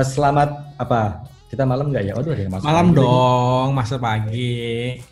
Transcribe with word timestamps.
Uh, 0.00 0.06
selamat 0.06 0.48
apa? 0.76 1.20
Kita 1.46 1.68
malam 1.68 1.92
nggak 1.92 2.04
ya? 2.08 2.12
Waduh, 2.16 2.32
ada 2.32 2.40
yang 2.40 2.52
masuk. 2.56 2.64
Malam 2.64 2.86
lagi. 2.88 2.96
dong, 2.96 3.68
masa 3.74 3.96
pagi. 3.98 4.56
Ya. 4.56 5.04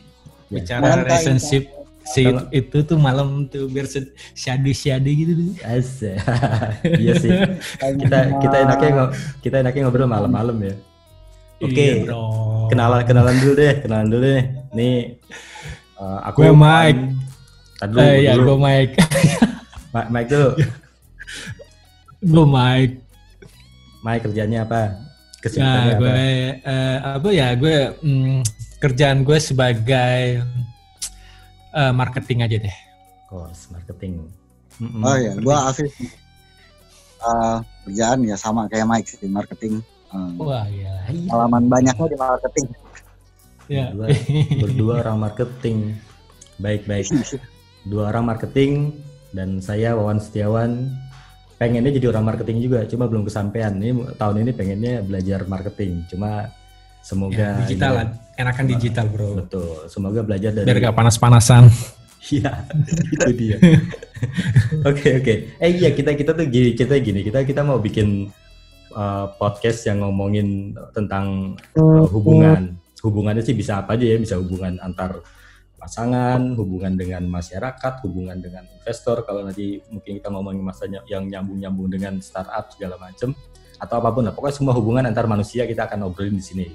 Bicara 0.49 0.81
Malam, 0.81 0.99
relationship 1.05 1.63
si 2.09 2.25
Kalau- 2.25 2.49
itu 2.49 2.79
tuh 2.83 2.97
malam 2.97 3.29
tuh 3.45 3.69
biar 3.69 3.85
syadi-syadi 4.33 5.13
gitu 5.13 5.33
tuh. 5.37 5.51
Asik. 5.61 6.17
iya 7.05 7.13
sih. 7.21 7.29
Kita 8.01 8.19
kita 8.41 8.57
enaknya 8.65 8.91
ngo- 8.97 9.13
kita 9.45 9.57
enaknya 9.61 9.81
ngobrol 9.85 10.09
malam-malam 10.09 10.57
ya. 10.65 10.75
Oke. 11.61 11.85
Iya 12.01 12.09
dong. 12.09 12.73
Kenalan 12.73 13.05
kenalan 13.05 13.37
dulu 13.37 13.53
deh, 13.53 13.75
kenalan 13.85 14.09
dulu 14.09 14.25
deh. 14.25 14.43
Nih 14.73 14.97
uh, 16.01 16.33
aku 16.33 16.49
Gue 16.49 16.55
Mike. 16.57 17.03
Tadi 17.77 17.91
dulu, 17.93 18.01
Eh, 18.01 18.17
ya 18.25 18.33
gue 18.35 18.57
Mike. 18.57 18.95
Ma- 19.93 20.09
Mike 20.09 20.31
dulu. 20.33 20.51
gue 22.25 22.47
Mike. 22.49 22.95
Mike 24.03 24.23
kerjanya 24.31 24.65
apa? 24.65 24.79
Ya, 24.79 24.89
Kesibukannya 25.39 25.95
gue 25.95 26.11
apa? 26.11 26.23
eh, 26.67 26.97
apa 27.15 27.29
ya 27.31 27.49
gue 27.55 27.77
mm, 28.03 28.39
kerjaan 28.83 29.19
gue 29.23 29.39
sebagai 29.39 30.23
eh, 31.75 31.93
marketing 31.95 32.39
aja 32.43 32.57
deh. 32.59 32.77
Course 33.29 33.69
marketing. 33.71 34.25
Mm-mm. 34.79 35.03
Oh 35.03 35.17
ya, 35.19 35.35
gua 35.43 35.69
Afif. 35.69 35.91
Uh, 37.19 37.59
kerjaan 37.83 38.23
ya 38.23 38.39
sama 38.39 38.71
kayak 38.71 38.87
Mike 38.87 39.11
sih 39.11 39.27
marketing. 39.27 39.83
Uh, 40.15 40.31
Wah 40.39 40.65
ya. 40.71 41.03
pengalaman 41.11 41.67
banyaknya 41.67 42.07
di 42.09 42.17
marketing. 42.17 42.67
Ya. 43.69 43.93
Berdua, 43.93 44.09
berdua 44.65 44.95
orang 45.05 45.19
marketing. 45.29 45.79
Baik 46.63 46.87
baik. 46.87 47.11
Dua 47.91 48.13
orang 48.13 48.35
marketing 48.35 49.01
dan 49.33 49.65
saya 49.65 49.97
Wawan 49.97 50.21
Setiawan 50.21 50.93
pengennya 51.59 51.91
jadi 51.91 52.07
orang 52.15 52.25
marketing 52.25 52.59
juga, 52.63 52.87
cuma 52.87 53.11
belum 53.11 53.27
kesampaian. 53.27 53.75
Ini 53.75 54.15
tahun 54.15 54.47
ini 54.47 54.51
pengennya 54.55 55.03
belajar 55.03 55.43
marketing, 55.51 56.07
cuma 56.07 56.49
semoga 57.03 57.35
Ya, 57.35 57.51
digital 57.67 57.93
lah. 57.93 58.07
Enakan 58.39 58.65
digital 58.71 59.07
bro. 59.11 59.43
Betul. 59.43 59.91
Semoga 59.91 60.23
belajar 60.23 60.55
dari 60.55 60.67
Biar 60.67 60.79
gak 60.79 60.97
panas-panasan. 60.97 61.67
Iya, 62.29 62.67
itu 63.15 63.31
dia. 63.31 63.57
Oke 64.91 65.23
oke. 65.23 65.35
Eh 65.63 65.71
iya 65.71 65.95
kita 65.95 66.13
kita 66.13 66.35
tuh 66.35 66.45
gini 66.51 66.75
kita 66.75 66.99
gini 66.99 67.23
kita 67.23 67.47
kita 67.47 67.63
mau 67.63 67.79
bikin 67.79 68.29
uh, 68.93 69.33
podcast 69.39 69.87
yang 69.87 70.03
ngomongin 70.03 70.75
tentang 70.93 71.57
uh, 71.79 72.05
hubungan. 72.11 72.75
Hubungannya 73.01 73.41
sih 73.41 73.55
bisa 73.55 73.81
apa 73.81 73.95
aja 73.95 74.05
ya, 74.13 74.19
bisa 74.19 74.35
hubungan 74.35 74.77
antar 74.83 75.23
pasangan, 75.89 76.53
hubungan 76.53 76.93
dengan 77.01 77.25
masyarakat, 77.25 78.05
hubungan 78.05 78.37
dengan 78.37 78.69
investor. 78.69 79.25
Kalau 79.25 79.41
nanti 79.41 79.81
mungkin 79.89 80.21
kita 80.21 80.29
ngomongin 80.29 80.61
masanya 80.61 81.01
yang 81.09 81.25
nyambung-nyambung 81.25 81.89
dengan 81.89 82.21
startup 82.21 82.69
segala 82.77 83.01
macam 83.01 83.33
atau 83.81 83.95
apa 83.97 84.09
pun 84.13 84.23
lah. 84.29 84.37
Pokoknya 84.37 84.57
semua 84.61 84.77
hubungan 84.77 85.09
antar 85.09 85.25
manusia 85.25 85.65
kita 85.65 85.89
akan 85.89 86.13
obrolin 86.13 86.37
di 86.37 86.45
sini. 86.45 86.67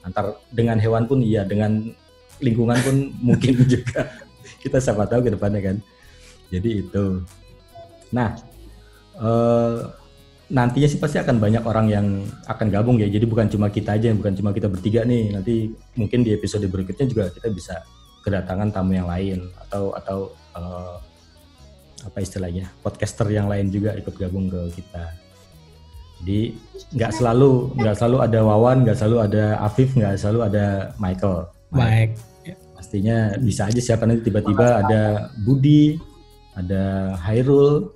Antar 0.00 0.40
dengan 0.48 0.80
hewan 0.80 1.04
pun 1.04 1.20
iya, 1.20 1.44
dengan 1.44 1.84
lingkungan 2.40 2.80
pun 2.80 2.96
mungkin 3.28 3.60
juga 3.68 4.08
kita 4.64 4.80
siapa 4.80 5.04
tahu 5.04 5.28
ke 5.28 5.36
depannya 5.36 5.60
kan. 5.60 5.76
Jadi 6.48 6.88
itu. 6.88 7.20
Nah, 8.08 8.40
eh, 9.20 9.78
nantinya 10.48 10.88
sih 10.88 10.96
pasti 10.96 11.20
akan 11.20 11.36
banyak 11.36 11.60
orang 11.68 11.86
yang 11.92 12.06
akan 12.48 12.72
gabung 12.72 12.96
ya. 12.96 13.08
Jadi 13.12 13.28
bukan 13.28 13.52
cuma 13.52 13.68
kita 13.68 14.00
aja, 14.00 14.16
bukan 14.16 14.32
cuma 14.32 14.56
kita 14.56 14.72
bertiga 14.72 15.04
nih. 15.04 15.36
Nanti 15.36 15.76
mungkin 15.92 16.24
di 16.24 16.32
episode 16.32 16.64
berikutnya 16.72 17.04
juga 17.04 17.28
kita 17.28 17.52
bisa 17.52 17.76
kedatangan 18.22 18.70
tamu 18.70 18.94
yang 18.94 19.10
lain 19.10 19.50
atau 19.68 19.92
atau 19.98 20.18
eh, 20.56 20.94
apa 22.02 22.18
istilahnya 22.18 22.66
podcaster 22.82 23.26
yang 23.30 23.46
lain 23.46 23.70
juga 23.70 23.94
ikut 23.94 24.14
gabung 24.14 24.50
ke 24.50 24.78
kita. 24.78 25.14
Jadi 26.22 26.54
nggak 26.94 27.12
selalu 27.18 27.74
nggak 27.78 27.96
selalu 27.98 28.18
ada 28.22 28.38
Wawan, 28.46 28.78
nggak 28.86 28.98
selalu 28.98 29.16
ada 29.26 29.44
Afif, 29.58 29.90
nggak 29.98 30.14
selalu 30.18 30.40
ada 30.46 30.66
Michael. 30.98 31.50
Baik. 31.74 32.10
Pastinya 32.78 33.34
bisa 33.38 33.70
aja 33.70 33.80
siapa 33.82 34.06
nanti 34.06 34.30
tiba-tiba 34.30 34.82
ada 34.82 35.30
Budi, 35.42 35.98
ada 36.54 37.14
Hairul, 37.26 37.90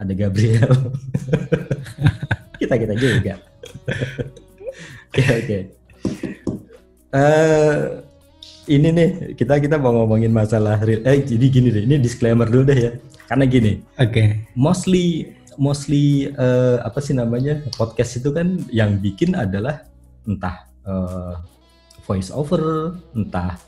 ada 0.00 0.12
Gabriel. 0.12 0.72
kita 2.60 2.74
kita 2.80 2.94
juga. 2.96 3.36
Oke 5.16 5.32
oke. 5.32 5.58
Eh, 7.16 7.76
ini 8.66 8.88
nih 8.90 9.08
kita 9.38 9.58
kita 9.62 9.76
mau 9.78 9.94
ngomongin 9.94 10.30
masalah 10.34 10.78
real. 10.82 11.02
Eh 11.06 11.22
jadi 11.22 11.46
gini 11.46 11.68
deh, 11.70 11.82
ini 11.86 11.96
disclaimer 12.02 12.46
dulu 12.46 12.70
deh 12.70 12.78
ya. 12.78 12.92
Karena 13.26 13.44
gini, 13.46 13.82
Oke. 13.98 14.46
mostly 14.54 15.34
mostly 15.58 16.30
eh, 16.30 16.76
apa 16.84 17.00
sih 17.02 17.16
namanya 17.16 17.64
podcast 17.74 18.20
itu 18.22 18.30
kan 18.30 18.60
yang 18.70 19.00
bikin 19.00 19.34
adalah 19.34 19.82
entah 20.28 20.68
eh, 20.86 21.34
voice 22.06 22.30
over 22.30 22.94
entah 23.16 23.58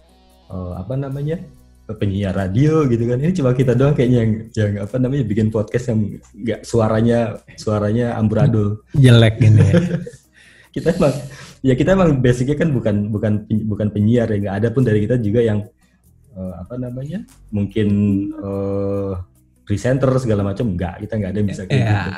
eh, 0.52 0.72
apa 0.78 0.94
namanya 0.94 1.40
penyiar 1.88 2.36
radio 2.36 2.84
gitu 2.84 3.08
kan 3.08 3.16
ini 3.16 3.32
cuma 3.32 3.56
kita 3.56 3.72
doang 3.72 3.96
kayaknya 3.96 4.18
yang 4.20 4.32
yang 4.52 4.72
apa 4.84 5.00
namanya 5.00 5.24
bikin 5.24 5.48
podcast 5.48 5.88
yang 5.88 6.20
nggak 6.36 6.60
suaranya 6.60 7.40
suaranya 7.56 8.12
amburadul 8.20 8.84
Jelek 8.92 9.40
gini. 9.40 9.64
ya. 9.64 9.80
kita 10.76 10.92
emang 11.00 11.16
ya 11.60 11.74
kita 11.74 11.94
emang 11.94 12.22
basicnya 12.22 12.54
kan 12.54 12.70
bukan 12.70 13.10
bukan 13.10 13.32
bukan 13.66 13.88
penyiar 13.90 14.30
ya 14.30 14.38
nggak 14.38 14.56
ada 14.62 14.68
pun 14.70 14.86
dari 14.86 15.02
kita 15.04 15.18
juga 15.18 15.40
yang 15.42 15.66
eh, 16.34 16.52
apa 16.58 16.74
namanya 16.78 17.22
mungkin 17.50 17.88
eh, 18.32 19.12
presenter 19.68 20.08
segala 20.16 20.40
macam 20.46 20.72
nggak. 20.72 21.04
Kita 21.04 21.12
nggak 21.20 21.30
ada 21.30 21.38
yang 21.44 21.48
bisa 21.48 21.62
kayak 21.68 21.76
Ya. 21.84 21.92
gitu. 21.92 22.12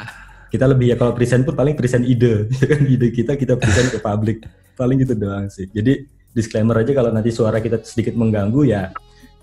Kita 0.51 0.65
lebih 0.67 0.87
ya 0.91 0.97
kalau 0.99 1.15
present 1.15 1.43
pun 1.47 1.55
paling 1.55 1.75
present 1.75 2.03
ide 2.07 2.47
ya 2.59 2.67
kan? 2.67 2.81
Ide 2.87 3.07
kita 3.11 3.33
kita 3.35 3.55
present 3.59 3.91
ke 3.91 3.99
publik. 3.99 4.47
Paling 4.79 5.03
gitu 5.03 5.15
doang 5.19 5.51
sih. 5.51 5.67
Jadi 5.71 6.07
disclaimer 6.31 6.79
aja 6.79 6.95
kalau 6.95 7.11
nanti 7.11 7.35
suara 7.35 7.59
kita 7.59 7.83
sedikit 7.83 8.15
mengganggu 8.15 8.63
ya 8.63 8.95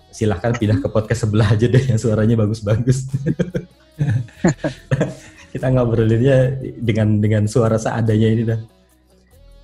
silahkan 0.08 0.56
pindah 0.56 0.80
ke 0.80 0.88
podcast 0.88 1.28
sebelah 1.28 1.52
aja 1.52 1.68
deh 1.68 1.84
yang 1.84 2.00
suaranya 2.00 2.40
bagus-bagus. 2.40 3.12
Kita 5.52 5.68
ngobrolinnya 5.74 6.60
dengan 6.80 7.20
dengan 7.20 7.44
suara 7.48 7.76
seadanya 7.80 8.28
ini 8.30 8.44
dah 8.48 8.60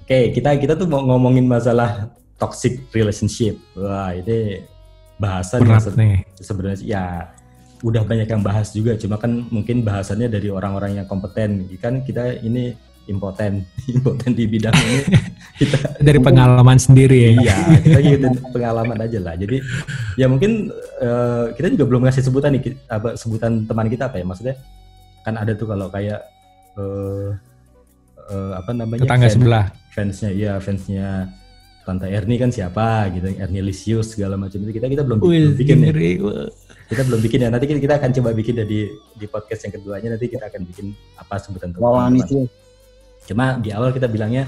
oke 0.03 0.19
kita 0.36 0.59
kita 0.59 0.74
tuh 0.75 0.86
mau 0.91 1.00
ngomongin 1.00 1.47
masalah 1.47 2.12
toxic 2.44 2.84
relationship. 2.91 3.56
Wah 3.80 4.12
ini 4.12 4.68
bahasan 5.16 5.64
Berat 5.64 5.96
nih. 5.96 6.28
sebenarnya 6.36 6.78
ya 6.84 7.03
udah 7.80 8.03
banyak 8.03 8.28
yang 8.28 8.44
bahas 8.44 8.75
juga. 8.75 9.00
Cuma 9.00 9.16
kan 9.16 9.47
mungkin 9.47 9.88
bahasannya 9.88 10.28
dari 10.28 10.52
orang-orang 10.52 11.00
yang 11.00 11.08
kompeten. 11.08 11.64
Kan 11.80 12.03
kita 12.03 12.36
ini 12.44 12.75
impoten 13.03 13.64
impoten 13.96 14.31
di 14.36 14.44
bidang 14.47 14.75
ini. 14.75 15.00
Kita 15.59 16.02
Dari 16.02 16.18
pengalaman 16.18 16.81
sendiri 16.81 17.30
ya. 17.30 17.30
iya 17.38 17.58
kita 17.78 18.00
ngikutin 18.03 18.34
pengalaman 18.50 18.97
aja 19.06 19.20
lah. 19.22 19.35
Jadi 19.38 19.62
ya 20.18 20.25
mungkin 20.25 20.74
eh, 20.97 21.46
kita 21.53 21.70
juga 21.78 21.85
belum 21.94 22.02
ngasih 22.09 22.25
sebutan 22.25 22.58
nih 22.58 22.74
apa 22.90 23.14
sebutan 23.14 23.70
teman 23.70 23.85
kita 23.85 24.09
apa 24.09 24.18
ya? 24.18 24.25
Maksudnya 24.25 24.56
kan 25.22 25.38
ada 25.38 25.53
tuh 25.53 25.70
kalau 25.70 25.94
kayak 25.94 26.25
eh 26.74 27.53
eh, 28.29 28.51
apa 28.56 28.72
namanya 28.72 29.03
Tetangga 29.03 29.28
fans- 29.28 29.35
sebelah. 29.35 29.66
fansnya 29.91 30.29
iya 30.31 30.53
fansnya 30.59 31.31
Tante 31.84 32.07
Erni 32.07 32.39
kan 32.39 32.47
siapa 32.47 33.11
gitu 33.11 33.28
Erni 33.35 33.59
Lisius 33.59 34.16
segala 34.16 34.40
macam 34.40 34.55
itu 34.55 34.72
kita 34.72 34.87
kita 34.87 35.03
belum, 35.03 35.20
belum 35.20 35.53
bikin 35.59 35.78
ngeri. 35.84 36.11
Wah. 36.23 36.47
kita 36.84 37.03
belum 37.03 37.20
bikin 37.20 37.43
ya 37.43 37.49
nanti 37.52 37.66
kita, 37.66 37.79
kita 37.79 37.96
akan 37.99 38.11
coba 38.16 38.29
bikin 38.31 38.53
ya 38.55 38.64
di 38.64 38.87
di 39.17 39.25
podcast 39.25 39.67
yang 39.67 39.73
keduanya 39.75 40.16
nanti 40.16 40.31
kita 40.31 40.47
akan 40.47 40.61
bikin 40.64 40.96
apa 41.17 41.35
sebutan 41.40 41.75
teman-teman. 41.75 42.23
itu. 42.23 42.47
Cuma 43.23 43.59
di 43.59 43.72
awal 43.72 43.91
kita 43.91 44.08
bilangnya 44.08 44.47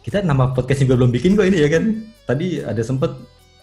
kita 0.00 0.20
nama 0.20 0.52
podcast 0.52 0.80
juga 0.80 0.96
belum 0.96 1.12
bikin 1.12 1.36
kok 1.36 1.46
ini 1.46 1.58
ya 1.60 1.68
kan. 1.72 1.84
Tadi 2.24 2.60
ada 2.60 2.82
sempet 2.82 3.12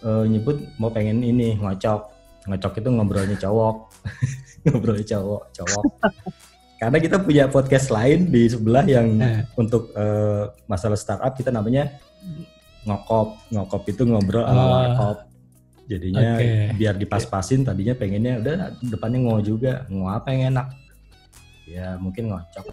eh, 0.01 0.25
nyebut 0.25 0.57
mau 0.77 0.89
pengen 0.89 1.21
ini 1.21 1.57
ngocok. 1.57 2.01
Ngocok 2.47 2.73
itu 2.79 2.89
ngobrolnya 2.89 3.37
cowok. 3.37 3.75
ngobrolnya 4.65 5.05
cowok, 5.13 5.41
cowok. 5.53 5.83
Karena 6.77 6.97
kita 6.97 7.17
punya 7.17 7.49
podcast 7.49 7.89
lain 7.89 8.29
di 8.29 8.45
sebelah 8.45 8.85
yang 8.85 9.17
Eh. 9.17 9.41
untuk 9.53 9.89
eh, 9.91 10.45
masalah 10.65 10.93
startup 10.93 11.33
kita 11.33 11.49
namanya 11.49 11.89
ngokop. 12.83 13.37
Ngokop 13.49 13.83
itu 13.87 14.01
ngobrol 14.03 14.45
ala 14.45 14.61
Oh. 14.61 14.69
warkop. 14.71 15.17
Jadinya 15.87 16.35
Oke. 16.35 16.75
biar 16.75 16.95
dipas-pasin 16.95 17.63
tadinya 17.63 17.95
pengennya 17.95 18.33
udah 18.37 18.55
depannya 18.83 19.19
ngo 19.23 19.39
juga. 19.41 19.87
Ngo 19.87 20.05
apa 20.05 20.27
yang 20.31 20.53
enak? 20.53 20.67
Ya 21.65 21.95
mungkin 21.97 22.31
ngocok. 22.31 22.65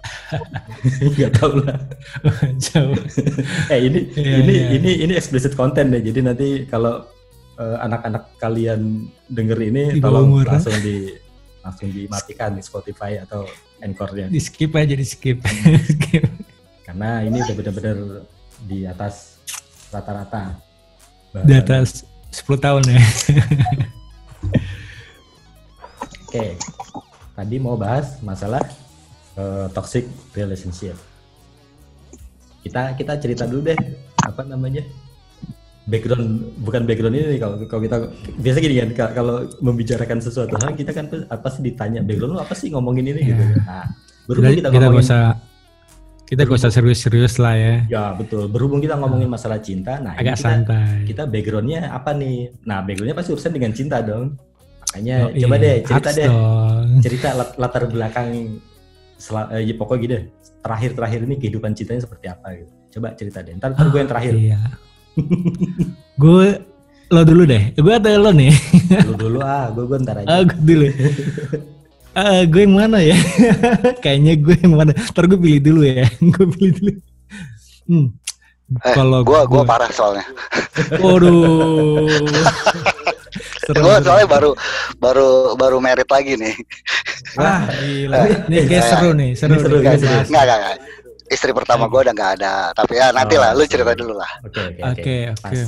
Gak 1.18 1.30
tau 1.34 1.50
lah. 1.58 1.78
Jauh. 2.60 2.94
Eh 3.72 3.80
ini 3.86 4.00
Iya, 4.14 4.34
ini 4.38 4.52
iya. 4.52 4.66
ini 4.70 4.90
ini 5.00 5.12
explicit 5.14 5.54
content 5.54 5.90
deh. 5.90 6.02
Jadi 6.02 6.20
nanti 6.20 6.48
kalau 6.68 7.02
eh, 7.54 7.76
anak-anak 7.80 8.34
kalian 8.36 9.06
denger 9.26 9.58
ini 9.62 9.82
Di 9.96 10.02
tolong 10.02 10.28
umur, 10.30 10.46
langsung 10.46 10.74
di 10.78 11.10
langsung 11.64 11.88
dimatikan 11.88 12.52
di 12.52 12.60
Spotify 12.60 13.24
atau 13.24 13.48
Anchor-nya. 13.80 14.28
Di 14.28 14.36
skip 14.36 14.76
aja 14.76 14.92
di 14.92 15.06
skip. 15.08 15.40
skip. 15.88 16.24
Karena 16.86 17.24
ini 17.24 17.40
udah 17.40 17.54
benar-benar 17.56 17.98
di 18.68 18.84
atas 18.84 19.40
rata-rata. 19.88 20.60
Di 21.32 21.56
atas 21.56 22.04
10 22.30 22.60
tahun 22.60 22.82
ya. 22.84 23.00
Oke. 26.28 26.60
Tadi 27.34 27.56
mau 27.58 27.74
bahas 27.74 28.20
masalah 28.20 28.62
eh, 29.34 29.66
toxic 29.72 30.04
relationship. 30.36 30.94
kita 32.64 32.96
kita 32.96 33.20
cerita 33.20 33.44
dulu 33.44 33.68
deh 33.68 33.76
apa 34.24 34.40
namanya 34.40 34.80
background 35.84 36.26
bukan 36.58 36.82
background 36.84 37.14
ini 37.14 37.36
kalau 37.36 37.56
kalau 37.64 37.82
kita 37.82 37.96
biasa 38.34 38.56
gini 38.58 38.74
kan 38.78 38.90
ka- 38.90 39.12
kalau 39.12 39.34
membicarakan 39.60 40.18
sesuatu 40.18 40.56
hal 40.56 40.72
kita 40.72 40.90
kan 40.90 41.04
apa 41.28 41.48
sih 41.48 41.60
ditanya 41.62 42.00
background 42.00 42.34
lu 42.34 42.40
apa 42.40 42.52
sih 42.52 42.68
ngomongin 42.68 43.04
ini 43.06 43.20
gitu. 43.26 43.44
Iya. 43.44 43.60
Nah, 43.60 43.86
berhubung 44.24 44.54
kita, 44.54 44.68
kita 44.70 44.80
ngomongin 44.82 45.04
usah 45.04 45.22
kita 46.24 46.40
gak 46.42 46.56
usah 46.56 46.72
serius-serius 46.72 47.36
lah 47.36 47.52
ya. 47.52 47.74
ya 47.86 48.04
betul 48.12 48.48
berhubung 48.48 48.80
kita 48.80 48.96
ngomongin 48.96 49.28
masalah 49.28 49.60
cinta 49.60 50.00
nah 50.00 50.16
Agak 50.16 50.34
kita, 50.34 50.48
santai. 50.56 51.04
kita 51.04 51.22
backgroundnya 51.24 51.92
apa 51.92 52.10
nih? 52.10 52.48
Nah 52.64 52.80
backgroundnya 52.80 53.12
pasti 53.12 53.30
urusan 53.30 53.52
dengan 53.52 53.70
cinta 53.70 54.00
dong. 54.00 54.32
Makanya 54.88 55.16
Oh, 55.20 55.30
coba 55.36 55.54
iya, 55.54 55.60
deh 55.60 55.76
cerita 55.84 56.10
deh 56.10 56.26
dong. 56.26 56.88
cerita 57.02 57.28
lat- 57.34 57.56
latar 57.56 57.84
belakang 57.84 58.28
sel- 59.16 59.50
eh, 59.52 59.62
ya 59.62 59.74
pokoknya 59.74 60.00
gini 60.00 60.16
terakhir-terakhir 60.58 61.20
ini 61.22 61.34
kehidupan 61.36 61.76
cintanya 61.76 62.00
seperti 62.00 62.26
apa 62.26 62.46
gitu. 62.56 62.72
Coba 62.90 63.08
cerita 63.12 63.38
deh. 63.42 63.52
Ntar, 63.52 63.76
ntar 63.76 63.86
gue 63.86 64.00
yang 64.00 64.08
terakhir. 64.08 64.32
Iya. 64.32 64.60
gue 66.22 66.48
lo 67.12 67.22
dulu 67.22 67.42
deh. 67.46 67.62
Gue 67.78 67.92
atau 67.94 68.10
lo 68.18 68.30
nih? 68.34 68.52
Lu 69.06 69.14
dulu 69.14 69.38
ah, 69.44 69.70
gue 69.70 69.84
gue 69.86 69.98
ntar 70.02 70.16
aja. 70.22 70.26
Ah, 70.26 70.40
gue 70.42 70.60
dulu. 70.62 70.86
Ah, 72.14 72.40
gue 72.46 72.60
yang 72.62 72.74
mana 72.74 72.98
ya? 73.02 73.18
Kayaknya 74.04 74.34
gue 74.38 74.54
yang 74.62 74.74
mana. 74.74 74.92
Ntar 74.94 75.24
gue 75.30 75.38
pilih 75.38 75.60
dulu 75.62 75.82
ya. 75.82 76.06
gue 76.34 76.46
pilih 76.58 76.72
dulu. 76.78 76.92
Hmm. 77.84 78.08
Eh, 78.80 78.94
Kalau 78.96 79.20
gua 79.20 79.44
gua 79.44 79.60
parah 79.60 79.92
soalnya. 79.92 80.24
Waduh. 80.96 82.08
Serem. 83.64 83.84
soalnya 84.00 84.24
baru 84.24 84.50
baru 84.96 85.52
baru 85.60 85.76
merit 85.84 86.08
lagi 86.08 86.40
nih. 86.40 86.56
Wah, 87.36 87.68
gila. 87.68 88.16
Nih 88.48 88.64
kayak 88.64 88.84
seru 88.88 89.10
nih, 89.12 89.30
seru. 89.36 89.52
Ini 89.52 89.60
seru, 89.60 89.76
nih. 89.76 89.84
ini 89.84 90.06
bahas. 90.08 90.28
Enggak, 90.28 90.42
enggak, 90.48 90.58
enggak. 90.58 90.76
Istri 91.26 91.50
pertama 91.52 91.86
gua 91.86 92.02
udah 92.02 92.12
nggak 92.12 92.32
ada. 92.38 92.54
Tapi 92.70 92.92
ya 92.94 93.08
nanti 93.10 93.34
Oh, 93.34 93.40
lah, 93.40 93.50
lu 93.52 93.62
seru. 93.62 93.72
cerita 93.72 93.92
dulu 93.92 94.14
lah. 94.14 94.30
Oke 94.42 94.60
oke 94.62 94.80
Oke, 94.82 95.16
Pas. 95.34 95.50
oke. 95.50 95.62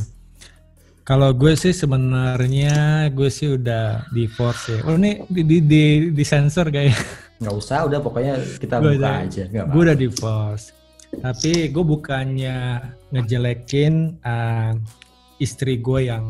Kalau 1.03 1.31
gue 1.31 1.55
sih 1.55 1.71
sebenarnya 1.71 2.75
gue 3.09 3.29
sih 3.29 3.55
udah 3.55 4.11
divorce 4.11 4.65
ya. 4.69 4.81
Oh 4.83 4.95
ini 4.95 5.23
di 5.25 5.43
di 5.43 5.59
di, 5.61 5.83
di 6.11 6.25
sensor 6.25 6.67
kayak. 6.69 6.99
Nggak 7.37 7.55
usah, 7.55 7.85
udah 7.85 8.01
pokoknya 8.01 8.35
kita 8.57 8.77
Gua 8.77 8.91
buka 8.91 8.99
udah- 8.99 9.19
aja. 9.23 9.43
Nggak 9.47 9.67
gue 9.67 9.83
udah 9.83 9.97
divorce. 9.97 10.67
Tapi 11.17 11.53
gue 11.69 11.85
bukannya 11.87 12.57
ngejelekin 13.11 13.95
uh, 14.21 14.75
istri 15.39 15.79
gue 15.79 16.01
yang 16.05 16.27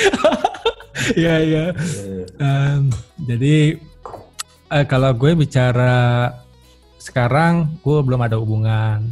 Iya 1.13 1.35
iya. 1.41 1.65
Eh, 1.75 2.23
Em, 2.39 2.87
jadi 3.19 3.75
eh, 4.71 4.85
kalau 4.87 5.11
gue 5.13 5.35
bicara 5.35 6.31
sekarang 6.97 7.75
gue 7.81 7.99
belum 7.99 8.23
ada 8.23 8.39
hubungan. 8.39 9.11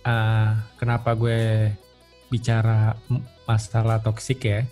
Ah, 0.00 0.64
kenapa 0.78 1.12
gue 1.12 1.72
bicara 2.28 2.94
masalah 3.42 3.98
toksik 3.98 4.40
ya? 4.40 4.62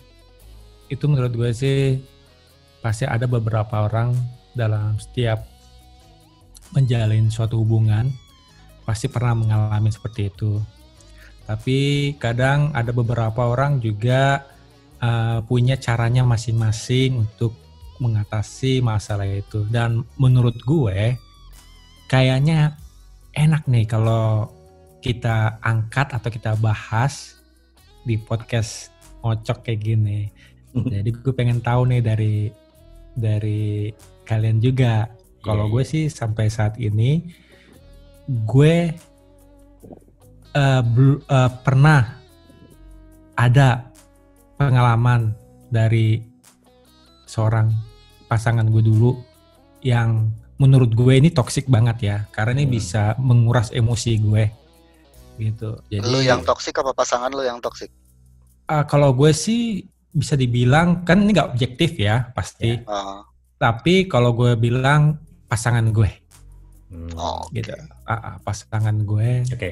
Itu 0.86 1.10
menurut 1.10 1.34
gue 1.34 1.50
sih 1.50 1.98
pasti 2.78 3.02
ada 3.02 3.26
beberapa 3.26 3.82
orang 3.82 4.14
dalam 4.54 4.94
setiap 4.96 5.42
menjalin 6.76 7.32
suatu 7.32 7.56
hubungan 7.64 8.12
pasti 8.84 9.08
pernah 9.08 9.34
mengalami 9.34 9.88
seperti 9.88 10.28
itu. 10.28 10.60
Tapi 11.48 12.12
kadang 12.20 12.70
ada 12.76 12.92
beberapa 12.92 13.48
orang 13.48 13.80
juga 13.80 14.44
uh, 15.00 15.40
punya 15.46 15.80
caranya 15.80 16.22
masing-masing 16.22 17.26
untuk 17.26 17.56
mengatasi 17.98 18.84
masalah 18.84 19.26
itu. 19.26 19.64
Dan 19.66 20.04
menurut 20.20 20.58
gue, 20.62 21.16
kayaknya 22.06 22.76
enak 23.32 23.64
nih 23.66 23.86
kalau 23.88 24.50
kita 25.00 25.62
angkat 25.62 26.10
atau 26.12 26.28
kita 26.28 26.58
bahas 26.58 27.38
di 28.02 28.18
podcast 28.18 28.90
ngocok 29.22 29.66
kayak 29.66 29.80
gini. 29.82 30.20
Jadi 30.76 31.08
gue 31.14 31.32
pengen 31.32 31.62
tahu 31.62 31.88
nih 31.88 32.02
dari 32.04 32.36
dari 33.16 33.90
kalian 34.26 34.58
juga. 34.60 35.08
Kalau 35.46 35.64
Iya, 35.64 35.72
gue 35.72 35.82
sih 35.86 36.04
sampai 36.10 36.50
saat 36.50 36.74
ini 36.76 37.22
gue 38.26 38.90
uh, 40.52 40.82
uh, 41.30 41.50
pernah 41.62 42.18
ada 43.36 43.86
pengalaman 44.56 45.30
dari 45.68 46.24
seorang 47.24 47.70
pasangan 48.26 48.66
gue 48.66 48.82
dulu 48.82 49.14
yang 49.82 50.32
menurut 50.56 50.96
gue 50.96 51.20
ini 51.20 51.28
toksik 51.28 51.68
banget 51.68 51.96
ya 52.02 52.16
karena 52.32 52.56
ini 52.56 52.66
Hmm. 52.66 52.74
bisa 52.74 53.02
menguras 53.20 53.68
emosi 53.70 54.12
gue 54.18 54.44
gitu 55.36 55.76
jadi 55.92 56.00
Lu 56.02 56.24
yang 56.24 56.40
toksik 56.40 56.80
apa 56.80 56.96
pasangan 56.96 57.28
lu 57.28 57.44
yang 57.44 57.60
toksik? 57.60 57.92
ah, 58.66 58.82
kalau 58.82 59.12
gue 59.12 59.30
sih 59.30 59.84
bisa 60.10 60.32
dibilang 60.32 61.04
kan 61.04 61.20
ini 61.20 61.36
nggak 61.36 61.52
objektif 61.52 62.00
ya 62.00 62.32
pasti 62.32 62.80
Oh, 62.88 63.20
tapi 63.60 64.08
kalau 64.08 64.32
gue 64.32 64.56
bilang 64.56 65.20
pasangan 65.46 65.86
gue 65.90 66.10
hmm, 66.90 67.10
oh. 67.14 67.42
gitu 67.50 67.72
Ah, 68.04 68.12
ah, 68.14 68.34
pasangan 68.40 68.94
gue 69.02 69.42
Oke. 69.50 69.70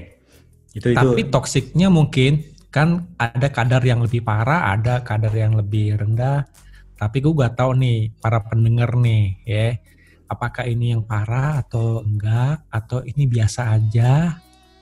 Itu 0.75 0.91
itu. 0.91 0.99
Tapi 0.99 1.31
toksiknya 1.31 1.87
mungkin 1.87 2.43
kan 2.67 3.07
ada 3.15 3.47
kadar 3.47 3.79
yang 3.87 4.03
lebih 4.03 4.27
parah, 4.27 4.75
ada 4.75 5.07
kadar 5.07 5.31
yang 5.31 5.55
lebih 5.55 5.95
rendah. 5.95 6.51
Tapi 6.99 7.23
gue 7.23 7.31
gak 7.31 7.55
tahu 7.55 7.79
nih 7.79 8.11
para 8.19 8.43
pendengar 8.43 8.99
nih 8.99 9.39
ya, 9.47 9.79
apakah 10.27 10.67
ini 10.67 10.91
yang 10.91 11.07
parah 11.07 11.63
atau 11.63 12.03
enggak 12.03 12.67
atau 12.67 13.07
ini 13.07 13.31
biasa 13.31 13.71
aja? 13.71 14.35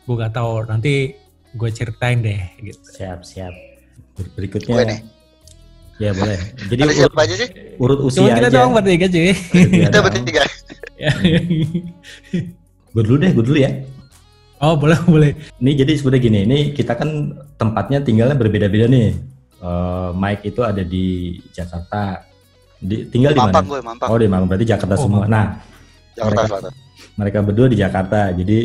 Gue 0.09 0.17
gak 0.17 0.33
tahu. 0.33 0.65
Nanti 0.65 1.13
gue 1.53 1.69
ceritain 1.69 2.25
deh 2.25 2.41
gitu. 2.65 2.81
siap 2.89 3.21
siap. 3.21 3.53
Ber- 4.17 4.33
Berikutnya. 4.33 4.73
Gue 4.73 4.85
nih. 4.89 5.01
Ya 6.01 6.11
boleh. 6.17 6.41
Jadi 6.73 6.83
urut, 6.83 6.97
siapa 6.97 7.19
aja 7.21 7.35
sih? 7.37 7.49
urut 7.77 7.99
Cuma 8.01 8.09
usia 8.09 8.33
kita 8.33 8.49
aja. 8.49 8.57
doang 8.57 8.73
bertiga 8.73 9.07
cuy. 9.07 9.29
Iya 9.29 9.37
Kita 9.93 9.93
dong. 9.93 10.05
bertiga. 10.09 10.43
Gue 12.93 13.03
dulu 13.03 13.17
deh, 13.19 13.33
gue 13.33 13.45
dulu 13.45 13.59
ya. 13.59 13.73
oh 14.61 14.77
boleh 14.77 14.99
boleh. 15.09 15.31
Ini 15.59 15.71
jadi 15.75 15.93
sebenarnya 15.97 16.23
gini, 16.23 16.39
ini 16.45 16.59
kita 16.71 16.93
kan 16.95 17.09
tempatnya 17.57 17.99
tinggalnya 18.01 18.37
berbeda-beda 18.37 18.87
nih. 18.87 19.17
Eh, 19.59 20.11
Mike 20.13 20.45
itu 20.45 20.61
ada 20.61 20.83
di 20.83 21.07
Jakarta. 21.51 22.27
Di, 22.77 23.07
tinggal 23.09 23.33
di 23.33 23.39
mana? 23.39 23.49
Mampang 23.55 23.67
gue, 23.67 23.81
Mampang. 23.81 24.09
Oh 24.11 24.19
di 24.19 24.27
Mampang, 24.27 24.49
berarti 24.49 24.67
Jakarta 24.67 24.95
Oh, 24.95 25.03
semua. 25.03 25.25
Mampang. 25.25 25.33
Nah, 25.33 25.47
Jakarta 26.13 26.29
mereka- 26.35 26.51
Selatan. 26.51 26.73
mereka 27.15 27.39
berdua 27.41 27.67
di 27.67 27.77
Jakarta. 27.77 28.21
Jadi 28.33 28.59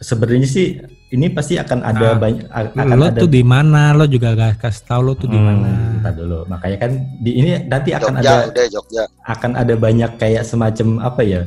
sebenarnya 0.00 0.48
sih 0.48 0.66
ini 1.10 1.28
pasti 1.28 1.54
akan 1.54 1.78
ada 1.82 2.08
Nah, 2.10 2.18
banyak 2.18 2.44
akan 2.48 2.96
Lo 2.96 3.06
ada 3.06 3.20
tuh 3.20 3.28
di 3.28 3.42
mana? 3.42 3.92
Lo 3.92 4.04
juga 4.04 4.32
gak 4.32 4.58
kasih 4.58 4.84
tahu 4.86 5.00
lo 5.04 5.12
tuh 5.12 5.28
di 5.28 5.36
Hmm, 5.36 5.46
mana? 5.46 5.70
ntar 6.00 6.12
dulu. 6.16 6.48
Makanya 6.48 6.76
kan 6.80 6.92
di 7.20 7.30
ini 7.36 7.50
nanti 7.64 7.92
akan 7.92 8.14
Jogja, 8.16 8.24
ada 8.24 8.48
udah 8.48 8.66
Jogja. 8.72 9.02
akan 9.22 9.50
ada 9.54 9.74
banyak 9.76 10.10
kayak 10.16 10.42
semacam 10.42 10.88
apa 11.00 11.20
ya 11.20 11.42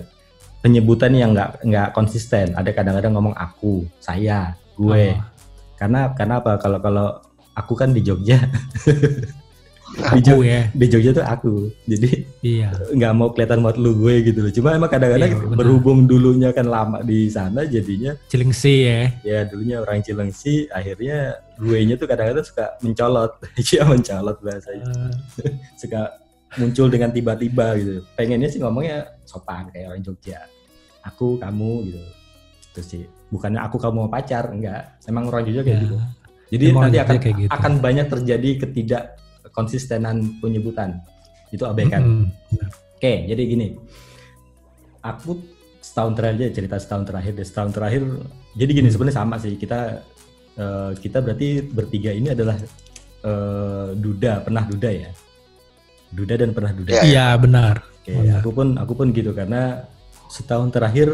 penyebutan 0.62 1.12
yang 1.12 1.34
nggak 1.34 1.66
nggak 1.66 1.88
konsisten. 1.92 2.54
Ada 2.54 2.70
kadang-kadang 2.72 3.14
ngomong 3.14 3.36
aku, 3.36 3.84
saya, 3.98 4.54
gue. 4.74 5.12
Oh. 5.12 5.32
karena 5.74 6.14
karena 6.14 6.40
apa 6.40 6.56
kalau 6.58 6.80
kalau 6.80 7.08
aku 7.52 7.74
kan 7.74 7.92
di 7.92 8.00
Jogja 8.00 8.40
di, 9.94 10.20
Jogja 10.20 10.44
ya. 10.44 10.62
di 10.70 10.86
Jogja 10.88 11.12
tuh 11.14 11.26
aku. 11.26 11.54
Jadi 11.86 12.10
Iya. 12.42 12.70
nggak 12.90 13.14
mau 13.14 13.30
kelihatan 13.30 13.62
buat 13.62 13.78
lu 13.78 13.94
gue 13.96 14.16
gitu 14.24 14.40
loh. 14.42 14.52
Cuma 14.52 14.74
emang 14.74 14.90
kadang-kadang 14.90 15.30
Iya, 15.32 15.54
berhubung 15.54 16.06
dulunya 16.06 16.50
kan 16.50 16.66
lama 16.66 17.00
di 17.00 17.28
sana 17.28 17.64
jadinya 17.64 18.18
Cilengsi 18.26 18.74
ya. 18.84 19.02
ya 19.22 19.40
dulunya 19.46 19.80
orang 19.80 20.02
Cilengsi 20.02 20.66
akhirnya 20.68 21.38
gue 21.56 21.78
nya 21.84 21.96
tuh 21.96 22.08
kadang-kadang 22.08 22.44
suka 22.44 22.66
mencolot. 22.80 23.32
Ya 23.74 23.84
mencolot 23.84 24.38
bahasanya. 24.40 24.86
Eh, 25.42 25.54
suka 25.82 26.02
muncul 26.56 26.88
dengan 26.88 27.10
tiba-tiba 27.10 27.78
gitu. 27.78 28.02
Pengennya 28.14 28.50
sih 28.50 28.60
ngomongnya 28.60 29.10
sopan 29.24 29.70
kayak 29.70 29.90
orang 29.90 30.02
Jogja. 30.02 30.42
Aku 31.04 31.38
kamu 31.38 31.72
gitu. 31.90 32.02
Itu 32.74 32.82
sih. 32.82 33.04
Bukannya 33.30 33.62
aku 33.62 33.78
kamu 33.78 34.06
mau 34.06 34.10
pacar 34.10 34.50
enggak. 34.50 34.98
Emang 35.06 35.30
orang 35.30 35.46
Jogja 35.46 35.62
kayak 35.62 35.78
ya. 35.78 35.84
gitu. 35.86 35.98
Jadi 36.54 36.66
Emang 36.70 36.84
nanti 36.86 37.00
akan 37.02 37.16
kayak 37.18 37.36
gitu. 37.40 37.50
akan 37.50 37.74
banyak 37.80 38.06
terjadi 38.08 38.50
ketidak 38.62 39.04
konsistenan 39.54 40.42
penyebutan 40.42 41.00
itu 41.54 41.64
abaikan 41.64 42.02
Mm-mm. 42.02 42.74
Oke, 43.04 43.28
jadi 43.28 43.44
gini. 43.44 43.68
Aku 45.04 45.36
setahun 45.84 46.16
terakhir 46.16 46.40
aja 46.40 46.56
cerita 46.56 46.80
setahun 46.80 47.04
terakhir 47.04 47.36
deh. 47.36 47.44
Setahun 47.44 47.72
terakhir. 47.76 48.04
Jadi 48.56 48.72
gini 48.72 48.88
sebenarnya 48.88 49.20
sama 49.20 49.36
sih. 49.44 49.60
Kita 49.60 50.00
eh, 50.56 50.92
kita 50.96 51.20
berarti 51.20 51.68
bertiga 51.68 52.16
ini 52.16 52.32
adalah 52.32 52.56
eh, 53.28 53.90
duda, 54.00 54.48
pernah 54.48 54.64
duda 54.64 54.88
ya. 54.88 55.12
Duda 56.16 56.34
dan 56.40 56.56
pernah 56.56 56.72
duda. 56.72 56.96
Iya. 56.96 57.04
Iya 57.04 57.28
benar. 57.36 57.84
Oke, 57.84 58.16
benar. 58.16 58.40
aku 58.40 58.50
pun 58.56 58.68
aku 58.80 58.94
pun 58.96 59.08
gitu 59.12 59.36
karena 59.36 59.84
setahun 60.32 60.72
terakhir 60.72 61.12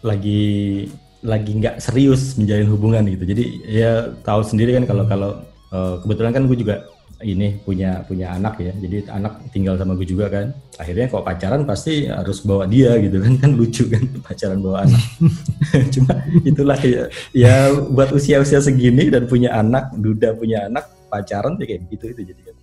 lagi 0.00 0.88
lagi 1.20 1.60
nggak 1.60 1.76
serius 1.76 2.40
menjalin 2.40 2.72
hubungan 2.72 3.04
gitu. 3.04 3.28
Jadi 3.28 3.44
ya 3.68 4.16
tahu 4.24 4.40
sendiri 4.48 4.80
kan 4.80 4.88
kalau 4.88 5.04
kalau 5.04 5.30
eh, 5.76 5.94
kebetulan 6.00 6.32
kan 6.32 6.48
gue 6.48 6.56
juga 6.56 6.88
ini 7.18 7.58
punya 7.66 8.06
punya 8.06 8.38
anak 8.38 8.62
ya. 8.62 8.70
Jadi 8.78 9.10
anak 9.10 9.50
tinggal 9.50 9.74
sama 9.74 9.98
gue 9.98 10.06
juga 10.06 10.30
kan. 10.30 10.54
Akhirnya 10.78 11.10
kalau 11.10 11.22
pacaran 11.26 11.62
pasti 11.66 12.06
harus 12.06 12.38
bawa 12.46 12.70
dia 12.70 12.94
gitu 13.02 13.18
kan 13.18 13.34
kan 13.42 13.50
lucu 13.58 13.90
kan 13.90 14.02
pacaran 14.22 14.62
bawa 14.62 14.86
anak. 14.86 15.04
Cuma 15.94 16.14
itulah 16.46 16.78
ya, 16.78 17.10
ya 17.34 17.54
buat 17.90 18.14
usia-usia 18.14 18.62
segini 18.62 19.10
dan 19.10 19.26
punya 19.26 19.50
anak, 19.58 19.90
duda 19.98 20.34
punya 20.38 20.70
anak 20.70 20.86
pacaran 21.10 21.58
ya 21.58 21.66
kayak 21.66 21.90
gitu 21.90 22.04
itu 22.14 22.22
jadi 22.30 22.42
kan. 22.46 22.56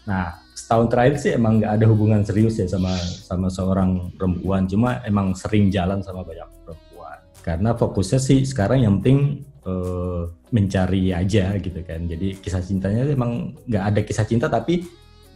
Nah, 0.00 0.26
setahun 0.52 0.86
terakhir 0.92 1.14
sih 1.16 1.32
emang 1.32 1.62
nggak 1.62 1.72
ada 1.80 1.86
hubungan 1.88 2.20
serius 2.20 2.60
ya 2.60 2.68
sama 2.68 2.92
sama 3.00 3.48
seorang 3.48 4.12
perempuan. 4.12 4.68
Cuma 4.68 5.00
emang 5.08 5.32
sering 5.32 5.72
jalan 5.72 6.04
sama 6.04 6.20
banyak 6.20 6.48
perempuan. 6.68 7.18
Karena 7.40 7.72
fokusnya 7.72 8.20
sih 8.20 8.44
sekarang 8.44 8.84
yang 8.84 9.00
penting 9.00 9.48
eh, 9.64 10.22
mencari 10.52 11.12
aja 11.12 11.54
gitu 11.58 11.80
kan. 11.84 12.00
Jadi 12.06 12.40
kisah 12.40 12.62
cintanya 12.62 13.06
emang 13.06 13.56
nggak 13.66 13.84
ada 13.84 14.00
kisah 14.04 14.26
cinta 14.26 14.46
tapi 14.48 14.84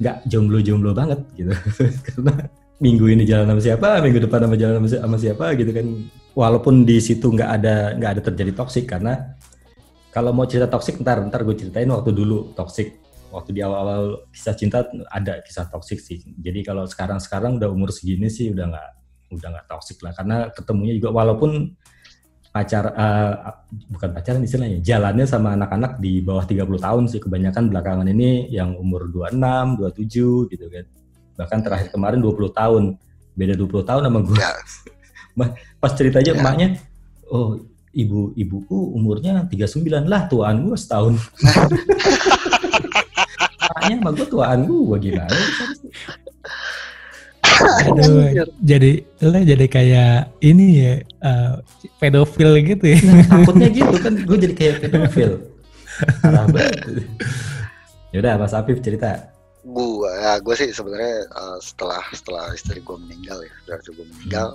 nggak 0.01 0.27
jomblo-jomblo 0.27 0.93
banget 0.93 1.21
gitu. 1.39 1.53
Karena 2.11 2.35
minggu 2.83 3.07
ini 3.07 3.23
jalan 3.23 3.47
sama 3.55 3.63
siapa, 3.63 3.89
minggu 4.03 4.19
depan 4.27 4.51
sama 4.51 4.57
jalan 4.59 4.75
sama, 4.83 4.89
si- 4.91 5.03
sama 5.03 5.17
siapa 5.21 5.47
gitu 5.55 5.71
kan. 5.71 5.87
Walaupun 6.35 6.83
di 6.83 6.99
situ 6.99 7.31
nggak 7.31 7.51
ada 7.63 7.75
nggak 7.95 8.11
ada 8.19 8.23
terjadi 8.23 8.53
toksik 8.59 8.91
karena 8.91 9.39
kalau 10.11 10.31
mau 10.31 10.47
cerita 10.47 10.71
toksik 10.71 11.03
ntar 11.03 11.23
ntar 11.27 11.43
gue 11.43 11.55
ceritain 11.59 11.91
waktu 11.91 12.11
dulu 12.15 12.55
toksik 12.55 13.03
waktu 13.35 13.51
di 13.51 13.61
awal-awal 13.67 14.31
kisah 14.31 14.55
cinta 14.55 14.87
ada 15.11 15.43
kisah 15.43 15.67
toksik 15.67 15.99
sih. 15.99 16.23
Jadi 16.39 16.63
kalau 16.63 16.87
sekarang-sekarang 16.87 17.59
udah 17.59 17.71
umur 17.71 17.91
segini 17.91 18.31
sih 18.31 18.55
udah 18.55 18.67
nggak 18.71 18.89
udah 19.35 19.49
nggak 19.59 19.67
toksik 19.67 19.99
lah 20.07 20.15
karena 20.15 20.37
ketemunya 20.55 20.95
juga 20.95 21.11
walaupun 21.11 21.75
pacar 22.55 22.87
eh, 22.95 23.33
bukan 23.91 24.15
pacaran 24.15 24.47
istilahnya 24.47 24.79
jalannya 24.79 25.27
sama 25.27 25.59
anak-anak 25.59 25.99
di 25.99 26.23
bawah 26.23 26.47
30 26.47 26.63
tahun 26.79 27.03
sih 27.11 27.19
kebanyakan 27.19 27.67
belakangan 27.67 28.07
ini 28.07 28.47
yang 28.47 28.79
umur 28.79 29.11
26, 29.11 29.35
27 29.83 30.55
gitu 30.55 30.67
kan. 30.71 30.87
Bahkan 31.35 31.59
terakhir 31.67 31.89
kemarin 31.91 32.23
20 32.23 32.55
tahun. 32.55 32.95
Beda 33.35 33.59
20 33.59 33.83
tahun 33.83 34.03
sama 34.07 34.19
gue. 34.23 34.39
Ya. 34.39 34.55
Pas 35.83 35.91
cerita 35.99 36.23
aja 36.23 36.31
Ya. 36.31 36.39
emaknya 36.39 36.79
oh 37.27 37.59
ibu 37.91 38.31
ibuku 38.39 38.95
umurnya 38.95 39.43
39 39.51 40.07
lah 40.07 40.31
tuaan 40.31 40.63
gue 40.63 40.79
setahun. 40.79 41.19
Makanya 43.75 43.97
sama 43.99 44.11
gue 44.15 44.27
tuaan 44.31 44.61
gue 44.71 44.97
gimana? 45.03 45.39
Aduh, 47.91 48.47
jadi 48.63 49.05
lo 49.23 49.39
jadi 49.41 49.67
kayak 49.71 50.15
ini 50.43 50.67
ya 50.81 50.93
eh, 51.03 51.53
pedofil 52.03 52.59
gitu 52.63 52.85
ya. 52.85 52.99
Nah, 53.05 53.25
takutnya 53.31 53.69
gitu 53.71 53.97
kan 54.03 54.13
gue 54.19 54.39
jadi 54.39 54.55
kayak 54.55 54.75
pedofil. 54.87 55.33
Parah 56.23 56.47
banget. 56.51 57.07
Yaudah 58.15 58.39
Mas 58.39 58.55
Afif 58.55 58.83
cerita. 58.83 59.31
Gua, 59.65 60.13
ya 60.21 60.33
gue 60.45 60.55
sih 60.59 60.71
sebenarnya 60.75 61.25
eh, 61.25 61.59
setelah 61.65 62.03
setelah 62.13 62.53
istri 62.53 62.79
gue 62.85 62.97
meninggal 63.01 63.41
ya, 63.41 63.53
setelah 63.65 63.79
istri 63.81 63.93
gue 63.97 64.07
meninggal, 64.13 64.49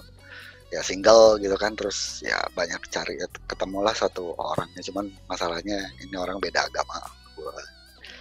ya 0.69 0.81
single 0.85 1.41
gitu 1.41 1.57
kan, 1.57 1.73
terus 1.73 2.21
ya 2.21 2.37
banyak 2.53 2.77
cari, 2.93 3.17
ya, 3.17 3.25
ketemulah 3.49 3.95
satu 3.97 4.37
orangnya, 4.37 4.85
cuman 4.85 5.09
masalahnya 5.25 5.81
ini 6.05 6.13
orang 6.13 6.37
beda 6.37 6.61
agama, 6.61 7.01
gue 7.33 7.57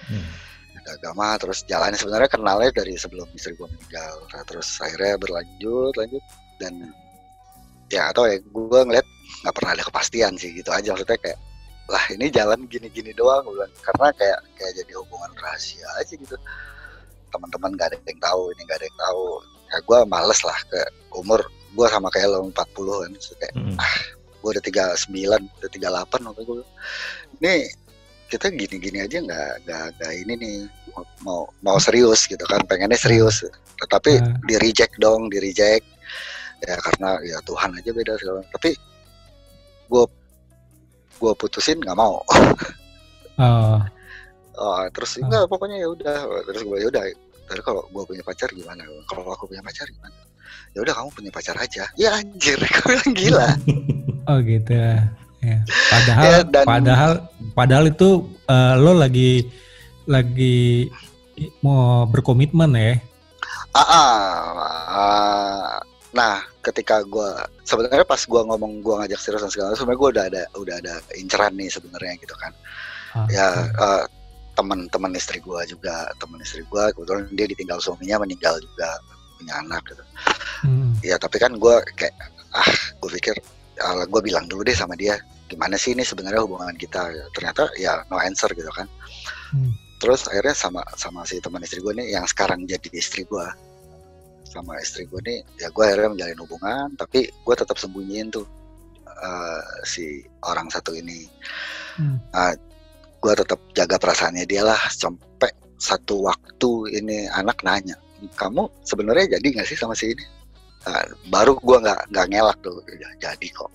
Hmm. 0.08 0.24
Beda 0.78 0.90
agama, 0.94 1.34
terus 1.42 1.66
jalannya 1.66 1.98
sebenarnya 1.98 2.30
kenalnya 2.30 2.70
dari 2.70 2.94
sebelum 2.94 3.26
istri 3.34 3.58
gue 3.58 3.66
meninggal, 3.66 4.14
Nah, 4.30 4.42
terus 4.46 4.78
akhirnya 4.78 5.18
berlanjut, 5.18 5.92
lanjut 5.98 6.22
dan 6.62 6.74
ya 7.88 8.12
atau 8.12 8.28
ya 8.28 8.36
gue 8.38 8.80
ngeliat 8.86 9.06
nggak 9.44 9.54
pernah 9.54 9.72
ada 9.74 9.84
kepastian 9.84 10.32
sih 10.38 10.50
gitu 10.54 10.70
aja. 10.70 10.94
Maksudnya 10.94 11.18
kayak 11.18 11.38
lah 11.88 12.04
ini 12.12 12.28
jalan 12.28 12.68
gini-gini 12.68 13.16
doang 13.16 13.42
gue 13.48 13.54
bilang. 13.56 13.72
Karena 13.80 14.08
kayak 14.12 14.38
kayak 14.60 14.72
jadi 14.76 14.92
hubungan 15.00 15.32
rahasia 15.40 15.88
aja 15.96 16.12
gitu. 16.12 16.36
Teman-teman 17.28 17.76
gak 17.76 17.92
ada 17.92 17.96
yang 18.08 18.20
tahu 18.20 18.42
ini 18.56 18.60
gak 18.68 18.78
ada 18.80 18.86
yang 18.88 18.98
tahu. 19.00 19.24
Ya 19.68 19.78
gue 19.84 19.98
males 20.08 20.40
lah 20.44 20.58
ke 20.68 20.80
umur 21.16 21.40
gue 21.76 21.86
sama 21.88 22.08
kayak 22.08 22.28
lo 22.32 22.48
40 22.48 22.54
kan 22.54 23.12
kayak 23.40 23.54
Hmm. 23.56 23.76
gue 24.38 24.50
udah 24.54 24.64
39 24.64 25.44
udah 25.60 25.70
38 26.06 26.26
waktu 26.30 26.42
gue 26.46 26.62
ini 27.42 27.54
kita 28.28 28.48
gini-gini 28.50 29.00
aja 29.00 29.18
nggak 29.18 29.50
nggak 29.64 30.12
ini 30.14 30.32
nih 30.36 30.56
mau- 30.90 31.08
mau 31.20 31.40
mau 31.62 31.78
serius 31.78 32.24
gitu 32.24 32.44
kan 32.44 32.60
pengennya 32.62 32.96
serius. 32.96 33.40
Tetapi 33.78 34.12
Ah. 34.14 34.36
di 34.42 34.54
reject 34.56 34.94
dong 34.96 35.28
di 35.28 35.38
reject. 35.38 35.84
Ya 36.60 36.74
karena 36.76 37.16
ya 37.22 37.38
Tuhan 37.40 37.70
aja 37.72 37.88
beda 37.88 38.12
segala 38.14 38.42
tapi 38.50 38.74
gue 39.88 40.04
gue 41.18 41.32
putusin 41.34 41.78
nggak 41.78 41.94
mau. 41.94 42.20
Oh, 43.38 43.78
Oh, 44.54 44.82
terus 44.90 45.14
Ah. 45.14 45.22
enggak 45.22 45.42
pokoknya 45.46 45.78
ya 45.78 45.88
udah. 45.88 46.18
Terus 46.44 46.62
gue 46.64 46.78
ya 46.78 46.88
udah 46.88 47.04
terus 47.46 47.62
kalau 47.62 47.86
gue 47.86 48.02
punya 48.04 48.20
pacar 48.20 48.50
gimana? 48.50 48.82
Kalau 49.06 49.22
aku 49.24 49.46
punya 49.46 49.62
pacar 49.62 49.86
gimana? 49.86 50.12
Ya 50.74 50.82
udah 50.82 50.92
kamu 50.92 51.08
punya 51.14 51.30
pacar 51.30 51.56
aja. 51.56 51.86
Ya 51.94 52.12
anjir 52.12 52.58
gue 52.74 52.82
bilang 52.84 53.12
gila. 53.14 53.48
Oh 54.26 54.38
gitu. 54.42 54.74
Ya. 55.38 55.62
Padahal, 55.88 56.24
Ya, 56.26 56.38
dan- 56.42 56.66
padahal, 56.66 57.12
padahal 57.54 57.84
itu 57.88 58.08
eh, 58.44 58.74
lo 58.74 58.92
lagi 58.92 59.46
lagi 60.08 60.88
mau 61.62 62.02
berkomitmen 62.04 62.74
ya. 62.74 62.98
ah, 63.70 63.84
ah, 63.84 64.08
ah. 64.88 65.78
nah 66.10 66.40
ketika 66.64 67.04
gue 67.04 67.30
sebenarnya 67.62 68.02
pas 68.02 68.18
gue 68.18 68.40
ngomong 68.42 68.80
gue 68.82 68.94
ngajak 68.96 69.20
serius 69.20 69.44
dan 69.44 69.52
segala 69.52 69.76
sebenarnya 69.76 70.00
gue 70.00 70.10
udah 70.16 70.24
ada 70.26 70.42
udah 70.56 70.74
ada 70.82 70.94
inceran 71.14 71.52
nih 71.54 71.68
sebenarnya 71.70 72.16
gitu 72.18 72.34
kan 72.34 72.50
Ah, 73.14 73.24
ya 73.30 73.46
eh, 73.70 74.04
teman-teman 74.52 75.14
istri 75.14 75.38
gue 75.38 75.60
juga 75.70 76.10
teman 76.18 76.40
istri 76.42 76.60
gue 76.66 76.82
kebetulan 76.92 77.24
dia 77.32 77.46
ditinggal 77.46 77.78
suaminya 77.78 78.20
meninggal 78.20 78.58
juga 78.58 78.98
punya 79.38 79.54
anak 79.62 79.80
gitu 79.86 80.04
hmm. 80.66 80.90
ya 81.06 81.14
tapi 81.20 81.36
kan 81.38 81.54
gue 81.54 81.74
kayak 81.94 82.12
ah 82.52 82.66
gue 82.98 83.10
pikir 83.20 83.36
gue 84.10 84.22
bilang 84.22 84.44
dulu 84.50 84.66
deh 84.66 84.74
sama 84.74 84.98
dia 84.98 85.18
gimana 85.48 85.80
sih 85.80 85.96
ini 85.96 86.04
sebenarnya 86.04 86.44
hubungan 86.44 86.76
kita? 86.76 87.08
Ternyata 87.32 87.72
ya 87.80 88.04
no 88.12 88.20
answer 88.20 88.52
gitu 88.52 88.68
kan. 88.74 88.86
Hmm. 89.48 89.72
terus 89.98 90.28
akhirnya 90.30 90.54
sama 90.54 90.84
sama 90.94 91.24
si 91.26 91.40
teman 91.42 91.64
istri 91.64 91.80
gue 91.82 91.90
nih 91.90 92.14
yang 92.14 92.22
sekarang 92.28 92.68
jadi 92.68 92.86
istri 92.92 93.26
gue 93.26 93.46
sama 94.46 94.76
istri 94.78 95.08
gue 95.08 95.18
nih 95.24 95.40
ya 95.58 95.72
gue 95.72 95.82
akhirnya 95.82 96.14
menjalin 96.14 96.38
hubungan 96.44 96.88
tapi 97.00 97.26
gue 97.32 97.54
tetap 97.56 97.74
sembunyiin 97.80 98.30
tuh 98.30 98.46
eh, 99.08 99.62
si 99.82 100.22
orang 100.46 100.70
satu 100.70 100.94
ini. 100.94 101.26
Hmm. 101.98 102.14
gue 103.18 103.32
tetap 103.34 103.58
jaga 103.74 103.98
perasaannya 103.98 104.46
dia 104.46 104.62
lah 104.62 104.78
sampai 104.86 105.50
satu 105.82 106.30
waktu 106.30 106.94
ini 106.94 107.26
anak 107.34 107.66
nanya 107.66 107.98
kamu 108.38 108.70
sebenarnya 108.86 109.38
jadi 109.38 109.46
nggak 109.58 109.66
sih 109.66 109.74
sama 109.74 109.98
si 109.98 110.14
ini? 110.14 110.22
Nah, 110.22 110.37
baru 111.28 111.52
gue 111.58 111.78
nggak 111.84 112.00
nggak 112.12 112.26
ngelak 112.30 112.58
tuh 112.64 112.76
"Ya, 112.98 113.08
jadi 113.30 113.46
kok 113.54 113.70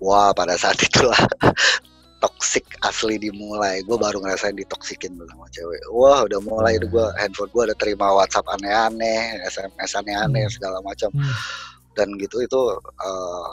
wah 0.00 0.30
pada 0.32 0.54
saat 0.56 0.76
itulah 0.80 1.16
toxic 2.22 2.64
asli 2.84 3.16
dimulai 3.16 3.80
gue 3.80 3.96
baru 3.96 4.20
ngerasain 4.20 4.52
ditoksikin 4.56 5.16
sama 5.16 5.48
cewek 5.52 5.80
wah 5.88 6.20
udah 6.28 6.40
mulai 6.44 6.76
Hmm. 6.76 6.82
tuh 6.84 6.88
gue 6.92 7.06
handphone 7.16 7.50
gue 7.52 7.62
ada 7.72 7.76
terima 7.80 8.12
WhatsApp 8.12 8.44
aneh-aneh 8.60 9.40
SMS 9.48 9.96
aneh-aneh 9.96 10.44
Hmm. 10.44 10.52
segala 10.52 10.78
macam 10.84 11.08
Hmm. 11.16 11.32
dan 11.96 12.08
gitu 12.20 12.44
itu 12.44 12.60
eh, 13.00 13.50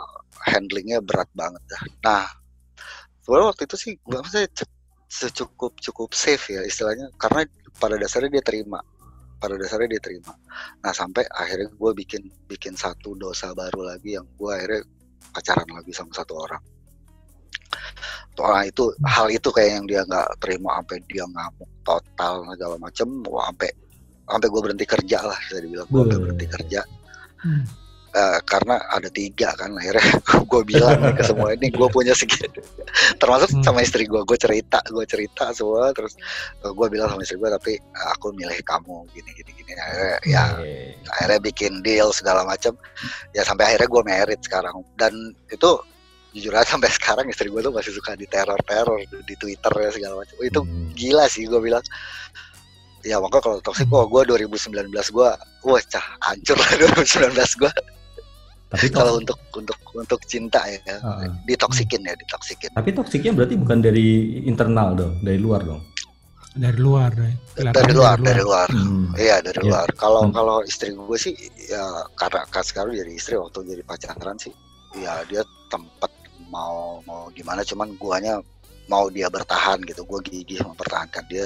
handlingnya 0.52 1.00
berat 1.02 1.28
banget 1.34 1.64
dah. 1.68 1.84
Nah 2.04 2.26
Sebenarnya 3.24 3.52
waktu 3.52 3.64
itu 3.68 3.76
sih 3.76 3.92
gue 4.00 4.20
maksudnya 4.24 4.48
secukup 5.12 5.76
cukup 5.84 6.16
safe 6.16 6.48
ya 6.56 6.64
istilahnya 6.64 7.12
karena 7.20 7.44
pada 7.76 8.00
dasarnya 8.00 8.40
dia 8.40 8.44
terima 8.44 8.80
pada 9.38 9.56
dasarnya 9.56 9.98
dia 9.98 10.02
terima. 10.02 10.34
Nah 10.82 10.94
sampai 10.94 11.26
akhirnya 11.30 11.70
gue 11.72 11.92
bikin 11.94 12.22
bikin 12.50 12.74
satu 12.74 13.14
dosa 13.14 13.54
baru 13.54 13.86
lagi 13.86 14.18
yang 14.18 14.26
gue 14.38 14.52
akhirnya 14.52 14.82
pacaran 15.34 15.70
lagi 15.70 15.92
sama 15.94 16.12
satu 16.14 16.34
orang. 16.38 16.64
Wah 18.38 18.62
itu 18.62 18.94
hal 19.02 19.34
itu 19.34 19.50
kayak 19.50 19.72
yang 19.82 19.86
dia 19.90 20.02
nggak 20.06 20.30
terima 20.38 20.78
sampai 20.78 20.98
dia 21.10 21.26
ngamuk 21.26 21.70
total 21.82 22.46
segala 22.54 22.76
macem 22.78 23.08
sampai 23.26 23.70
sampai 24.28 24.48
gue 24.52 24.62
berhenti 24.62 24.86
kerja 24.86 25.20
lah 25.26 25.38
bisa 25.42 25.58
dibilang 25.64 25.90
gue 25.90 26.04
berhenti 26.06 26.46
kerja. 26.46 26.82
Hmm. 27.42 27.87
Eh, 28.08 28.40
karena 28.48 28.80
ada 28.88 29.12
tiga 29.12 29.52
kan 29.54 29.76
akhirnya 29.76 30.02
gue 30.50 30.62
bilang 30.64 30.96
nih 30.98 31.12
ke 31.14 31.28
semua 31.28 31.52
ini 31.54 31.68
gue 31.70 31.88
punya 31.92 32.16
segitu 32.16 32.64
termasuk 33.20 33.52
Hmm. 33.52 33.62
sama 33.62 33.84
istri 33.84 34.08
gue 34.08 34.24
gue 34.24 34.38
cerita 34.40 34.80
gue 34.88 35.04
cerita 35.04 35.52
semua 35.52 35.92
terus 35.92 36.16
gue 36.64 36.88
bilang 36.88 37.12
sama 37.12 37.22
istri 37.22 37.36
gue 37.36 37.46
tapi 37.52 37.76
eh, 37.78 38.08
aku 38.16 38.32
milih 38.32 38.58
kamu 38.64 39.06
gini 39.12 39.30
gini 39.36 39.52
gini. 39.54 39.72
Akhirnya 39.76 40.18
ya 40.24 40.44
Oke. 40.56 40.74
akhirnya 41.14 41.40
bikin 41.44 41.72
deal 41.84 42.10
segala 42.10 42.42
macam 42.42 42.74
ya 43.36 43.44
sampai 43.44 43.70
akhirnya 43.70 43.90
gue 43.92 44.04
merit 44.04 44.40
sekarang. 44.42 44.76
Dan 44.96 45.14
itu 45.48 45.70
jujur 46.32 46.54
aja 46.56 46.74
sampai 46.74 46.90
sekarang 46.90 47.26
istri 47.28 47.52
gue 47.52 47.60
tuh 47.60 47.76
masih 47.76 47.92
suka 47.92 48.16
di 48.16 48.26
teror 48.26 48.58
teror 48.64 48.98
di 49.04 49.36
twitter 49.36 49.74
ya 49.78 49.92
segala 49.92 50.24
macam 50.24 50.36
itu 50.42 50.62
Hmm. 50.64 50.90
gila 50.96 51.28
sih 51.28 51.44
gue 51.44 51.60
bilang. 51.60 51.84
Ya 53.06 53.22
makanya 53.22 53.44
kalau 53.46 53.58
toxic 53.62 53.86
wah 53.88 54.04
gue 54.04 54.22
2019 54.26 54.90
gue 54.90 55.30
wah 55.64 55.82
cah 55.86 56.06
hancur 56.24 56.56
lah 56.56 56.72
2019 56.98 57.36
gue 57.62 57.72
Tapi 58.68 58.88
kalau 58.98 59.18
untuk 59.18 59.40
untuk 59.54 59.80
untuk 59.94 60.20
cinta 60.24 60.60
ya 60.68 60.80
Heeh. 60.84 61.32
ditoksikin 61.46 62.04
ya 62.04 62.14
ditoksikin 62.14 62.70
tapi 62.72 62.92
toksiknya 62.92 63.32
berarti 63.34 63.56
bukan 63.56 63.80
dari 63.80 64.08
internal 64.44 64.94
dong, 64.94 65.14
dari 65.20 65.38
luar 65.38 65.64
dong. 65.64 65.82
Dari 66.52 66.74
luar, 66.76 67.14
deh. 67.14 67.34
dari 67.70 67.94
luar 67.94 68.18
dari 68.18 68.42
luar 68.42 68.66
Hmm. 68.68 69.14
iya 69.14 69.38
dari 69.40 69.62
Iya. 69.62 69.70
luar 69.70 69.88
kalau 69.94 70.26
Hmm. 70.26 70.34
kalau 70.34 70.58
istri 70.62 70.90
gue 70.90 71.18
sih 71.18 71.34
ya 71.64 71.86
karena 72.14 72.44
kan 72.46 72.66
sekarang 72.66 72.92
jadi 72.92 73.12
istri 73.14 73.38
waktu 73.38 73.62
jadi 73.68 73.84
pacaran 73.84 74.38
sih 74.38 74.50
ya 74.96 75.22
dia 75.26 75.46
tempat 75.70 76.10
mau 76.50 76.98
mau 77.04 77.30
gimana 77.30 77.62
cuman 77.62 77.94
guanya 77.96 78.42
mau 78.88 79.06
dia 79.08 79.28
bertahan 79.28 79.84
gitu 79.84 80.02
gue 80.02 80.20
gigih 80.24 80.64
mempertahankan 80.64 81.28
dia 81.28 81.46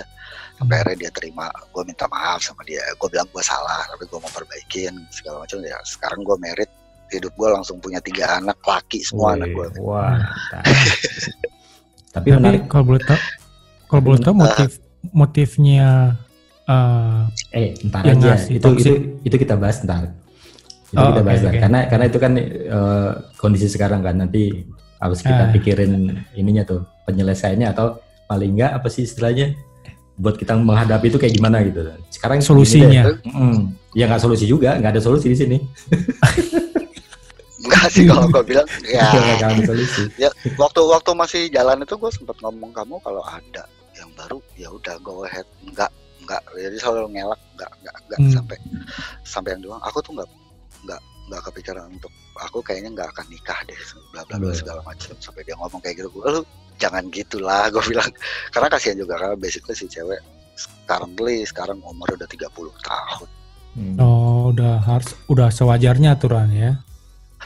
sampai 0.56 0.80
akhirnya 0.80 0.98
dia 1.00 1.12
terima 1.12 1.50
gue 1.68 1.84
minta 1.84 2.06
maaf 2.08 2.40
sama 2.40 2.62
dia 2.64 2.80
gue 2.96 3.10
bilang 3.10 3.28
gue 3.28 3.44
salah 3.44 3.82
tapi 3.90 4.06
gue 4.06 4.16
mau 4.16 4.30
perbaikin 4.30 4.94
segala 5.10 5.44
macam 5.44 5.60
ya 5.60 5.76
sekarang 5.84 6.22
gue 6.22 6.38
merit 6.38 6.70
hidup 7.14 7.32
gue 7.32 7.50
langsung 7.50 7.78
punya 7.78 8.00
tiga 8.00 8.38
anak 8.38 8.58
laki 8.60 9.00
semua 9.02 9.36
anak 9.36 9.50
gue 9.50 9.68
Wah. 9.80 10.16
tapi 12.12 12.28
Tapi 12.28 12.28
menarik. 12.34 12.62
kalau 12.68 12.84
boleh 12.86 13.02
tahu, 13.02 13.20
kalau 13.86 14.02
boleh 14.02 14.20
tahu 14.20 14.36
motif 14.38 14.70
motifnya 15.12 16.16
eh, 16.64 17.22
Eh, 17.52 17.68
ntar 17.84 18.04
Yang 18.04 18.18
aja. 18.18 18.28
ngasih 18.30 18.54
Itu, 18.54 18.70
itu 18.78 18.92
itu 19.22 19.36
kita 19.38 19.56
bahas 19.56 19.80
ntar. 19.82 20.12
Itu 20.88 20.98
Oh, 20.98 21.08
kita 21.10 21.22
bahas 21.22 21.40
ntar. 21.40 21.52
oke. 21.52 21.60
Karena 21.60 21.80
karena 21.86 22.06
itu 22.06 22.18
kan 22.18 22.32
eh, 22.36 23.12
kondisi 23.36 23.68
sekarang 23.68 24.00
kan 24.00 24.16
nanti 24.18 24.64
harus 24.98 25.20
kita 25.20 25.44
Ah. 25.46 25.52
pikirin 25.52 25.92
ininya 26.34 26.64
tuh 26.64 26.84
penyelesaiannya 27.04 27.68
atau 27.68 27.98
paling 28.26 28.54
enggak 28.54 28.72
apa 28.74 28.88
sih 28.88 29.04
istilahnya 29.04 29.56
buat 30.14 30.36
kita 30.36 30.54
menghadapi 30.54 31.08
itu 31.08 31.18
kayak 31.18 31.34
gimana 31.34 31.60
gitu. 31.62 31.82
Sekarang 32.10 32.38
solusinya. 32.40 33.08
deh. 33.10 33.18
Mm, 33.26 33.60
ya 33.94 34.06
nggak 34.06 34.22
solusi 34.22 34.46
juga, 34.46 34.78
nggak 34.78 34.92
ada 34.94 35.02
solusi 35.02 35.28
di 35.28 35.38
sini. 35.38 35.58
enggak 37.72 37.88
sih 37.94 38.04
kalau 38.04 38.28
gue 38.28 38.44
bilang 38.46 38.68
ya 38.92 39.08
Nggak 39.08 39.50
ada 39.50 39.64
solusi. 39.66 40.04
waktu 40.56 40.82
waktu 40.84 41.12
masih 41.14 41.42
jalan 41.48 41.80
itu 41.80 41.96
gue 41.96 42.12
sempat 42.12 42.36
ngomong 42.40 42.72
kamu 42.72 43.00
kalau 43.00 43.24
ada 43.24 43.64
yang 43.94 44.12
baru 44.14 44.38
ya 44.54 44.68
udah 44.68 45.00
go 45.00 45.24
ahead 45.24 45.48
enggak 45.64 45.88
enggak 46.20 46.42
jadi 46.52 46.76
selalu 46.78 47.08
ngelak 47.12 47.40
enggak 47.56 47.72
enggak 47.78 47.96
enggak 47.98 48.20
Hmm. 48.20 48.34
sampai 48.34 48.58
sampai 49.24 49.50
yang 49.52 49.62
doang 49.64 49.82
aku 49.82 49.98
tuh 50.00 50.12
enggak 50.14 50.30
enggak 50.82 51.02
enggak 51.24 51.42
kepikiran 51.48 51.86
untuk 51.90 52.12
aku 52.38 52.60
kayaknya 52.60 52.90
enggak 52.92 53.10
akan 53.10 53.26
nikah 53.28 53.60
deh 53.64 53.80
bla 54.12 54.22
bla 54.26 54.36
bla 54.38 54.50
Hmm. 54.50 54.60
segala 54.60 54.80
macam 54.82 55.16
sampai 55.18 55.42
dia 55.42 55.56
ngomong 55.56 55.80
kayak 55.80 55.96
gitu 55.98 56.10
gue 56.10 56.28
lu 56.30 56.42
jangan 56.76 57.04
gitulah 57.08 57.70
gue 57.70 57.84
bilang 57.86 58.10
karena 58.50 58.68
kasihan 58.68 58.98
juga 58.98 59.14
karena 59.16 59.36
basically 59.36 59.74
si 59.74 59.86
cewek 59.86 60.20
currently 60.84 61.42
sekarang 61.42 61.80
umur 61.82 62.08
udah 62.12 62.28
30 62.28 62.48
tahun 62.80 63.30
Hmm. 63.72 63.96
oh 63.98 64.52
udah 64.52 64.84
harus 64.84 65.16
udah 65.26 65.48
sewajarnya 65.48 66.12
aturan 66.12 66.52
ya. 66.52 66.76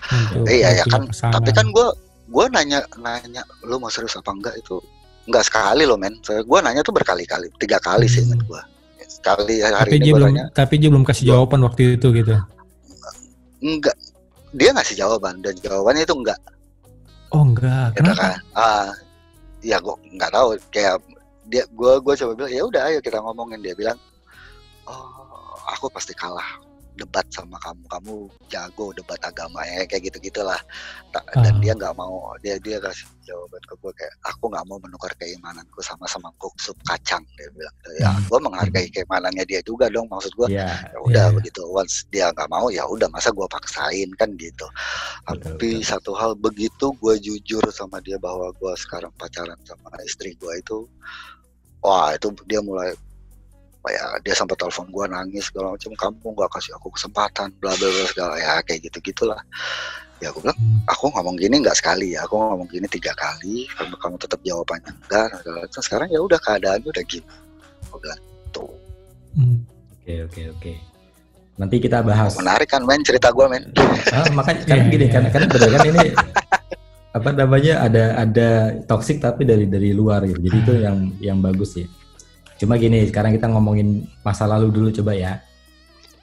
Untuk 0.06 0.46
iya 0.48 0.70
ya 0.74 0.84
kan 0.86 1.08
pasangan. 1.08 1.34
tapi 1.34 1.50
kan 1.52 1.68
gue 1.68 1.88
gue 2.26 2.46
nanya 2.50 2.80
nanya 2.96 3.42
lu 3.62 3.78
mau 3.78 3.88
serius 3.88 4.14
apa 4.14 4.30
enggak 4.30 4.56
itu? 4.56 4.78
Enggak 5.26 5.44
sekali 5.44 5.84
loh 5.84 5.96
men. 5.96 6.14
Saya 6.20 6.42
gue 6.42 6.60
nanya 6.60 6.82
tuh 6.82 6.92
berkali-kali 6.92 7.50
tiga 7.56 7.80
kali 7.80 8.06
sih 8.06 8.22
ingat 8.22 8.40
Hmm. 8.40 8.50
gue 8.50 8.62
sekali 9.08 9.56
hari 9.58 9.74
tapi 9.76 9.96
ini 9.96 10.04
dia 10.04 10.14
belum 10.14 10.28
nanya 10.28 10.44
tapi 10.52 10.74
dia 10.76 10.90
belum 10.90 11.04
kasih 11.04 11.24
Gua- 11.24 11.32
jawaban 11.36 11.60
waktu 11.64 11.82
itu 11.96 12.08
gitu. 12.12 12.34
enggak. 13.60 13.98
Dia 14.52 14.70
ngasih 14.72 14.96
jawaban 14.96 15.36
dan 15.40 15.56
jawabannya 15.58 16.04
itu 16.04 16.16
enggak. 16.16 16.40
Oh 17.30 17.44
enggak, 17.44 17.92
gitu 17.92 18.00
kenapa? 18.06 18.22
kan? 18.22 18.40
Ah 18.54 18.88
ya 19.60 19.78
gue 19.78 19.96
nggak 20.14 20.32
tahu. 20.32 20.48
Kayak 20.70 21.02
dia 21.46 21.64
gue 21.68 21.94
gue 22.00 22.14
coba 22.16 22.32
bilang 22.34 22.52
ya 22.52 22.62
udah 22.64 22.82
ayo 22.86 23.00
kita 23.00 23.18
ngomongin. 23.20 23.60
Dia 23.60 23.74
bilang 23.74 23.98
oh 24.86 25.10
aku 25.68 25.90
pasti 25.90 26.14
kalah 26.14 26.46
debat 26.96 27.24
sama 27.30 27.60
kamu 27.60 27.84
kamu 27.86 28.14
jago 28.48 28.92
debat 28.92 29.20
agama 29.22 29.62
ya 29.64 29.84
kayak 29.84 30.08
gitu 30.08 30.18
gitulah 30.24 30.60
dan 31.12 31.56
Ah. 31.56 31.60
dia 31.60 31.72
nggak 31.72 31.94
mau 31.94 32.34
dia 32.40 32.56
dia 32.58 32.80
kasih 32.80 33.06
jawaban 33.24 33.58
ke 33.62 33.74
gue 33.76 33.92
kayak 33.94 34.14
aku 34.24 34.48
nggak 34.48 34.66
mau 34.66 34.78
menukar 34.78 35.12
keimananku 35.16 35.80
sama 35.80 36.06
semangkuk 36.06 36.54
sup 36.58 36.78
kacang 36.84 37.24
dia 37.36 37.48
bilang 37.52 37.76
ya 37.98 38.10
Hmm. 38.10 38.22
gue 38.26 38.40
menghargai 38.42 38.88
keimanannya 38.90 39.44
dia 39.44 39.60
juga 39.62 39.88
dong 39.88 40.06
maksud 40.08 40.32
gue 40.36 40.48
Iya. 40.52 40.68
ya 40.92 41.00
udah 41.02 41.26
Iya. 41.30 41.36
begitu 41.36 41.62
once 41.66 42.06
dia 42.10 42.30
nggak 42.32 42.48
mau 42.48 42.68
ya 42.70 42.84
udah 42.86 43.08
masa 43.10 43.30
gue 43.30 43.48
paksain 43.48 44.10
kan 44.16 44.30
gitu 44.38 44.68
Betul, 45.26 45.42
tapi 45.42 45.70
betul. 45.80 45.88
satu 45.88 46.12
hal 46.14 46.32
begitu 46.36 46.94
gue 46.96 47.16
jujur 47.18 47.64
sama 47.70 47.98
dia 48.00 48.16
bahwa 48.18 48.52
gue 48.52 48.74
sekarang 48.78 49.10
pacaran 49.16 49.58
sama 49.64 49.90
istri 50.04 50.36
gue 50.36 50.54
itu 50.56 50.86
wah 51.82 52.14
itu 52.14 52.30
dia 52.46 52.60
mulai 52.60 52.94
ya 53.90 54.06
dia 54.22 54.34
sampai 54.34 54.56
telepon 54.56 54.88
gue 54.90 55.06
nangis 55.08 55.50
segala 55.50 55.74
macam 55.74 55.92
kamu 55.94 56.28
nggak 56.34 56.52
kasih 56.54 56.72
aku 56.76 56.88
kesempatan 56.94 57.48
bla 57.58 57.72
bla 57.76 57.88
bla 57.88 58.06
segala 58.08 58.36
ya 58.38 58.60
kayak 58.62 58.90
gitu 58.90 58.98
gitulah 59.02 59.42
ya 60.18 60.32
aku 60.32 60.40
bilang 60.42 60.60
aku 60.88 61.12
ngomong 61.12 61.36
gini 61.36 61.60
nggak 61.60 61.76
sekali 61.76 62.16
ya 62.16 62.24
aku 62.24 62.40
ngomong 62.40 62.68
gini 62.72 62.88
tiga 62.88 63.12
kali 63.14 63.68
kamu 63.76 63.94
kamu 64.00 64.16
tetap 64.16 64.40
jawabannya 64.42 64.92
enggak 65.06 65.28
segala 65.44 65.58
macam. 65.68 65.82
sekarang 65.84 66.08
ya 66.10 66.20
udah 66.24 66.40
keadaannya 66.40 66.88
udah 66.88 67.04
gini 67.06 67.28
aku 67.90 67.98
bilang 68.00 68.22
tuh 68.50 68.72
Hmm. 69.36 69.68
Oke, 70.00 70.16
oke, 70.32 70.42
oke. 70.56 70.74
Nanti 71.60 71.76
kita 71.84 72.00
bahas. 72.00 72.40
menarik 72.40 72.72
kan 72.72 72.88
men 72.88 73.04
cerita 73.04 73.36
gue 73.36 73.44
men 73.52 73.68
Ah, 74.14 74.24
makanya 74.32 74.64
kan 74.64 74.78
Iya, 74.80 74.88
gini 74.88 75.06
iya. 75.08 75.14
kan 75.20 75.24
kan 75.28 75.42
kan 75.52 75.82
ini 75.84 76.08
apa 77.12 77.30
namanya 77.32 77.74
ada 77.84 78.04
ada 78.16 78.50
toxic 78.88 79.20
tapi 79.20 79.44
dari 79.44 79.68
dari 79.68 79.92
luar 79.92 80.24
gitu. 80.24 80.40
Jadi 80.40 80.58
itu 80.62 80.72
Hmm. 80.72 80.84
yang 80.84 80.98
yang 81.20 81.38
bagus 81.40 81.76
ya. 81.76 81.88
Cuma 82.56 82.80
gini, 82.80 83.04
sekarang 83.08 83.36
kita 83.36 83.52
ngomongin 83.52 84.08
masa 84.24 84.48
lalu 84.48 84.72
dulu 84.72 84.90
coba 85.02 85.12
ya. 85.16 85.34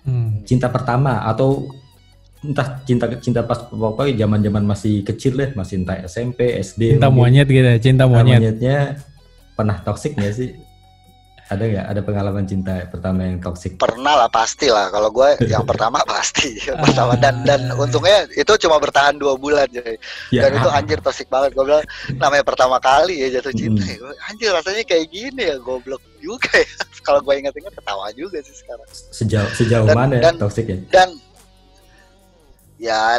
Hmm. 0.03 0.43
Cinta 0.49 0.73
pertama 0.73 1.23
atau 1.29 1.69
entah 2.43 2.83
cinta 2.83 3.07
cinta 3.23 3.47
pas 3.47 3.71
pokoknya 3.71 4.27
zaman-zaman 4.27 4.65
masih 4.67 5.07
kecil 5.07 5.39
deh, 5.39 5.51
masih 5.55 5.85
entah 5.85 6.03
SMP, 6.03 6.59
SD. 6.59 6.99
Cinta 6.99 7.07
mungkin. 7.13 7.45
monyet 7.45 7.47
gitu 7.47 7.69
ya, 7.69 7.79
cinta 7.79 8.05
monyet. 8.11 8.39
monyetnya 8.43 8.79
pernah 9.55 9.79
toxic 9.85 10.19
nggak 10.19 10.35
sih? 10.35 10.51
Ada 11.53 11.65
nggak? 11.65 11.87
Ada 11.87 12.01
pengalaman 12.01 12.45
cinta 12.45 12.73
pertama 12.87 13.21
yang 13.23 13.39
toxic? 13.39 13.77
pernah 13.77 14.15
lah 14.17 14.29
pasti 14.29 14.67
lah 14.67 14.89
kalau 14.89 15.09
gue 15.09 15.29
yang 15.53 15.63
pertama 15.63 16.01
pasti 16.03 16.57
yang 16.59 16.79
pertama 16.79 17.13
dan 17.15 17.43
dan 17.43 17.61
Ah. 17.69 17.79
untungnya 17.79 18.25
itu 18.33 18.53
cuma 18.59 18.77
bertahan 18.77 19.15
dua 19.15 19.35
bulan 19.35 19.65
jadi 19.67 19.95
Ya, 20.29 20.43
dan 20.43 20.57
itu 20.57 20.69
anjir 20.69 20.99
toxic 20.99 21.29
banget 21.29 21.53
gue 21.53 21.63
bilang 21.63 21.85
namanya 22.15 22.43
pertama 22.43 22.77
kali 22.79 23.21
ya 23.21 23.29
jatuh 23.33 23.53
cinta 23.53 23.79
Hmm. 23.79 23.87
ya. 23.87 23.97
Gua, 23.99 24.13
anjir 24.27 24.49
rasanya 24.51 24.83
kayak 24.83 25.07
gini 25.07 25.43
ya 25.45 25.57
goblok 25.59 26.01
juga 26.19 26.49
ya 26.53 26.67
kalau 27.03 27.21
gue 27.21 27.35
ingat-ingat 27.37 27.73
ketawa 27.73 28.07
juga 28.13 28.39
sih 28.41 28.57
sekarang 28.57 28.89
sejauh 28.91 29.51
sejauh 29.53 29.87
Dan- 29.87 29.97
mana 29.97 30.17
dan- 30.19 30.39
toksiknya? 30.39 30.79
dan 30.89 31.09
ya 32.77 33.19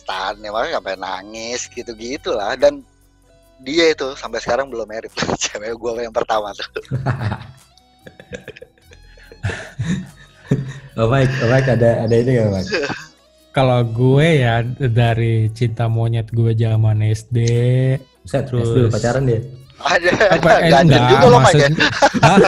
tahan 0.00 0.36
ya 0.38 0.48
makanya 0.48 0.74
sampai 0.74 0.94
nangis 0.96 1.60
gitu 1.66 1.92
gitulah 1.94 2.52
dan 2.54 2.80
dia 3.58 3.90
itu 3.90 4.14
sampai 4.14 4.38
sekarang 4.38 4.66
belum 4.66 4.86
merit 4.86 5.10
cewek 5.42 5.74
gue 5.74 5.92
yang 6.00 6.12
pertama 6.12 6.52
tuh 6.52 6.64
Oh 10.98 11.06
Mike, 11.06 11.30
oh 11.46 11.46
Mike 11.46 11.70
ada 11.70 12.02
ada 12.02 12.14
ini 12.14 12.30
nggak 12.34 12.50
Mike? 12.50 12.70
Kalau 13.56 13.80
gue 13.86 14.42
ya 14.42 14.62
dari 14.66 15.50
cinta 15.50 15.86
monyet 15.86 16.30
gue 16.30 16.54
zaman 16.54 17.02
SD. 17.02 17.38
Set, 18.26 18.50
Terus- 18.50 18.70
terus 18.74 18.92
pacaran 18.92 19.24
dia. 19.24 19.40
ada 19.78 20.10
Apa 20.34 20.50
eh, 20.58 20.74
enggak 20.74 21.02
juga 21.06 21.26
lo 21.30 21.32
ya 21.38 21.38
maksud 21.38 21.72
Hah? 22.18 22.38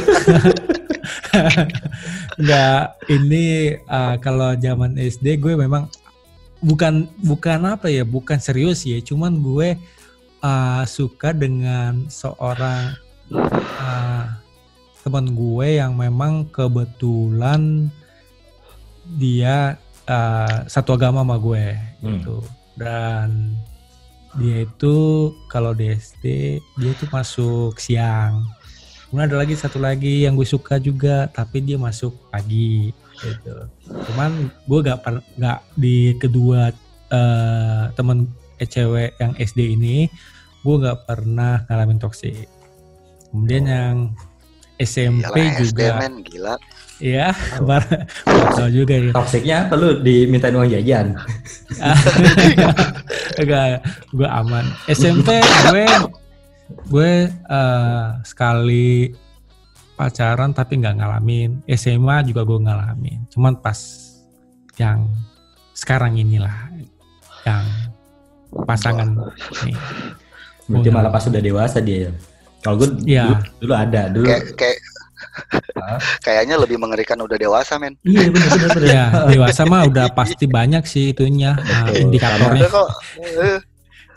enggak 2.43 2.81
ini 3.07 3.45
uh, 3.87 4.19
kalau 4.19 4.51
zaman 4.59 4.99
SD 4.99 5.39
gue 5.39 5.55
memang 5.55 5.87
bukan 6.59 7.07
bukan 7.23 7.71
apa 7.71 7.87
ya 7.87 8.03
bukan 8.03 8.43
serius 8.43 8.83
ya 8.83 8.99
cuman 8.99 9.39
gue 9.39 9.79
uh, 10.43 10.83
suka 10.91 11.31
dengan 11.31 12.03
seorang 12.11 12.99
uh, 13.31 14.40
teman 15.11 15.35
gue 15.35 15.83
yang 15.83 15.99
memang 15.99 16.47
kebetulan 16.55 17.91
dia 19.19 19.75
uh, 20.07 20.63
satu 20.71 20.95
agama 20.95 21.27
sama 21.27 21.37
gue 21.43 21.67
Hmm. 22.01 22.23
gitu. 22.23 22.39
Dan 22.79 23.59
dia 24.39 24.63
itu 24.63 24.95
kalau 25.51 25.75
di 25.75 25.91
SD 25.91 26.25
dia 26.79 26.93
tuh 26.95 27.11
masuk 27.11 27.75
siang. 27.77 28.47
Kemudian 29.11 29.27
ada 29.27 29.43
lagi 29.43 29.59
satu 29.59 29.83
lagi 29.83 30.23
yang 30.23 30.39
gue 30.39 30.47
suka 30.47 30.79
juga 30.79 31.27
tapi 31.27 31.59
dia 31.59 31.75
masuk 31.75 32.15
pagi 32.31 32.95
gitu. 33.19 33.67
Cuman 34.07 34.49
gue 34.65 34.79
gak 34.87 35.03
per- 35.03 35.27
gak 35.37 35.61
di 35.75 36.15
kedua 36.17 36.71
eh, 37.11 37.85
temen 37.99 38.31
eh, 38.57 38.69
cewek 38.71 39.19
yang 39.19 39.35
SD 39.35 39.75
ini 39.75 40.07
gue 40.63 40.75
gak 40.79 41.11
pernah 41.11 41.67
ngalamin 41.67 41.99
toksik. 41.99 42.47
Kemudian 43.35 43.67
yang 43.67 43.97
SMP 44.81 45.29
Iyalah, 45.37 45.61
SD 45.61 45.69
juga 45.69 45.87
men 46.01 46.15
gila. 46.25 46.55
ya 46.97 47.29
bar- 47.61 48.09
juga 48.69 48.93
ya 48.95 49.13
Toksiknya 49.13 49.57
apa 49.65 49.75
lu 49.75 50.01
dimintain 50.01 50.53
uang 50.53 50.69
jajan? 50.69 51.17
Enggak, 53.41 53.85
gue 54.11 54.29
aman. 54.29 54.65
SMP 54.87 55.41
gue 55.69 55.85
gue 56.87 57.13
eh, 57.29 58.07
sekali 58.23 59.11
pacaran 59.95 60.53
tapi 60.53 60.81
nggak 60.81 60.97
ngalamin. 60.97 61.61
SMA 61.71 62.25
juga 62.25 62.45
gue 62.45 62.59
ngalamin. 62.59 63.19
Cuman 63.29 63.61
pas 63.61 63.79
yang 64.77 65.09
sekarang 65.73 66.17
inilah 66.17 66.73
yang 67.45 67.65
pasangan 68.65 69.09
nih. 69.65 69.77
Berarti 70.65 70.89
Oh, 70.89 70.95
malah 70.95 71.11
pas 71.11 71.25
udah 71.27 71.43
dewasa 71.43 71.81
dia 71.81 72.09
ya. 72.09 72.13
Kalau 72.61 72.77
gue 72.77 72.89
Iya. 73.05 73.25
dulu, 73.27 73.37
dulu 73.61 73.75
ada, 73.75 74.03
dulu. 74.07 74.27
Kayak 74.27 74.45
kayak 74.55 74.79
kayaknya 76.27 76.57
lebih 76.57 76.77
mengerikan 76.77 77.19
udah 77.19 77.37
dewasa 77.37 77.77
men. 77.77 77.97
Iya 78.03 78.29
benar 78.29 78.49
benar 78.51 78.69
benar. 78.71 78.85
Ya 78.87 79.05
dewasa 79.33 79.63
mah 79.65 79.83
udah 79.87 80.07
pasti 80.11 80.45
banyak 80.45 80.85
sih 80.85 81.13
itunya 81.13 81.57
Betul. 81.87 81.97
indikatornya. 82.05 82.67
Kok. 82.67 82.89
eh, 83.41 83.59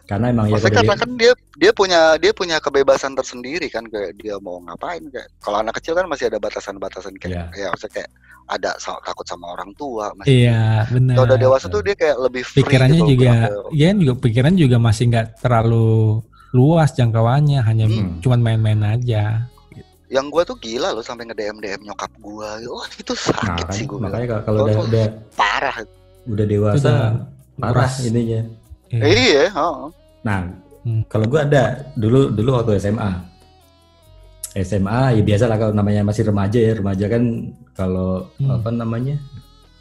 Karena 0.04 0.26
emang 0.30 0.46
ya 0.46 0.60
Maksudnya 0.60 0.76
karena 0.78 0.94
di- 0.94 1.00
kan 1.00 1.10
dia 1.16 1.32
dia 1.56 1.72
punya 1.72 2.00
dia 2.18 2.32
punya 2.32 2.58
kebebasan 2.60 3.14
tersendiri 3.14 3.68
kan 3.68 3.88
kayak 3.88 4.12
dia 4.16 4.36
mau 4.38 4.60
ngapain 4.60 5.00
kayak 5.06 5.32
kalau 5.40 5.64
anak 5.64 5.80
kecil 5.80 5.96
kan 5.96 6.04
masih 6.06 6.28
ada 6.28 6.38
batasan-batasan 6.38 7.16
kayak 7.16 7.56
ya 7.56 7.72
maksudnya 7.72 7.94
kayak 7.98 8.10
ada 8.44 8.76
sa- 8.76 9.00
takut 9.00 9.24
sama 9.24 9.48
orang 9.50 9.72
tua 9.74 10.12
masih 10.14 10.44
Iya 10.44 10.92
benar. 10.92 11.16
kalau 11.16 11.26
udah 11.26 11.40
dewasa 11.40 11.66
tuh 11.68 11.80
dia 11.80 11.96
kayak 11.96 12.20
lebih 12.20 12.44
free 12.44 12.60
pikirannya 12.60 13.00
gitu 13.00 13.12
juga 13.16 13.32
buat- 13.48 13.72
ya 13.72 13.90
juga 13.96 14.14
pikiran 14.20 14.54
juga 14.54 14.78
masih 14.78 15.04
nggak 15.08 15.28
terlalu 15.40 16.20
luas 16.54 16.94
jangkauannya 16.94 17.60
hanya 17.60 17.86
Hmm. 17.86 18.22
cuman 18.22 18.40
main-main 18.40 18.82
aja 18.88 19.50
yang 20.08 20.30
gua 20.30 20.46
tuh 20.46 20.54
gila 20.56 20.94
loh 20.94 21.02
sampai 21.02 21.26
nge 21.26 21.34
DM 21.34 21.58
DM 21.58 21.82
nyokap 21.84 22.14
gua 22.20 22.56
wah 22.64 22.86
itu 22.94 23.12
Nah, 23.12 23.26
sakit 23.26 23.66
kan, 23.66 23.74
sih 23.74 23.84
gua 23.84 23.98
bilang. 23.98 24.14
makanya 24.14 24.28
kalau- 24.40 24.64
udah 24.64 24.78
udah 24.86 25.06
parah 25.34 25.76
udah 26.24 26.46
dewasa 26.46 26.78
udah 26.80 27.02
parah 27.60 27.90
nguras. 27.90 27.94
ininya. 28.04 28.42
Iya. 28.88 29.04
iya 29.04 29.44
heeh. 29.50 29.88
Nah, 30.22 30.40
Hmm. 30.84 31.02
kalau 31.08 31.26
gue 31.26 31.40
ada 31.42 31.64
dulu 31.96 32.30
dulu 32.30 32.50
waktu 32.54 32.78
SMA. 32.78 33.12
SMA 34.54 35.18
ya 35.18 35.24
biasa 35.24 35.46
lah 35.48 35.58
kalau 35.58 35.74
namanya 35.74 36.06
masih 36.06 36.24
remaja 36.24 36.60
ya 36.60 36.74
remaja 36.76 37.06
kan 37.10 37.24
kalau 37.74 38.30
Hmm. 38.38 38.54
apa 38.54 38.70
namanya 38.70 39.18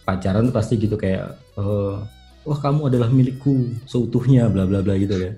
pacaran 0.03 0.49
tuh 0.49 0.55
pasti 0.55 0.81
gitu 0.81 0.97
kayak 0.97 1.29
eh, 1.53 1.95
wah 2.43 2.59
kamu 2.59 2.89
adalah 2.89 3.07
milikku 3.07 3.53
seutuhnya 3.85 4.49
bla 4.49 4.65
bla 4.65 4.81
bla 4.81 4.97
gitu 4.97 5.13
ya 5.13 5.33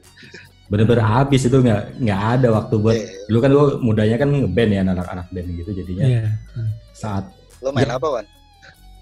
bener-bener 0.75 1.07
habis 1.07 1.41
itu 1.41 1.55
nggak 1.55 2.03
nggak 2.03 2.21
ada 2.35 2.49
waktu 2.51 2.75
buat 2.77 2.97
Iya. 2.97 3.07
dulu 3.25 3.39
kan 3.39 3.51
gue 3.51 3.67
mudanya 3.79 4.17
kan 4.19 4.29
ngeband 4.29 4.71
ya 4.71 4.81
anak-anak 4.83 5.27
band 5.31 5.49
gitu 5.55 5.71
jadinya 5.73 6.05
Iya. 6.05 6.23
saat 6.91 7.25
lo 7.63 7.71
main 7.71 7.87
Ya. 7.87 7.95
apa 7.95 8.09
wan 8.11 8.27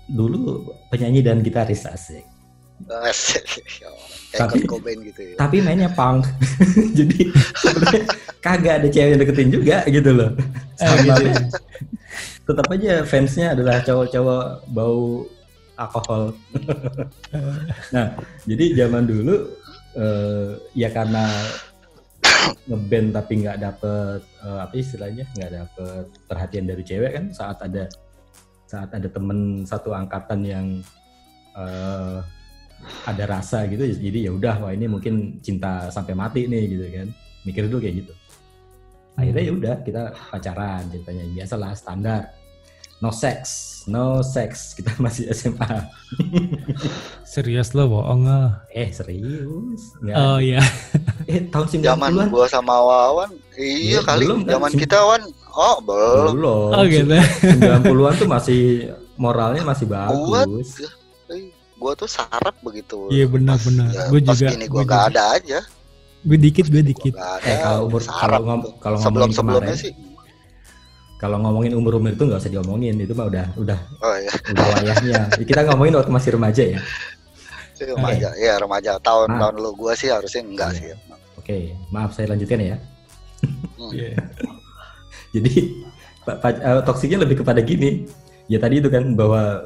dulu 0.06 0.38
penyanyi 0.86 1.20
dan 1.20 1.40
gitaris 1.40 1.88
asik 1.88 2.28
Asik. 3.00 3.46
kayak 4.34 4.52
Tapi- 4.52 4.66
gitu 5.02 5.20
ya 5.22 5.34
tapi 5.38 5.56
mainnya 5.58 5.88
punk 5.88 6.28
jadi 6.98 7.18
kagak 8.38 8.74
ada 8.82 8.88
cewek 8.88 9.08
yang 9.08 9.20
deketin 9.20 9.48
juga 9.50 9.76
gitu 9.88 10.10
loh 10.12 10.30
Eh, 10.76 10.84
Sama 10.84 11.14
gitu. 11.16 11.30
tetap 12.42 12.66
aja 12.68 12.92
fansnya 13.02 13.54
adalah 13.54 13.80
cowok-cowok 13.80 14.44
bau 14.68 15.24
alkohol 15.74 16.34
nah 17.94 18.12
jadi 18.44 18.64
zaman 18.76 19.06
dulu 19.06 19.46
eh, 19.96 20.50
ya 20.76 20.88
karena 20.92 21.24
ngeband 22.66 23.14
tapi 23.14 23.32
nggak 23.42 23.58
dapet 23.58 24.20
eh, 24.42 24.60
apa 24.62 24.74
istilahnya 24.74 25.24
nggak 25.34 25.52
dapet 25.52 26.04
perhatian 26.26 26.66
dari 26.66 26.82
cewek 26.82 27.10
kan 27.14 27.24
saat 27.30 27.58
ada 27.62 27.86
saat 28.66 28.88
ada 28.94 29.08
temen 29.10 29.68
satu 29.68 29.92
angkatan 29.92 30.40
yang 30.42 30.66
eh, 31.56 32.18
ada 33.06 33.24
rasa 33.26 33.66
gitu 33.70 33.86
jadi 33.86 34.30
ya 34.30 34.32
udah 34.34 34.54
wah 34.58 34.72
ini 34.74 34.90
mungkin 34.90 35.38
cinta 35.38 35.86
sampai 35.90 36.14
mati 36.18 36.50
nih 36.50 36.62
gitu 36.66 36.84
kan. 36.90 37.08
Mikir 37.42 37.66
dulu 37.66 37.82
kayak 37.82 38.06
gitu. 38.06 38.14
Akhirnya 39.18 39.42
ya 39.42 39.52
udah 39.52 39.74
kita 39.82 40.02
pacaran 40.30 40.82
ceritanya. 40.90 41.24
Biasalah 41.30 41.70
standar. 41.74 42.22
No 43.02 43.10
sex 43.10 43.71
no 43.84 44.20
sex. 44.20 44.50
Kita 44.76 44.94
masih 44.96 45.30
SMA 45.30 45.88
serius 47.24 47.72
lo 47.72 47.88
bohong 47.88 48.24
ah. 48.24 48.60
eh 48.68 48.90
serius? 48.90 49.96
Nggak. 49.98 50.16
Oh 50.16 50.38
iya. 50.38 50.60
Eh 51.24 51.38
tahun 51.46 51.66
90-an 51.70 51.86
zaman 52.02 52.28
gua 52.28 52.46
sama 52.46 52.74
Wawan. 52.74 53.30
Iya 53.54 53.96
Iya, 53.96 54.00
kali 54.02 54.26
belum 54.26 54.40
kan? 54.40 54.50
zaman 54.52 54.70
kita 54.74 54.98
Wan. 55.00 55.22
Oh 55.52 55.76
belum. 55.80 56.34
Belum. 56.34 56.68
Oh 56.72 56.82
gitu. 56.84 57.14
90-an 57.14 58.14
tuh 58.16 58.28
masih 58.28 58.62
moralnya 59.14 59.62
masih 59.62 59.86
bagus. 59.86 60.82
Eh, 61.28 61.48
gua 61.74 61.94
tuh 61.94 62.06
sarap 62.06 62.58
begitu. 62.60 63.06
Iya, 63.08 63.26
benar, 63.26 63.54
Pas- 63.54 63.64
benar. 63.64 63.86
ya, 63.88 64.02
Gua 64.08 64.18
pas 64.20 64.34
juga, 64.34 64.48
gini 64.50 64.66
gua 64.66 64.74
gua 64.74 64.82
gak 64.84 64.98
juga. 65.00 65.08
ada 65.08 65.24
aja. 65.32 65.60
gue 66.22 66.38
dikit 66.38 66.66
gue 66.66 66.74
Gua 66.76 66.86
dikit 66.86 67.14
Eh, 67.42 67.58
kalau 67.60 67.80
umur 67.88 67.98
kalau 68.04 68.38
ngom- 68.40 68.62
tuh. 68.62 68.72
kalau 68.78 68.94
sebelum 68.96 69.30
sebelumnya 69.32 69.74
sih 69.74 69.90
kalau 71.22 71.38
ngomongin 71.38 71.78
umur 71.78 72.02
umur 72.02 72.10
itu 72.10 72.26
nggak 72.26 72.42
usah 72.42 72.50
diomongin 72.50 72.98
itu 72.98 73.14
mah 73.14 73.30
udah 73.30 73.46
udah 73.54 73.78
oh 74.02 74.16
iya. 74.18 74.32
udah 74.50 74.64
wayahnya. 74.74 75.20
Kita 75.38 75.60
ngomongin 75.70 75.94
waktu 75.94 76.10
masih 76.10 76.30
remaja 76.34 76.62
ya? 76.66 76.78
Remaja 77.78 78.28
ya 78.36 78.54
remaja. 78.58 78.98
Tahun 78.98 79.30
Nah. 79.30 79.38
tahun 79.38 79.54
lu 79.58 79.70
gua 79.74 79.94
sih 79.94 80.10
harusnya 80.10 80.42
enggak 80.42 80.70
Iya. 80.74 80.98
sih 80.98 81.14
oke 81.38 81.56
maaf 81.88 82.10
saya 82.10 82.26
lanjutkan 82.28 82.58
ya. 82.60 82.76
Hmm. 83.78 83.90
Iya. 83.90 84.18
jadi 85.34 85.52
pa- 86.22 86.38
pa- 86.38 86.58
eh, 86.58 86.82
toksiknya 86.82 87.22
lebih 87.22 87.40
kepada 87.40 87.62
gini. 87.62 88.10
Ya 88.50 88.58
tadi 88.58 88.82
itu 88.82 88.90
kan 88.90 89.14
bahwa 89.14 89.62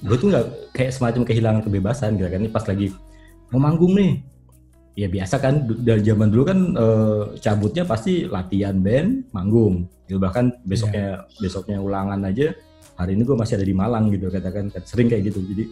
gue 0.00 0.16
tuh 0.16 0.32
nggak 0.32 0.44
kayak 0.72 0.90
semacam 0.90 1.22
kehilangan 1.22 1.60
kebebasan 1.62 2.16
gitu 2.16 2.26
kan. 2.26 2.40
Ini 2.40 2.50
pas 2.50 2.64
lagi 2.64 2.90
mau 3.52 3.60
manggung 3.60 3.92
nih 3.94 4.24
ya 4.94 5.10
biasa 5.10 5.42
kan 5.42 5.66
dari 5.82 6.02
zaman 6.06 6.30
dulu 6.30 6.42
kan 6.46 6.58
eh, 6.74 7.22
cabutnya 7.42 7.82
pasti 7.82 8.30
latihan 8.30 8.78
band 8.78 9.30
manggung. 9.34 9.90
Gitu 10.06 10.20
bahkan 10.20 10.52
besoknya 10.62 11.24
besoknya 11.40 11.80
ulangan 11.80 12.20
aja 12.28 12.52
hari 12.94 13.18
ini 13.18 13.26
gue 13.26 13.34
masih 13.34 13.58
ada 13.58 13.66
di 13.66 13.74
Malang 13.74 14.12
gitu 14.14 14.30
katakan 14.30 14.70
kan 14.70 14.82
sering 14.86 15.10
kayak 15.10 15.34
gitu. 15.34 15.42
Jadi 15.42 15.64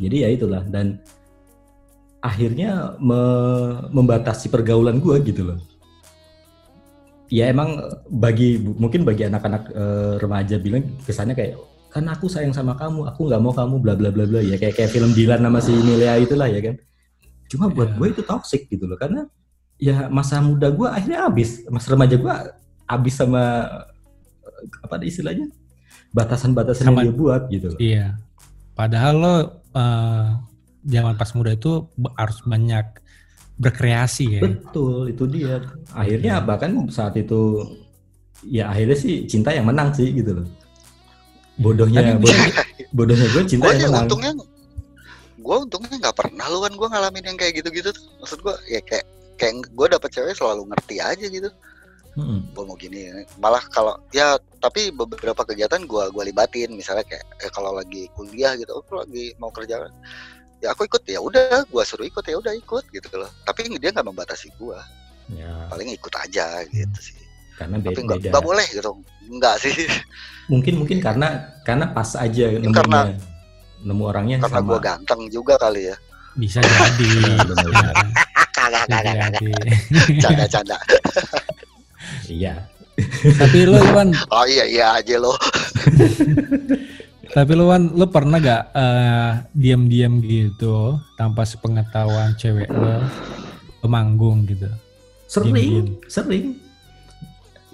jadi 0.00 0.16
ya 0.24 0.28
itulah 0.32 0.62
dan 0.68 1.00
akhirnya 2.20 3.00
me- 3.00 3.88
membatasi 3.88 4.52
pergaulan 4.52 5.00
gue 5.00 5.16
gitu 5.24 5.52
loh. 5.52 5.58
Ya 7.30 7.46
emang 7.46 7.78
bagi 8.10 8.58
mungkin 8.58 9.06
bagi 9.06 9.24
anak-anak 9.30 9.62
eh, 9.72 10.14
remaja 10.20 10.56
bilang 10.60 10.84
kesannya 11.06 11.38
kayak 11.38 11.54
kan 11.90 12.06
aku 12.06 12.30
sayang 12.30 12.54
sama 12.54 12.78
kamu 12.78 13.06
aku 13.06 13.26
nggak 13.26 13.42
mau 13.42 13.54
kamu 13.54 13.74
bla 13.82 13.94
bla 13.98 14.10
bla 14.14 14.26
bla 14.26 14.40
ya 14.42 14.54
kayak 14.58 14.78
kayak 14.78 14.90
film 14.94 15.10
Dilan 15.10 15.42
sama 15.42 15.58
si 15.58 15.74
Milea 15.74 16.22
itulah 16.22 16.46
ya 16.46 16.62
kan 16.62 16.78
cuma 17.50 17.66
buat 17.66 17.90
Iya. 17.90 17.96
gue 17.96 18.06
itu 18.08 18.22
toxic 18.22 18.62
gitu 18.66 18.86
loh 18.86 18.94
karena 18.94 19.26
ya 19.76 20.06
masa 20.08 20.38
muda 20.38 20.70
gue 20.70 20.86
akhirnya 20.86 21.26
habis 21.26 21.66
masa 21.66 21.90
remaja 21.90 22.14
gue 22.14 22.34
habis 22.86 23.12
sama 23.12 23.42
eh, 24.40 24.62
apa 24.80 24.94
ada 24.94 25.04
istilahnya 25.04 25.50
batasan-batasan 26.10 26.86
yang 26.86 26.96
dia 27.02 27.14
buat 27.14 27.42
gitu 27.48 27.66
loh. 27.70 27.78
Iya. 27.78 28.18
Padahal 28.72 29.14
lo 29.14 29.34
eh, 29.72 30.26
zaman 30.84 31.14
pas 31.14 31.30
muda 31.32 31.50
itu 31.50 31.86
harus 32.14 32.38
banyak 32.42 32.86
berkreasi 33.56 34.24
ya. 34.30 34.40
betul 34.40 35.04
itu 35.06 35.24
dia 35.26 35.60
akhirnya 35.92 36.40
Iya. 36.40 36.46
bahkan 36.46 36.70
saat 36.88 37.12
itu 37.14 37.60
ya 38.42 38.68
akhirnya 38.68 38.96
sih 38.96 39.26
cinta 39.26 39.52
yang 39.52 39.68
menang 39.68 39.92
sih 39.92 40.08
gitu 40.10 40.32
loh 40.32 40.46
bodohnya 41.56 42.00
Tapi- 42.00 42.24
bodoh- 42.24 42.56
bodohnya 42.96 43.26
gue 43.28 43.42
cinta 43.44 43.64
gua 43.66 43.74
yang 43.74 43.82
menang 43.86 44.04
untungnya 44.08 44.30
gua 45.40 45.64
untungnya 45.64 45.96
nggak 45.98 46.16
pernah 46.16 46.46
lu 46.46 46.60
kan 46.62 46.72
gua 46.76 46.88
ngalamin 46.92 47.24
yang 47.32 47.38
kayak 47.40 47.60
gitu-gitu 47.60 47.90
tuh. 47.90 48.04
Maksud 48.20 48.38
gua 48.40 48.54
ya 48.68 48.80
kayak 48.84 49.04
kayak 49.36 49.54
gua 49.72 49.86
dapet 49.88 50.10
cewek 50.12 50.36
selalu 50.36 50.68
ngerti 50.68 50.96
aja 51.00 51.26
gitu. 51.26 51.50
Mm-mm. 52.18 52.42
gua 52.58 52.66
mau 52.66 52.74
gini 52.74 53.06
malah 53.38 53.62
kalau 53.70 53.94
ya 54.10 54.34
tapi 54.58 54.90
beberapa 54.90 55.46
kegiatan 55.46 55.86
gua 55.86 56.10
gua 56.10 56.26
libatin. 56.26 56.74
Misalnya 56.74 57.06
kayak 57.06 57.24
eh, 57.38 57.50
kalau 57.50 57.70
lagi 57.72 58.10
kuliah 58.18 58.58
gitu 58.58 58.74
aku 58.74 58.98
lagi 58.98 59.30
mau 59.38 59.48
kerja 59.54 59.86
ya 60.60 60.74
aku 60.74 60.84
ikut 60.84 61.02
ya 61.06 61.22
udah 61.22 61.64
gua 61.70 61.86
suruh 61.86 62.04
ikut 62.04 62.20
ya 62.26 62.36
udah 62.36 62.52
ikut 62.52 62.84
gitu 62.90 63.08
loh. 63.14 63.30
Tapi 63.46 63.70
dia 63.78 63.94
nggak 63.94 64.06
membatasi 64.06 64.50
gua. 64.58 64.82
Ya, 65.30 65.70
paling 65.70 65.94
ikut 65.94 66.10
aja 66.18 66.66
gitu 66.66 66.98
sih. 66.98 67.14
Karena 67.54 67.78
be- 67.78 67.94
tapi 67.94 68.02
nggak 68.02 68.20
beda. 68.26 68.42
boleh 68.42 68.66
gitu. 68.74 68.90
Nggak 69.30 69.56
sih. 69.62 69.86
Mungkin 70.50 70.82
mungkin 70.82 70.98
karena 70.98 71.46
karena 71.62 71.94
pas 71.94 72.18
aja 72.18 72.50
nemunya. 72.58 72.74
karena- 72.74 73.14
nemu 73.80 74.02
orangnya 74.04 74.36
karena 74.40 74.60
sama. 74.60 74.68
gua 74.68 74.78
ganteng 74.80 75.20
juga 75.28 75.54
kali 75.56 75.88
ya 75.88 75.96
Bisa 76.38 76.58
jadi. 76.62 77.08
Benar-benar. 77.48 77.94
kagak 78.54 78.84
Bisa 78.86 78.96
kagak 78.96 79.14
kagak 79.14 79.30
jadi. 79.40 79.52
canda 80.22 80.44
canda 80.46 80.76
Iya. 82.30 82.54
Tapi 83.40 83.58
lo 83.64 83.80
Iwan, 83.80 84.12
oh 84.12 84.44
iya 84.44 84.64
iya 84.68 84.86
aja 85.00 85.16
lo 85.16 85.32
tapi 87.30 87.54
lo 87.54 87.70
Wan, 87.70 87.94
lo 87.94 88.10
pernah 88.10 88.42
gak 88.42 88.74
eh, 88.74 89.30
diam-diam 89.54 90.18
gitu 90.18 90.98
tanpa 91.14 91.46
sepengetahuan 91.46 92.34
cewek 92.34 92.66
lo, 92.66 92.98
lo 93.80 93.86
manggung 93.86 94.42
gitu? 94.50 94.66
Sering, 95.30 95.54
Diem-diem. 95.54 95.86
sering. 96.10 96.44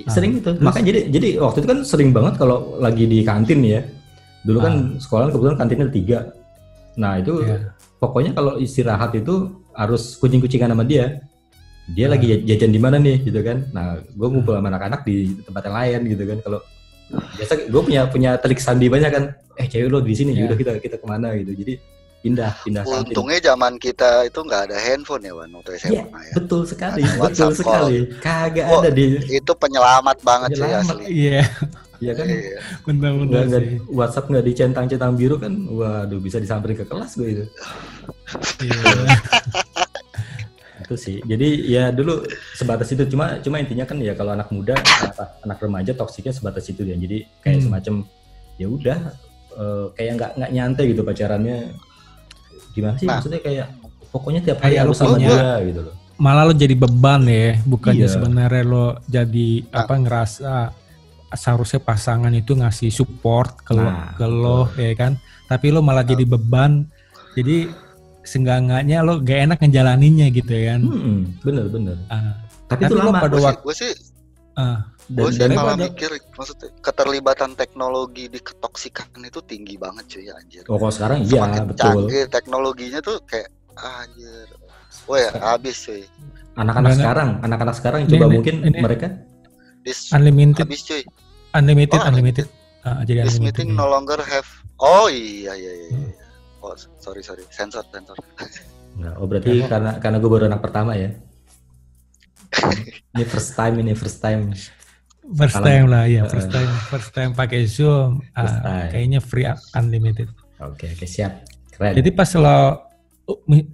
Ah, 0.05 0.13
Sering 0.13 0.45
itu. 0.45 0.51
Makanya 0.61 0.87
jadi 0.93 1.01
jadi 1.09 1.29
waktu 1.41 1.65
itu 1.65 1.69
kan 1.73 1.81
sering 1.89 2.13
banget 2.13 2.37
kalau 2.37 2.77
lagi 2.77 3.09
di 3.09 3.25
kantin 3.25 3.65
ya. 3.65 3.81
Dulu 4.47 4.59
kan 4.59 4.75
Ah. 4.89 4.97
sekolah 4.97 5.27
kebetulan 5.29 5.57
kantinnya 5.57 5.85
ada 5.85 5.95
tiga. 5.95 6.19
Nah 6.95 7.19
itu 7.19 7.43
Iya. 7.43 7.75
pokoknya 7.97 8.31
kalau 8.33 8.57
istirahat 8.57 9.11
itu 9.13 9.35
harus 9.73 10.15
kucing-kucingan 10.17 10.71
sama 10.71 10.83
dia. 10.83 11.19
Dia 11.89 12.07
Ah. 12.07 12.15
lagi 12.15 12.43
jajan 12.43 12.71
di 12.71 12.79
mana 12.79 12.97
nih 12.97 13.21
gitu 13.23 13.41
kan. 13.41 13.67
Nah 13.69 13.87
gue 14.01 14.27
ngumpul 14.27 14.55
sama 14.55 14.69
anak-anak 14.69 15.03
di 15.03 15.17
tempat 15.41 15.63
yang 15.63 15.77
lain 15.77 16.01
gitu 16.09 16.25
kan. 16.25 16.39
Kalau 16.41 16.59
biasa 17.37 17.53
gue 17.67 17.83
punya 17.83 18.03
punya 18.07 18.31
telik 18.37 18.59
sandi 18.59 18.87
banyak 18.87 19.11
kan. 19.11 19.25
Eh 19.55 19.67
cewek 19.67 19.89
lo 19.89 19.99
di 19.99 20.13
sini, 20.13 20.31
Iya. 20.31 20.47
yaudah 20.47 20.57
kita 20.57 20.71
kita 20.79 20.97
ke 20.97 21.07
mana 21.07 21.35
gitu. 21.35 21.53
Jadi 21.55 21.75
pindah 22.19 22.51
pindah 22.61 22.83
kantin. 22.83 23.01
untungnya 23.07 23.39
zaman 23.41 23.73
kita 23.77 24.27
itu 24.27 24.41
nggak 24.41 24.63
ada 24.67 24.77
handphone 24.77 25.23
ya 25.23 25.33
Wan 25.33 25.47
waktu 25.53 25.79
SMA 25.79 25.93
Iya, 25.93 26.03
ya 26.03 26.33
betul 26.35 26.61
sekali, 26.67 27.03
betul 27.15 27.51
sekali. 27.53 27.97
Kagak 28.19 28.67
Oh, 28.67 28.83
ada 28.83 28.91
di 28.91 29.15
itu 29.23 29.53
penyelamat 29.55 30.17
banget 30.21 30.49
sih 30.51 30.59
Penyelamat. 30.59 30.91
asli 30.91 31.05
Iya, 31.07 31.43
ya 32.07 32.15
kan. 32.15 32.27
Iya. 32.27 32.59
Nggak, 32.87 33.13
nggak- 33.45 33.65
sih. 33.65 33.79
WhatsApp 33.91 34.29
nggak 34.29 34.45
dicentang-centang 34.45 35.13
biru 35.13 35.37
kan, 35.37 35.53
waduh 35.67 36.19
bisa 36.19 36.39
disamperin 36.39 36.77
ke 36.77 36.87
kelas 36.87 37.13
gue 37.15 37.29
itu. 37.29 37.45
Iya. 38.63 38.79
Itu 40.79 40.95
sih. 40.95 41.19
Jadi 41.21 41.49
ya 41.67 41.91
dulu 41.91 42.23
sebatas 42.53 42.87
itu. 42.89 43.03
Cuma 43.07 43.41
cuma 43.41 43.59
intinya 43.59 43.83
kan 43.83 43.99
ya 43.99 44.15
kalau 44.15 44.33
anak 44.33 44.49
muda, 44.49 44.77
apa, 44.77 45.41
anak 45.43 45.59
remaja 45.59 45.93
toksiknya 45.93 46.31
sebatas 46.31 46.69
itu 46.69 46.83
ya. 46.83 46.95
Jadi 46.95 47.27
kayak 47.41 47.57
Hmm. 47.59 47.65
semacam 47.67 47.95
ya 48.57 48.67
udah 48.69 48.99
eh, 49.57 49.87
kayak 49.93 50.13
nggak 50.15 50.31
nggak 50.37 50.51
nyantai 50.53 50.85
gitu 50.93 51.01
pacarannya. 51.01 51.59
Gimana 52.71 52.95
sih 52.95 53.09
Nah. 53.09 53.19
maksudnya 53.19 53.41
kayak 53.41 53.67
pokoknya 54.07 54.41
tiap 54.43 54.59
hari 54.61 54.77
harus 54.77 54.95
sama 54.95 55.17
dia 55.17 55.65
gitu 55.65 55.81
loh. 55.81 55.95
Malah 56.17 56.49
lo 56.49 56.53
jadi 56.53 56.73
beban 56.73 57.25
ya, 57.25 57.61
bukannya 57.63 58.05
Iya. 58.05 58.13
sebenarnya 58.13 58.63
lo 58.65 58.87
jadi 59.05 59.49
Nah. 59.67 59.81
apa 59.81 59.95
ngerasa 59.97 60.55
seharusnya 61.29 61.79
pasangan 61.79 62.31
itu 62.31 62.53
ngasih 62.53 62.89
support 62.89 63.59
ke 63.61 63.73
lo, 63.73 63.83
Nah, 63.83 64.15
ke 64.15 64.25
lo 64.25 64.71
ya 64.73 64.93
kan, 64.93 65.19
tapi 65.45 65.69
lo 65.69 65.81
malah 65.81 66.03
jadi 66.03 66.23
beban. 66.23 66.87
Jadi 67.35 67.67
seenggak-enggaknya 68.23 69.01
lo 69.01 69.19
gak 69.19 69.39
enak 69.47 69.59
ngejalaninnya 69.61 70.27
gitu 70.31 70.51
ya 70.51 70.63
kan. 70.73 70.81
Hmm, 70.83 71.21
bener 71.41 71.67
bener. 71.67 71.97
Ah, 72.07 72.43
Tapi, 72.67 72.83
Tapi 72.83 72.83
itu 72.85 72.95
lo 72.95 73.03
lama. 73.05 73.21
pada 73.21 73.29
gue 73.29 73.39
sih, 73.39 73.47
waktu 73.47 73.63
gue 73.63 73.75
sih, 73.77 73.93
ah, 74.57 74.79
Dan, 75.07 75.15
gue 75.17 75.31
sih 75.31 75.39
dan 75.39 75.51
malah 75.53 75.67
pada- 75.73 75.87
mikir 75.87 76.11
maksudnya 76.33 76.69
keterlibatan 76.81 77.51
teknologi 77.55 78.25
di 78.27 78.39
ketoksikan 78.39 79.07
itu 79.21 79.39
tinggi 79.41 79.75
banget 79.77 80.05
cuy 80.09 80.27
anjir. 80.29 80.65
Oh 80.67 80.75
kalau 80.75 80.91
sekarang 80.91 81.19
iya 81.23 81.47
betul. 81.63 81.77
canggih 81.79 82.25
teknologinya 82.27 82.99
tuh 82.99 83.23
kayak 83.25 83.47
anjir. 83.77 84.47
Wah 85.07 85.19
ya 85.21 85.31
habis 85.47 85.79
cuy. 85.81 86.03
Anak-anak 86.57 86.91
sekarang, 86.97 87.29
anak-anak 87.39 87.75
sekarang 87.77 88.01
Ini- 88.03 88.11
coba 88.11 88.25
ini- 88.25 88.35
mungkin 88.35 88.55
ini- 88.65 88.81
mereka 88.81 89.07
this 89.87 90.11
unlimited, 90.11 90.67
habis 90.67 90.83
cuy 90.83 91.07
unlimited, 91.53 91.97
Oh, 91.97 92.09
unlimited. 92.11 92.47
Ah, 92.83 93.01
jadi 93.03 93.23
this 93.23 93.39
unlimited. 93.39 93.63
meeting 93.63 93.69
ya. 93.73 93.79
no 93.79 93.87
longer 93.87 94.19
have 94.21 94.47
oh 94.77 95.07
iya 95.07 95.55
iya 95.55 95.73
iya, 95.73 95.87
iya. 95.89 96.11
oh 96.61 96.75
sorry 96.99 97.23
sorry 97.23 97.47
sensor 97.49 97.87
sensor 97.89 98.19
Enggak, 98.93 99.15
oh 99.15 99.25
berarti 99.25 99.61
karena 99.63 99.97
karena 99.97 100.17
gue 100.17 100.31
baru 100.31 100.45
anak 100.47 100.61
pertama 100.61 100.93
ya. 100.93 101.15
ini 103.13 103.25
first 103.25 103.53
time 103.53 103.75
ini 103.79 103.93
first 103.93 104.19
time. 104.19 104.53
First 105.27 105.59
Kalau- 105.59 105.67
time 105.67 105.87
lah 105.87 106.05
ya, 106.07 106.23
Uh, 106.23 106.31
first 106.31 106.49
time, 106.49 106.71
first 106.87 107.11
time 107.11 107.31
pakai 107.33 107.67
Zoom, 107.67 108.23
ah, 108.33 108.41
First 108.41 108.59
time. 108.63 108.89
kayaknya 108.89 109.21
free 109.21 109.47
unlimited. 109.73 110.31
Oke 110.59 110.87
oke 110.89 111.05
siap. 111.05 111.43
Keren. 111.69 111.93
Jadi 111.93 112.09
pas 112.09 112.31
lo, 112.33 112.59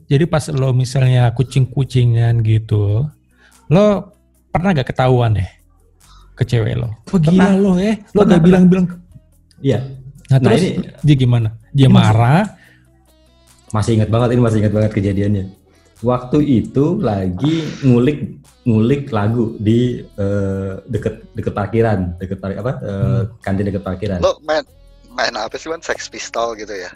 jadi 0.08 0.24
pas 0.24 0.42
lo 0.48 0.72
misalnya 0.72 1.30
kucing-kucingan 1.30 2.40
gitu, 2.42 3.04
lo 3.68 3.84
pernah 4.48 4.72
gak 4.72 4.90
ketahuan 4.90 5.32
deh 5.32 5.48
ke 6.32 6.42
cewek 6.42 6.74
lo? 6.74 6.88
Oh 7.08 7.18
gila 7.18 7.48
Pernah. 7.48 7.50
lo 7.54 7.72
eh, 7.76 7.94
lo 8.08 8.20
Pernah, 8.20 8.32
gak 8.32 8.42
bilang-bilang. 8.42 8.86
Iya 9.58 9.80
Nah, 10.26 10.38
Nah, 10.38 10.48
terus 10.48 10.64
ini- 10.64 10.76
dia 10.98 11.16
gimana? 11.18 11.48
Dia 11.70 11.86
Ini 11.86 11.92
marah, 11.92 12.42
masih 13.70 13.96
ingat 13.96 14.08
banget 14.08 14.28
ini 14.32 14.40
masih 14.40 14.58
ingat 14.60 14.72
banget 14.72 14.92
kejadiannya. 14.92 15.44
Waktu 16.00 16.38
itu 16.42 16.98
lagi 16.98 17.54
ngulik 17.80 18.40
ngulik 18.62 19.10
lagu 19.10 19.54
di 19.56 20.00
eh, 20.00 20.72
deket 20.84 21.28
deket 21.32 21.52
parkiran 21.52 22.16
deket 22.16 22.38
par- 22.38 22.54
apa 22.54 22.72
eh, 22.80 23.20
kantin 23.40 23.66
deket 23.66 23.82
parkiran. 23.82 24.18
lo 24.18 24.40
main 24.42 24.64
main 25.10 25.34
apa 25.34 25.54
sih 25.54 25.68
man 25.68 25.80
sex 25.80 26.08
pistol 26.08 26.54
gitu 26.54 26.72
ya 26.72 26.88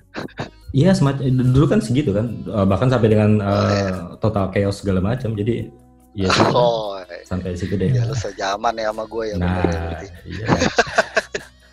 Iya 0.72 0.92
semacam 0.92 1.24
dulu 1.46 1.66
kan 1.66 1.80
segitu 1.80 2.10
kan 2.10 2.26
Eh, 2.42 2.64
bahkan 2.64 2.88
sampai 2.88 3.08
dengan 3.08 3.36
iya. 3.36 4.16
total 4.16 4.48
chaos 4.50 4.80
segala 4.80 5.00
macam. 5.00 5.32
Jadi 5.32 5.68
ya 6.16 6.32
oh 6.50 6.96
sampai 7.22 7.52
situ 7.52 7.76
deh. 7.76 7.92
ya 7.92 8.02
lu 8.02 8.16
sejaman 8.16 8.72
ya 8.74 8.88
sama 8.88 9.04
gue 9.04 9.24
ya 9.28 9.34
Nah, 9.36 9.60
bener 9.60 9.68
ya 9.68 9.98
iya. 10.24 10.46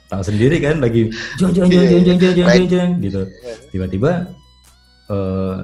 Tahu 0.05 0.21
sendiri 0.21 0.59
kan 0.59 0.77
lagi 0.77 1.09
jong 1.39 1.51
jong 1.55 1.67
jong 1.67 1.81
Iya, 1.81 1.89
jong 1.89 2.03
jong 2.05 2.17
jong 2.19 2.33
jong 2.35 2.47
Right. 2.47 2.59
jong 2.61 2.69
jong 2.69 2.91
gitu. 3.01 3.21
Tiba-tiba 3.71 4.11
eh 5.09 5.57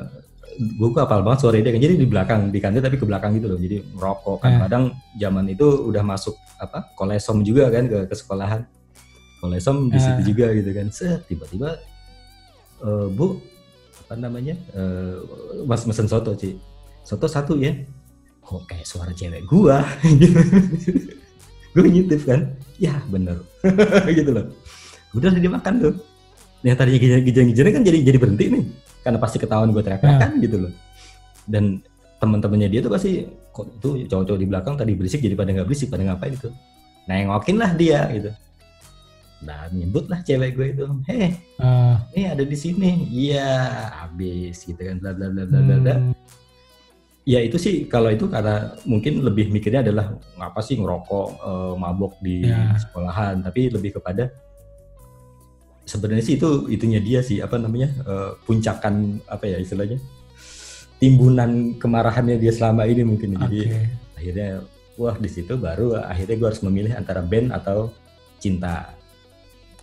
gue 0.59 0.89
hafal 0.91 1.23
banget 1.23 1.39
suara 1.39 1.55
dia 1.55 1.71
kan 1.71 1.79
jadi 1.79 1.95
di 1.95 2.03
belakang 2.03 2.41
di 2.49 2.59
kantin 2.59 2.81
tapi 2.81 2.97
ke 2.97 3.05
belakang 3.05 3.37
gitu 3.37 3.47
loh. 3.47 3.59
Jadi 3.59 3.77
merokok 3.93 4.37
kan 4.39 4.59
kadang 4.59 4.83
zaman 5.15 5.45
itu 5.47 5.63
udah 5.85 6.01
masuk 6.01 6.33
apa 6.57 6.87
kolesom 6.95 7.43
juga 7.43 7.69
kan 7.69 7.85
ke, 7.85 8.07
ke 8.07 8.15
sekolahan. 8.15 8.63
Kolesom 9.39 9.87
di 9.87 9.99
situ 9.99 10.33
juga 10.33 10.51
gitu 10.51 10.71
kan. 10.71 10.87
Set 10.89 11.27
tiba-tiba 11.27 11.77
eh, 12.81 13.07
Bu 13.07 13.39
apa 14.01 14.17
namanya? 14.17 14.57
eh, 14.73 15.15
Mas 15.63 15.85
mesen 15.85 16.09
soto, 16.09 16.33
Ci. 16.33 16.57
Soto 17.03 17.29
satu 17.29 17.53
ya. 17.55 17.71
Kok 18.49 18.65
kayak 18.65 18.89
suara 18.89 19.13
cewek 19.13 19.45
gua? 19.45 19.85
Gitu. 20.17 20.41
gue 21.69 21.85
nyintip 21.85 22.25
kan? 22.25 22.49
Ya 22.81 22.97
bener. 23.05 23.45
Gitu 24.17 24.33
loh. 24.33 24.49
Udah 25.13 25.29
dia 25.38 25.53
makan 25.53 25.73
tuh. 25.77 25.93
Yang 26.65 26.77
tadinya 26.81 26.99
gijang-gijang 27.21 27.77
kan 27.77 27.83
jadi 27.85 27.97
jadi 28.01 28.17
berhenti 28.17 28.45
nih. 28.49 28.63
Karena 29.05 29.21
pasti 29.21 29.38
ketahuan 29.38 29.69
gue 29.69 29.85
teriak-teriakan 29.85 30.31
gitu 30.41 30.57
loh. 30.65 30.73
Dan 31.45 31.85
teman-temannya 32.17 32.67
dia 32.73 32.81
tuh 32.81 32.91
pasti 32.91 33.23
kok 33.53 33.69
itu 33.79 34.09
cowok-cowok 34.09 34.39
di 34.41 34.47
belakang 34.49 34.75
tadi 34.75 34.91
berisik 34.97 35.23
jadi 35.23 35.38
pada 35.38 35.53
nggak 35.53 35.67
berisik 35.69 35.93
pada 35.93 36.03
ngapain 36.09 36.33
itu? 36.33 36.49
Nengokin 37.05 37.57
lah 37.62 37.71
dia 37.77 38.09
gitu. 38.12 38.33
Dan 39.39 39.71
nyebut 39.71 40.09
lah 40.12 40.19
cewek 40.25 40.57
gue 40.57 40.67
itu. 40.73 40.85
Heh 41.05 41.31
ah, 41.62 42.01
ini 42.17 42.25
ada 42.27 42.43
di 42.43 42.57
sini. 42.57 43.07
Iya 43.07 43.49
habis 44.03 44.65
gitu 44.65 44.81
kan 44.81 44.97
bla 44.99 45.13
bla 45.13 45.31
bla 45.31 45.43
bla 45.47 45.59
bla 45.63 45.77
bla. 45.79 45.95
Hmm, 45.95 46.12
Ya 47.29 47.37
itu 47.45 47.61
sih 47.61 47.85
kalau 47.85 48.09
itu 48.09 48.25
karena 48.25 48.73
mungkin 48.89 49.21
lebih 49.21 49.53
mikirnya 49.53 49.85
adalah 49.85 50.17
ngapa 50.33 50.65
sih 50.65 50.81
ngerokok 50.81 51.27
eh, 51.37 51.73
mabok 51.77 52.13
di 52.25 52.41
Ya. 52.41 52.73
sekolahan, 52.81 53.45
tapi 53.45 53.69
lebih 53.69 54.01
kepada 54.01 54.33
sebenarnya 55.85 56.25
sih 56.25 56.41
itu 56.41 56.65
itunya 56.73 56.97
dia 56.97 57.21
sih 57.21 57.37
apa 57.37 57.61
namanya 57.61 57.93
eh, 58.01 58.31
puncakan 58.49 59.21
apa 59.29 59.45
ya 59.45 59.57
istilahnya 59.61 60.01
timbunan 60.97 61.77
kemarahannya 61.77 62.41
dia 62.41 62.49
selama 62.49 62.89
ini 62.89 63.05
mungkin 63.05 63.37
oke. 63.37 63.45
jadi 63.45 63.61
akhirnya 64.17 64.49
wah 64.99 65.15
di 65.15 65.29
situ 65.31 65.53
baru 65.55 66.01
akhirnya 66.01 66.35
gue 66.35 66.47
harus 66.49 66.63
memilih 66.65 66.91
antara 66.97 67.21
band 67.21 67.53
atau 67.55 67.93
cinta. 68.41 68.89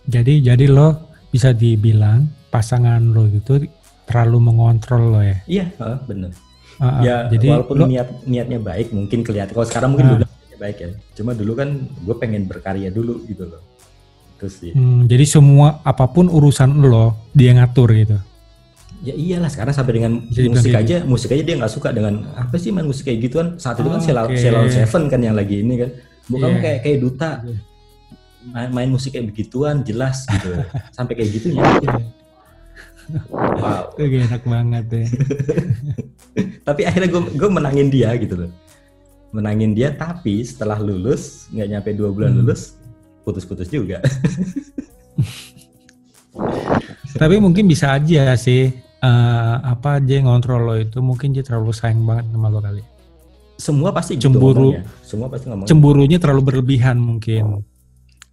Jadi 0.07 0.43
jadi 0.43 0.67
lo 0.67 1.09
bisa 1.33 1.51
dibilang 1.51 2.27
pasangan 2.53 3.01
lo 3.01 3.27
gitu 3.31 3.65
terlalu 4.07 4.37
mengontrol 4.51 5.03
lo 5.11 5.21
ya. 5.25 5.37
Iya, 5.47 5.65
heeh, 5.79 5.99
bener. 6.07 6.31
Ah, 6.77 7.01
ya 7.01 7.17
jadi 7.25 7.57
walaupun 7.57 7.75
lo, 7.75 7.85
niat 7.89 8.09
niatnya 8.23 8.59
baik 8.61 8.93
mungkin 8.93 9.25
kelihatan. 9.25 9.53
Kalau 9.53 9.65
sekarang 9.65 9.89
mungkin 9.97 10.07
udah 10.13 10.27
niatnya 10.29 10.57
baik 10.57 10.77
ya. 10.77 10.89
Cuma 11.17 11.33
dulu 11.33 11.57
kan 11.57 11.69
gue 11.89 12.15
pengen 12.15 12.45
berkarya 12.45 12.93
dulu 12.93 13.25
gitu 13.25 13.49
loh. 13.49 13.61
Terus 14.37 14.53
sih. 14.61 14.71
Hmm, 14.77 15.09
jadi 15.09 15.25
semua 15.25 15.81
apa 15.81 16.05
pun 16.05 16.29
urusan 16.29 16.77
lo 16.77 17.17
dia 17.33 17.57
ngatur 17.57 17.89
gitu. 17.93 18.17
ya 18.97 19.13
iyalah 19.13 19.45
sekarang 19.45 19.77
sampai 19.77 19.93
dengan 20.01 20.25
Jadi 20.25 20.49
musik 20.49 20.73
aja 20.73 21.05
musik 21.05 21.29
aja 21.29 21.43
dia 21.45 21.53
nggak 21.53 21.69
suka 21.69 21.93
dengan 21.93 22.33
apa 22.33 22.57
sih 22.57 22.73
main 22.73 22.85
musik 22.85 23.05
kayak 23.05 23.29
gituan? 23.29 23.47
Saat 23.57 23.77
itu 23.77 23.89
kan 23.89 24.01
Oh, 24.01 24.25
oke. 24.25 24.37
Sheila 24.37 24.65
on 24.65 24.69
Seven 24.69 25.03
kan 25.05 25.21
yang 25.21 25.37
lagi 25.37 25.61
ini 25.61 25.81
kan. 25.81 25.89
Bukan 26.27 26.49
Iya. 26.49 26.61
kayak 26.61 26.79
kayak 26.81 26.97
duta. 27.01 27.29
Iya. 27.45 27.57
main, 28.47 28.69
main 28.71 28.89
musik 28.89 29.13
kayak 29.13 29.27
begituan 29.29 29.81
jelas 29.81 30.25
gitu. 30.25 30.49
Sampai 30.97 31.13
kayak 31.13 31.29
gitunya 31.29 31.61
wow 33.31 33.91
Itu 33.91 34.03
gak 34.05 34.23
enak 34.27 34.43
banget 34.43 34.85
ya. 34.87 35.05
tapi 36.67 36.81
akhirnya 36.83 37.09
gue 37.09 37.21
gue 37.33 37.49
menangin 37.49 37.87
dia 37.87 38.11
gitu 38.15 38.35
loh 38.37 38.51
menangin 39.29 39.71
dia 39.71 39.89
tapi 39.89 40.39
setelah 40.41 40.77
lulus 40.77 41.47
nggak 41.49 41.67
nyampe 41.69 41.89
dua 41.93 42.09
bulan 42.09 42.31
Hmm. 42.31 42.39
lulus 42.41 42.75
putus-putus 43.21 43.67
juga 43.67 43.99
Tapi 47.17 47.35
mungkin 47.37 47.65
bisa 47.65 47.91
aja 47.91 48.37
sih 48.37 48.69
eh, 48.77 49.55
apa 49.57 49.97
dia 49.97 50.21
ngontrol 50.21 50.61
lo 50.61 50.75
itu 50.75 50.99
mungkin 50.99 51.33
dia 51.33 51.41
terlalu 51.41 51.71
sayang 51.71 52.03
banget 52.03 52.29
sama 52.29 52.47
lo 52.47 52.59
kali. 52.59 52.83
semua 53.57 53.89
pasti 53.89 54.13
gitu 54.13 54.29
Cemburu. 54.29 54.69
ngomongnya. 54.69 54.83
semua 55.01 55.27
pasti 55.27 55.45
ngomong 55.49 55.65
Cemburunya 55.65 56.17
terlalu 56.21 56.41
berlebihan 56.45 56.93
mungkin. 56.95 57.65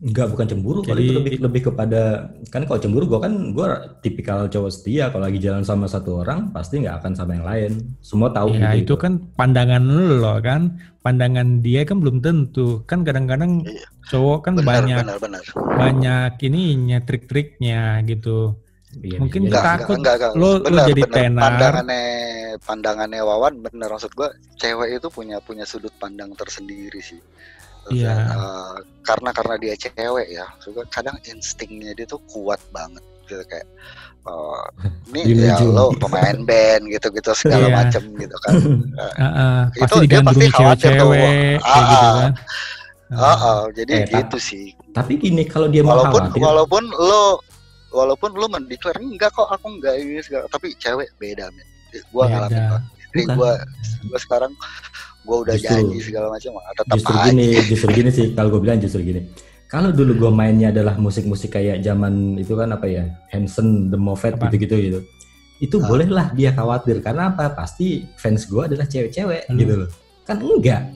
Enggak, 0.04 0.36
bukan 0.36 0.44
cemburu. 0.44 0.84
Kalau 0.84 1.00
itu 1.00 1.08
Jadi- 1.08 1.16
lebih 1.16 1.32
lebih 1.40 1.60
kepada 1.72 2.28
kan 2.52 2.68
kalau 2.68 2.76
cemburu 2.76 3.08
gue 3.08 3.20
kan 3.24 3.32
gue 3.50 3.66
tipikal 4.04 4.44
cowok 4.46 4.68
setia. 4.68 5.08
Kalau 5.08 5.24
lagi 5.24 5.40
jalan 5.40 5.64
sama 5.64 5.88
satu 5.88 6.20
orang 6.20 6.52
pasti 6.52 6.84
nggak 6.84 7.00
akan 7.00 7.12
sama 7.16 7.32
yang 7.32 7.46
lain. 7.48 7.72
Semua 8.04 8.28
tahu 8.28 8.52
Ya 8.52 8.76
gitu. 8.76 8.92
itu 8.92 8.94
kan 9.00 9.16
pandangan 9.32 9.80
lo 10.20 10.36
kan, 10.44 10.76
pandangan 11.00 11.64
dia 11.64 11.88
kan 11.88 12.04
belum 12.04 12.20
tentu. 12.20 12.84
Kan 12.84 13.00
kadang-kadang 13.00 13.64
Iya. 13.64 13.88
cowok 14.12 14.38
kan 14.44 14.52
benar 14.54 14.68
banyak 14.84 14.98
benar 15.08 15.18
benar 15.18 15.44
banyak 15.56 16.32
ininya 16.44 16.98
trik-triknya 17.00 18.04
gitu. 18.04 18.60
Iya, 19.00 19.18
mungkin 19.18 19.40
iya. 19.42 19.48
Enggak, 19.50 19.64
takut 19.64 19.96
enggak, 19.98 20.14
enggak, 20.20 20.32
lo- 20.36 20.62
lo 20.62 20.78
jadi 20.84 21.02
tenar. 21.08 21.42
Pandangannya 21.48 22.04
pandangannya 22.60 23.20
Wawan 23.24 23.54
bener 23.58 23.88
maksud 23.88 24.12
gua 24.12 24.30
cewek 24.54 25.02
itu 25.02 25.08
punya 25.08 25.40
punya 25.40 25.64
sudut 25.64 25.90
pandang 25.96 26.30
tersendiri 26.36 27.00
sih. 27.00 27.18
Iya. 27.92 28.14
eh, 28.32 28.76
karena 29.04 29.30
karena 29.36 29.54
dia 29.60 29.74
cewek 29.76 30.28
ya, 30.32 30.46
gua 30.72 30.84
kadang 30.88 31.16
instingnya 31.28 31.92
dia 31.92 32.06
tuh 32.08 32.20
kuat 32.24 32.60
banget 32.72 33.04
gitu 33.28 33.40
kayak 33.48 33.68
eh, 34.24 34.64
ini 35.20 35.44
ya 35.48 35.60
lo 35.60 35.92
pemain 35.96 36.38
band 36.44 36.88
gitu-gitu 36.88 37.32
segala 37.36 37.68
Iya. 37.68 37.74
macem 37.76 38.02
gitu 38.16 38.36
kan. 38.44 38.52
Ah, 39.20 39.24
ah, 39.26 39.60
Itu 39.76 40.00
pasti 40.00 40.06
dia 40.08 40.20
pasti 40.24 40.46
khawatir 40.48 40.90
tuh. 40.96 41.10
Ah, 41.12 41.82
gitu 41.84 42.06
ah. 42.08 42.14
kan. 42.16 42.32
Ah, 43.14 43.36
ah, 43.36 43.60
jadi 43.70 43.92
Eh, 44.02 44.08
gitu 44.08 44.38
sih. 44.40 44.72
Tapi 44.96 45.20
gini 45.20 45.44
kalau 45.44 45.68
dia 45.68 45.84
mau 45.84 45.94
Walaupun 46.00 46.32
khawatir, 46.32 46.40
walaupun 46.40 46.82
lo 46.88 47.38
walaupun 47.94 48.30
lo 48.34 48.46
mendeklar 48.50 48.96
enggak 48.98 49.30
kok 49.30 49.46
aku 49.46 49.70
enggak 49.70 49.94
ini 50.02 50.18
segala 50.18 50.48
tapi 50.50 50.74
cewek 50.74 51.12
beda 51.20 51.46
men. 51.52 51.68
Gua 52.10 52.26
ngalamin 52.26 52.62
kok. 52.74 52.82
Jadi 53.12 53.22
gua 53.38 53.52
gua 54.10 54.18
sekarang 54.18 54.52
gua 55.24 55.36
udah 55.42 55.54
Justru- 55.56 55.72
janji 55.80 55.98
segala 56.00 56.26
macam 56.28 56.50
tetap 56.54 56.94
justru 56.94 57.14
aja. 57.14 57.24
gini, 57.26 57.46
justru 57.64 57.88
gini 57.90 58.10
sih. 58.10 58.26
Kalau 58.32 58.48
gue 58.48 58.60
bilang 58.60 58.78
justru 58.78 59.00
gini. 59.02 59.20
Kalau 59.64 59.90
dulu 59.90 60.12
gue 60.14 60.30
mainnya 60.30 60.68
adalah 60.70 60.94
musik-musik 60.94 61.50
kayak 61.50 61.80
zaman 61.80 62.36
itu 62.36 62.52
kan 62.52 62.70
apa 62.70 62.86
ya, 62.86 63.04
Hanson, 63.28 63.88
The 63.88 63.96
Moffat 63.96 64.36
gitu-gitu 64.38 64.76
gitu. 64.78 65.00
Itu 65.58 65.76
Ah. 65.78 65.88
bolehlah 65.88 66.26
dia 66.30 66.52
khawatir 66.52 67.00
karena 67.00 67.32
apa? 67.32 67.50
Pasti 67.50 68.04
fans 68.14 68.44
gue 68.44 68.62
adalah 68.62 68.84
cewek-cewek 68.84 69.48
Hmm. 69.48 69.56
gitu 69.56 69.72
loh. 69.82 69.88
Kan 70.22 70.38
enggak. 70.38 70.92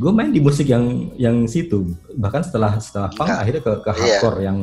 Gue 0.00 0.08
main 0.10 0.32
di 0.32 0.40
musik 0.40 0.66
yang 0.66 1.12
yang 1.14 1.44
situ. 1.44 1.92
Bahkan 2.16 2.42
setelah 2.42 2.80
setelah 2.80 3.12
punk 3.12 3.28
Enggak. 3.28 3.38
akhirnya 3.38 3.62
ke 3.62 3.72
ke 3.76 3.90
Iya. 3.90 3.94
hardcore 3.94 4.38
yang 4.40 4.58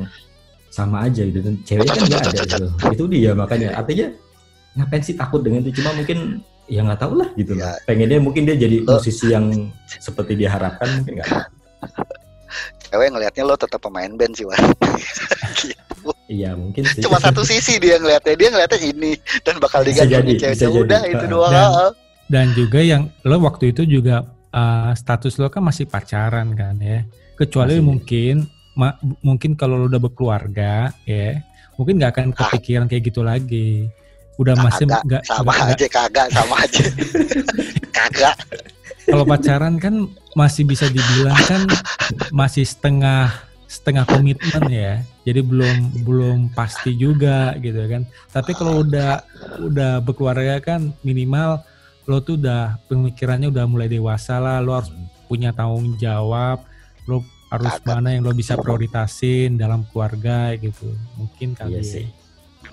sama 0.70 0.98
aja 1.06 1.22
gitu. 1.22 1.40
Dan 1.40 1.54
ceweknya 1.64 1.94
kan 1.94 2.04
enggak 2.04 2.22
ada 2.26 2.32
gitu. 2.44 2.66
Itu 2.92 3.04
dia 3.08 3.32
makanya 3.34 3.70
artinya 3.74 4.08
ngapain 4.76 5.04
sih 5.06 5.16
takut 5.16 5.40
dengan 5.40 5.62
itu? 5.62 5.80
Cuma 5.80 5.94
mungkin 5.94 6.42
ya 6.70 6.82
nggak 6.82 7.00
tahu 7.00 7.14
lah 7.18 7.30
gitu 7.34 7.52
Iya. 7.54 7.66
loh. 7.66 7.78
Pengennya 7.84 8.20
mungkin 8.20 8.42
dia 8.44 8.56
jadi 8.56 8.78
Lo- 8.80 8.96
musisi 8.96 9.26
yang 9.28 9.46
seperti 9.90 10.34
dia 10.36 10.50
harapkan 10.50 10.88
mungkin 10.96 11.18
nggak. 11.18 11.30
Cewek 12.86 13.10
ngelihatnya 13.12 13.44
lo 13.44 13.54
tetap 13.54 13.78
pemain 13.80 14.10
band 14.12 14.34
sih, 14.34 14.46
Wan. 14.46 14.58
Iya 16.30 16.54
mungkin 16.54 16.86
sih. 16.86 17.02
Cuma 17.02 17.18
satu 17.18 17.42
sisi 17.42 17.78
dia 17.78 17.98
ngelihatnya, 17.98 18.38
dia 18.38 18.50
ngelihatnya 18.50 18.80
ini 18.84 19.12
dan 19.42 19.58
bakal 19.58 19.82
diganti 19.82 20.14
jadi, 20.14 20.32
cewek. 20.32 20.54
bisa 20.54 20.64
Ya 20.64 20.70
Udah 20.72 21.02
jadi. 21.02 21.12
itu 21.12 21.26
Ah. 21.26 21.30
doang. 21.30 21.52
Dan- 21.52 21.74
ah. 21.76 21.92
Dan 22.30 22.46
juga 22.54 22.80
yang 22.80 23.04
lo 23.24 23.36
waktu 23.42 23.74
itu 23.74 23.82
juga 23.84 24.22
uh, 24.52 24.94
status 24.94 25.34
lo 25.36 25.50
kan 25.50 25.66
masih 25.66 25.90
pacaran 25.90 26.54
kan 26.54 26.78
ya. 26.78 27.02
Kecuali 27.34 27.78
Masih. 27.78 27.84
mungkin 27.84 28.36
ma- 28.76 28.94
mungkin 29.20 29.58
kalau 29.58 29.76
lo 29.76 29.90
udah 29.90 29.98
berkeluarga 30.00 30.94
ya, 31.04 31.42
mungkin 31.76 31.98
nggak 31.98 32.12
akan 32.14 32.26
Ah. 32.30 32.46
kepikiran 32.48 32.86
kayak 32.86 33.04
gitu 33.04 33.22
lagi. 33.22 33.90
Udah 34.40 34.56
masih 34.56 34.88
Kagak, 34.88 35.04
nggak 35.04 35.24
sama 35.28 35.52
aja 35.52 35.86
kagak 35.92 36.28
sama 36.32 36.56
aja. 36.64 36.84
kagak. 37.98 38.36
kalau 39.04 39.26
pacaran 39.28 39.76
kan 39.76 40.08
masih 40.32 40.64
bisa 40.64 40.88
dibilang 40.88 41.36
kan 41.44 41.68
masih 42.32 42.64
setengah 42.64 43.34
setengah 43.66 44.06
komitmen 44.06 44.64
ya 44.70 45.02
jadi 45.26 45.46
belum 45.46 46.06
belum 46.08 46.38
pasti 46.54 46.96
juga 46.96 47.54
gitu 47.60 47.86
kan 47.86 48.02
tapi 48.30 48.54
kalau 48.54 48.82
udah 48.82 49.22
udah 49.62 50.02
berkeluarga 50.02 50.58
kan 50.58 50.90
minimal 51.02 51.62
lo 52.06 52.18
tuh 52.22 52.38
udah 52.38 52.82
pemikirannya 52.90 53.50
udah 53.50 53.66
mulai 53.70 53.86
dewasa 53.86 54.42
lah 54.42 54.58
lo 54.58 54.74
harus 54.74 54.90
punya 55.26 55.54
tanggung 55.54 55.94
jawab 55.98 56.66
lo 57.06 57.22
harus 57.50 57.78
mana 57.82 58.14
yang 58.14 58.26
lo 58.26 58.34
bisa 58.34 58.58
prioritasin 58.58 59.58
dalam 59.58 59.86
keluarga 59.90 60.54
gitu 60.54 60.90
mungkin 61.18 61.58
kali 61.58 61.78
Iya 61.78 61.82
ya. 61.82 61.86
sih. 61.86 62.06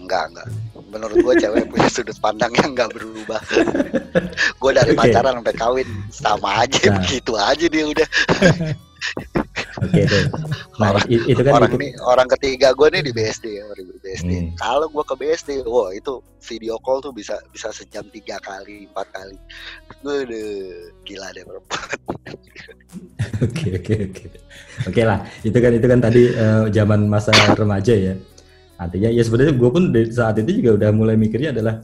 Enggak, 0.07 0.25
enggak. 0.31 0.47
Menurut 0.87 1.17
gua 1.21 1.35
cewek 1.35 1.67
punya 1.67 1.89
sudut 1.91 2.15
pandang 2.17 2.55
yang 2.55 2.71
enggak 2.73 2.95
berubah. 2.95 3.43
gua 4.57 4.71
dari 4.73 4.95
Oke. 4.95 4.99
pacaran 5.03 5.35
sampai 5.37 5.55
kawin 5.55 5.89
sama 6.09 6.63
aja 6.63 6.79
Nah. 6.87 7.03
begitu 7.03 7.33
aja 7.35 7.67
dia 7.67 7.85
udah. 7.85 8.09
Oke 9.77 10.03
deh. 10.03 10.25
Nah 10.79 10.89
Orang- 10.91 11.09
itu 11.11 11.37
kan 11.39 11.53
orang 11.55 11.71
itu. 11.71 11.79
nih 11.79 11.91
orang 12.03 12.29
ketiga 12.33 12.73
gue 12.73 12.89
nih 12.89 13.03
di 13.03 13.13
BSD 13.13 13.47
ya 13.53 13.65
di 13.77 13.85
BSD 13.95 14.31
Hmm. 14.33 14.49
kalau 14.57 14.89
gue 14.89 15.05
ke 15.05 15.15
BSD 15.15 15.51
wah 15.65 15.93
itu 15.93 16.17
video 16.41 16.79
call 16.79 17.01
tuh 17.01 17.13
bisa 17.13 17.37
bisa 17.51 17.69
sejam 17.71 18.01
tiga 18.09 18.41
kali 18.41 18.89
empat 18.89 19.07
kali 19.11 19.37
Waduh, 20.01 20.73
gila 21.03 21.29
deh 21.31 21.45
perempuan 21.45 21.85
Oke 23.37 23.69
oke 23.77 23.95
oke. 24.07 24.25
Oke 24.87 25.03
lah. 25.03 25.21
Itu 25.43 25.59
kan 25.61 25.69
itu 25.71 25.85
kan 25.85 26.01
tadi 26.01 26.23
eh, 26.27 26.65
zaman 26.71 27.05
masa 27.05 27.29
remaja 27.53 27.93
ya. 27.93 28.17
Artinya 28.77 29.09
ya 29.09 29.21
sebenarnya 29.21 29.55
gue 29.55 29.71
pun 29.71 29.85
saat 30.07 30.37
itu 30.37 30.61
juga 30.61 30.71
udah 30.77 30.91
mulai 30.91 31.17
mikirnya 31.17 31.51
adalah 31.51 31.81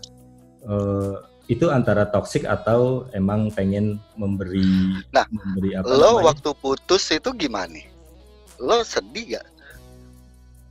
eh, 0.62 1.14
itu 1.48 1.66
antara 1.68 2.06
toxic 2.06 2.44
atau 2.44 2.80
emang 3.10 3.48
pengen 3.50 3.96
memberi 4.14 4.62
Nah, 5.10 5.26
memberi 5.26 5.74
apa 5.74 5.84
lo 5.84 5.96
namanya? 6.16 6.24
waktu 6.30 6.50
putus 6.54 7.08
itu 7.08 7.28
gimana 7.34 7.68
nih 7.68 7.86
lo 8.58 8.80
sedih 8.82 9.34
gak 9.34 9.46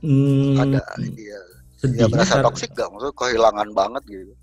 Hmm, 0.00 0.58
ada 0.58 0.82
iya 0.98 1.14
ya 1.28 1.40
sedihnya 1.76 2.06
berasa 2.08 2.34
kar- 2.36 2.44
toksik 2.44 2.70
gak 2.72 2.88
maksudnya 2.88 3.14
kehilangan 3.14 3.68
banget 3.70 4.02
gitu 4.08 4.34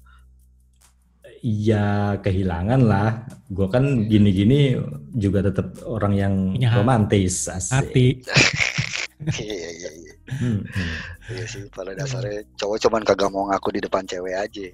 Iya 1.40 1.88
kehilangan 2.20 2.82
lah. 2.82 3.24
Gue 3.48 3.68
kan 3.68 3.84
gini-gini 4.06 4.76
juga 5.14 5.40
tetap 5.42 5.72
orang 5.82 6.12
yang 6.14 6.34
Punya 6.52 6.68
romantis. 6.74 7.48
Asik. 7.48 7.72
hati 7.72 8.08
iya 9.38 9.70
iya 9.70 9.90
iya 9.94 10.14
Hmm, 10.30 10.62
hmm. 10.62 10.96
iya 11.34 11.46
sih 11.50 11.66
pada 11.74 11.98
dasarnya 11.98 12.46
cowok 12.54 12.78
cuman 12.86 13.02
kagak 13.02 13.30
mau 13.34 13.50
ngaku 13.50 13.78
di 13.78 13.82
depan 13.82 14.06
cewek 14.06 14.36
aja 14.38 14.68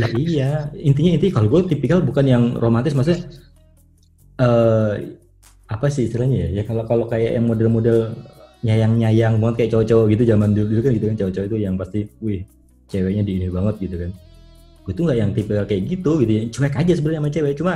Lah 0.00 0.08
iya, 0.16 0.72
intinya 0.80 1.12
inti 1.12 1.28
kalau 1.28 1.44
gue 1.52 1.68
tipikal 1.68 2.00
bukan 2.00 2.24
yang 2.24 2.44
romantis 2.56 2.96
maksudnya 2.96 3.28
eh 4.40 4.92
apa 5.68 5.86
sih 5.92 6.08
istilahnya 6.08 6.48
ya? 6.48 6.48
Ya 6.60 6.62
kalau 6.64 6.88
kalau 6.88 7.04
kayak 7.04 7.36
yang 7.36 7.44
model-model 7.44 8.16
nyayang-nyayang 8.64 9.36
banget 9.44 9.54
kayak 9.60 9.70
cowok-cowok 9.76 10.06
gitu 10.16 10.22
zaman 10.24 10.56
dulu, 10.56 10.66
dulu 10.72 10.80
kan 10.80 10.92
gitu 10.96 11.06
kan 11.12 11.16
cowok-cowok 11.20 11.46
itu 11.52 11.56
yang 11.60 11.74
pasti 11.76 12.00
wih 12.24 12.40
ceweknya 12.88 13.22
di 13.28 13.32
ini 13.44 13.46
banget 13.52 13.74
gitu 13.84 13.96
kan. 14.08 14.10
Gue 14.88 14.92
tuh 14.96 15.02
nggak 15.04 15.18
yang 15.20 15.30
tipikal 15.36 15.64
kayak 15.68 15.82
gitu 15.84 16.10
gitu 16.24 16.32
ya. 16.32 16.42
Cuek 16.48 16.74
aja 16.80 16.92
sebenarnya 16.96 17.20
sama 17.20 17.30
cewek, 17.32 17.52
cuma 17.60 17.72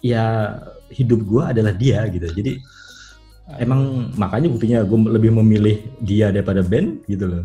ya 0.00 0.24
hidup 0.92 1.20
gue 1.28 1.42
adalah 1.44 1.72
dia 1.76 2.00
gitu. 2.08 2.24
Jadi 2.32 2.52
emang 3.58 4.12
makanya 4.14 4.48
buktinya 4.48 4.78
gue 4.86 4.98
lebih 5.10 5.30
memilih 5.42 5.76
dia 6.02 6.30
daripada 6.30 6.62
band 6.62 7.02
gitu 7.10 7.26
loh. 7.26 7.44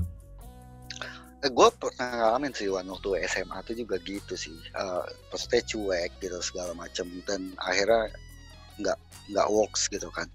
Eh, 1.46 1.52
gue 1.54 1.68
pernah 1.78 2.10
ngalamin 2.18 2.54
sih 2.54 2.66
Wan 2.70 2.90
waktu 2.90 3.22
SMA 3.30 3.58
tuh 3.66 3.78
juga 3.78 4.02
gitu 4.02 4.34
sih. 4.34 4.54
Eh, 4.54 5.04
maksudnya 5.30 5.62
cuek 5.66 6.12
gitu 6.22 6.38
segala 6.42 6.74
macem 6.74 7.06
dan 7.26 7.54
akhirnya 7.62 8.10
nggak 8.82 8.98
nggak 9.34 9.48
works 9.50 9.90
gitu 9.90 10.10
kan. 10.14 10.26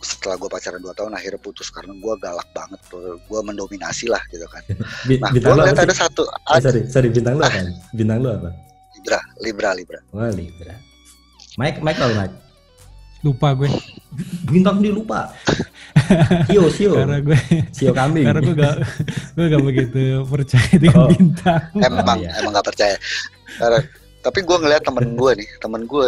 Setelah 0.00 0.40
gue 0.40 0.48
pacaran 0.48 0.80
2 0.80 0.96
tahun 0.96 1.12
akhirnya 1.12 1.40
putus 1.44 1.68
karena 1.68 1.92
gue 1.92 2.14
galak 2.24 2.48
banget, 2.56 2.80
gue 3.28 3.40
mendominasi 3.44 4.08
lah 4.08 4.22
gitu 4.32 4.46
kan. 4.48 4.64
Nah, 5.20 5.30
gue 5.30 5.38
bintang 5.38 5.58
lo 5.58 5.62
lihat 5.66 5.76
apa 5.76 5.84
ada 5.86 5.94
sih? 5.94 6.02
satu 6.02 6.22
Eh, 6.26 6.60
sorry, 6.62 6.80
sorry 6.88 7.08
bintang 7.12 7.36
lo 7.36 7.44
apa? 7.44 7.60
Bintang 7.92 8.18
lo 8.24 8.30
apa? 8.32 8.50
Libra, 8.96 9.20
Libra, 9.44 9.70
Libra. 9.76 10.00
Wah 10.12 10.32
Libra. 10.32 10.74
Mike, 11.58 11.84
Mike 11.84 11.98
tau 12.00 12.12
Mike? 12.16 12.50
lupa 13.20 13.52
gue 13.52 13.68
Bintang 14.44 14.78
dia 14.78 14.90
lupa. 14.90 15.30
Sio, 16.46 16.66
Sio. 16.68 16.92
karena 16.96 17.18
gue 17.18 17.38
Sio 17.70 17.92
kambing. 17.92 18.26
karena 18.26 18.40
gue 18.40 18.54
gak 18.54 18.76
gue 19.32 19.46
gak 19.46 19.62
begitu 19.62 20.00
percaya 20.24 20.72
dengan 20.74 20.96
Oh. 20.96 21.08
bintang 21.08 21.62
Emang 21.76 22.18
iya. 22.18 22.30
emang 22.38 22.52
nggak 22.52 22.66
percaya. 22.66 22.96
Karena- 23.56 23.86
tapi 24.20 24.38
gue 24.40 24.56
ngeliat 24.58 24.82
temen 24.82 25.14
gue 25.14 25.30
nih, 25.34 25.48
temen 25.56 25.82
gue 25.84 26.06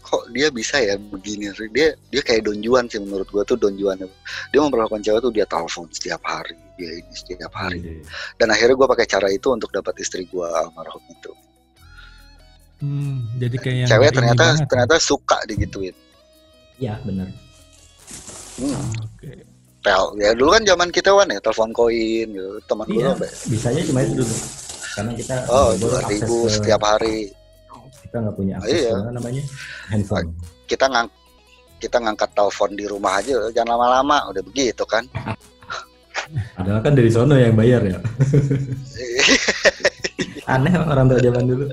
kok 0.00 0.22
dia 0.30 0.48
bisa 0.48 0.78
ya 0.78 0.94
begini 0.96 1.50
dia 1.70 1.90
dia 2.06 2.20
kayak 2.20 2.46
Don 2.46 2.58
Juan 2.58 2.86
sih 2.86 2.98
menurut 2.98 3.26
gue 3.26 3.42
tuh 3.44 3.54
Don 3.54 3.74
Juan 3.74 3.98
dia 3.98 4.60
memperlakukan 4.60 5.02
cewek 5.02 5.18
tuh 5.20 5.30
dia 5.30 5.42
telepon 5.44 5.90
setiap 5.90 6.22
hari 6.22 6.54
dia 6.74 6.94
ini 6.94 7.10
setiap 7.10 7.50
hari 7.50 7.82
Iya. 7.82 8.06
dan 8.36 8.48
akhirnya 8.48 8.74
gue 8.76 8.88
pakai 8.88 9.02
cara 9.04 9.26
itu 9.28 9.50
untuk 9.50 9.66
dapat 9.68 9.98
istri 9.98 10.22
gue 10.24 10.46
almarhum 10.46 11.02
itu 11.08 11.34
Hmm, 12.76 13.24
jadi 13.34 13.56
kayak 13.56 13.76
yang 13.76 13.88
cewek 13.88 14.10
ternyata 14.12 14.44
banget. 14.46 14.66
ternyata 14.68 14.94
suka 15.00 15.38
digituin 15.42 15.96
Iya 16.76 16.94
benar. 17.02 17.26
hmm. 18.56 18.80
Oke. 19.02 19.30
tel 19.80 20.02
ya 20.16 20.30
dulu 20.32 20.48
kan 20.50 20.62
zaman 20.64 20.88
kita 20.90 21.10
wan 21.10 21.26
ya 21.26 21.38
telepon 21.38 21.70
koin 21.70 22.26
gitu 22.28 22.50
teman 22.64 22.84
gue 22.86 22.98
Iya. 22.98 23.06
sampai 23.12 23.28
Bisanya 23.46 23.80
cuma 23.84 23.98
itu 24.00 24.12
dulu. 24.18 24.34
Karena 24.92 25.10
kita 25.12 25.34
oh 25.46 25.68
dua 25.76 25.98
ribu 26.04 26.34
ke- 26.42 26.50
setiap 26.52 26.80
hari 26.82 27.16
kita 28.02 28.16
nggak 28.18 28.34
punya 28.34 28.52
akses 28.58 28.72
Iya. 28.82 28.92
ke 28.92 29.10
namanya 29.12 29.42
handphone. 29.86 30.28
kita 30.66 30.84
ngang 30.86 31.08
kita 31.76 31.96
ngangkat 31.98 32.28
telepon 32.32 32.70
di 32.72 32.84
rumah 32.84 33.12
aja 33.16 33.32
jangan 33.50 33.74
lama-lama 33.74 34.16
udah 34.28 34.42
begitu 34.42 34.82
kan 34.84 35.02
Padahal 36.56 36.80
kan 36.80 36.90
dari 36.90 37.06
sono 37.06 37.32
yang 37.32 37.54
bayar 37.54 37.78
ya. 37.86 37.96
Aneh 40.48 40.72
orang 40.74 41.06
tua 41.06 41.20
zaman 41.20 41.44
dulu. 41.44 41.64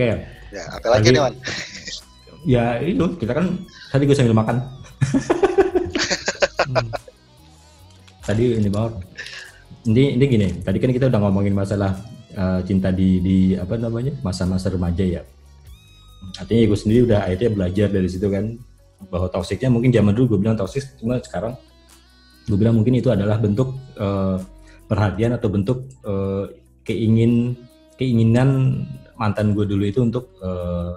Oke, 0.00 0.16
ya 0.48 0.64
apalagi 0.72 1.12
Lagi- 1.12 1.12
nih 1.12 1.20
wan 1.20 1.34
ya 2.48 2.64
itu 2.80 3.04
kita 3.20 3.36
kan 3.36 3.52
tadi 3.92 4.08
gue 4.08 4.16
sambil 4.16 4.32
makan. 4.32 4.56
hmm, 6.72 6.88
Tadi 8.24 8.44
ini 8.56 8.68
banget. 8.72 8.96
Ini 9.84 10.16
ini 10.16 10.24
gini. 10.24 10.48
Tadi 10.64 10.80
kan 10.80 10.88
kita 10.88 11.12
udah 11.12 11.20
ngomongin 11.20 11.52
masalah 11.52 12.00
eh, 12.32 12.60
cinta 12.64 12.88
di 12.88 13.20
di 13.20 13.38
apa 13.60 13.76
namanya 13.76 14.16
masa-masa 14.24 14.72
remaja 14.72 15.04
ya. 15.04 15.20
Artinya 16.40 16.72
gue 16.72 16.78
sendiri 16.80 17.00
udah 17.04 17.28
akhirnya 17.28 17.50
belajar 17.52 17.92
dari 17.92 18.08
situ 18.08 18.24
kan 18.32 18.56
bahwa 19.12 19.28
toksiknya 19.28 19.68
mungkin 19.68 19.92
zaman 19.92 20.16
dulu 20.16 20.24
gue 20.36 20.48
bilang 20.48 20.56
toksik 20.56 20.96
cuma 20.96 21.20
sekarang 21.20 21.60
gue 22.48 22.56
bilang 22.56 22.72
mungkin 22.72 22.96
itu 22.96 23.12
adalah 23.12 23.36
bentuk 23.36 23.76
eh, 24.00 24.36
perhatian 24.88 25.36
atau 25.36 25.52
bentuk 25.52 25.84
eh, 26.08 26.44
keingin 26.88 27.52
keinginan 28.00 28.80
mantan 29.20 29.52
gue 29.52 29.62
dulu 29.62 29.84
itu 29.84 30.00
untuk 30.00 30.32
eh, 30.40 30.92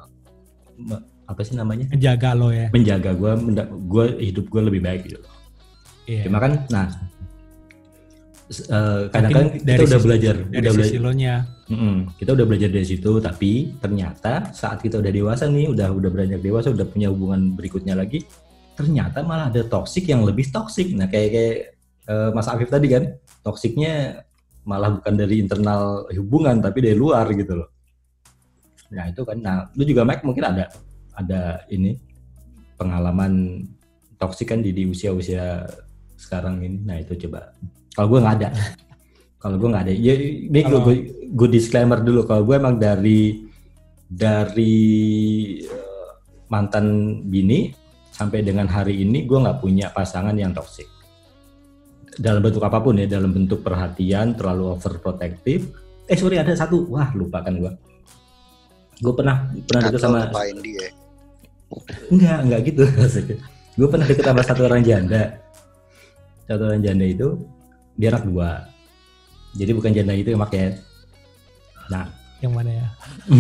me- 0.80 1.03
apa 1.24 1.39
sih 1.41 1.53
namanya 1.53 1.91
jaga 1.93 2.32
lo 2.32 2.49
ya. 2.49 2.67
menjaga 2.69 3.11
gue 3.11 3.32
gue 3.84 4.05
hidup 4.24 4.47
gue 4.47 4.61
lebih 4.63 4.82
baik 4.82 5.03
gitu 5.05 5.19
Iya. 6.03 6.28
Cuma 6.28 6.36
kan, 6.36 6.67
nah 6.67 6.91
eh, 8.49 9.01
kadang-kadang 9.07 9.47
Mungkin 9.49 9.55
kita 9.57 9.69
dari 9.69 9.80
udah 9.82 9.91
sisi- 9.95 10.03
belajar, 10.05 10.36
Dari 10.36 10.59
udah 10.59 10.74
belajar, 10.74 10.99
lo 10.99 11.11
nya. 11.13 11.36
kita 12.13 12.30
udah 12.34 12.45
belajar 12.45 12.69
dari 12.69 12.84
situ. 12.86 13.11
Tapi 13.17 13.51
ternyata 13.80 14.51
saat 14.51 14.78
kita 14.78 14.99
udah 14.99 15.09
dewasa 15.09 15.47
nih, 15.47 15.71
udah 15.71 15.89
udah 15.89 16.09
beranjak 16.11 16.41
dewasa, 16.41 16.69
udah 16.69 16.84
punya 16.86 17.07
hubungan 17.07 17.55
berikutnya 17.55 17.95
lagi, 17.95 18.28
ternyata 18.76 19.24
malah 19.24 19.47
ada 19.47 19.63
toksik 19.63 20.05
yang 20.05 20.21
lebih 20.21 20.43
toksik. 20.45 20.91
Nah 20.91 21.07
kayak 21.07 21.30
kayak 21.32 21.55
eh, 22.03 22.30
Mas 22.36 22.45
Afif 22.45 22.67
tadi 22.67 22.88
kan, 22.89 23.03
toksiknya 23.41 24.28
malah 24.63 24.91
bukan 24.93 25.13
dari 25.15 25.39
internal 25.39 26.03
hubungan, 26.11 26.59
tapi 26.59 26.84
dari 26.84 26.95
luar 26.95 27.32
gitu 27.32 27.57
loh. 27.57 27.71
Nah 28.94 29.10
itu 29.10 29.22
kan, 29.26 29.38
nah 29.41 29.68
lu 29.74 29.84
juga 29.84 30.06
Mike 30.06 30.24
mungkin 30.24 30.46
ada 30.46 30.70
ada 31.18 31.66
ini 31.70 31.98
pengalaman 32.78 33.66
toksik 34.18 34.54
kan 34.54 34.62
di, 34.62 34.72
di 34.72 34.86
usia-usia 34.86 35.66
sekarang 36.16 36.62
ini. 36.64 36.78
Nah 36.86 37.02
itu 37.02 37.18
coba. 37.28 37.52
Kalau 37.94 38.08
gue 38.10 38.20
nggak 38.22 38.36
ada. 38.41 38.50
Kalau 39.41 39.56
gue 39.60 39.70
nggak 39.70 39.84
ada. 39.89 39.94
Ya, 39.94 40.14
ini 40.16 40.60
gue, 40.64 40.96
gue 41.36 41.50
disclaimer 41.52 42.00
dulu. 42.00 42.24
Kalau 42.24 42.48
gue 42.48 42.56
emang 42.56 42.80
dari 42.80 43.44
dari 44.08 44.78
eh, 45.66 46.10
mantan 46.48 47.20
bini 47.28 47.74
sampai 48.14 48.46
dengan 48.46 48.70
hari 48.70 49.02
ini 49.02 49.26
gue 49.26 49.36
nggak 49.41 49.60
punya 49.60 49.89
pasangan 49.91 50.38
yang 50.38 50.54
toksik. 50.54 50.88
Dalam 52.14 52.46
bentuk 52.46 52.62
apa 52.62 52.78
pun 52.78 52.94
ya, 53.02 53.10
dalam 53.10 53.34
bentuk 53.34 53.66
perhatian, 53.66 54.38
terlalu 54.38 54.78
overprotective. 54.78 55.74
Eh 56.06 56.14
sorry 56.14 56.38
ada 56.38 56.54
satu, 56.54 56.86
wah 56.94 57.10
lupa 57.18 57.41
kan 57.41 57.58
gue. 57.58 57.74
Gue 59.02 59.14
pernah 59.16 59.50
pernah 59.66 59.82
deket 59.89 60.02
sama 60.02 60.20
dia 60.62 60.88
Enggak, 62.14 62.38
enggak 62.46 62.60
gitu. 62.70 62.84
gue 63.78 63.88
pernah 63.89 64.06
deket 64.06 64.26
sama 64.26 64.41
satu 64.46 64.62
orang 64.70 64.86
janda. 64.86 65.41
Satu 66.46 66.70
orang 66.70 66.82
janda 66.86 67.06
itu 67.08 67.39
dia 67.98 68.14
anak 68.14 68.30
dua. 68.30 68.70
Jadi 69.58 69.72
bukan 69.74 69.91
janda 69.94 70.14
itu 70.14 70.34
yang 70.34 70.41
pakai. 70.41 70.78
Nah, 71.89 72.10
Yang 72.44 72.54
mana 72.54 72.72
ya? 72.76 72.88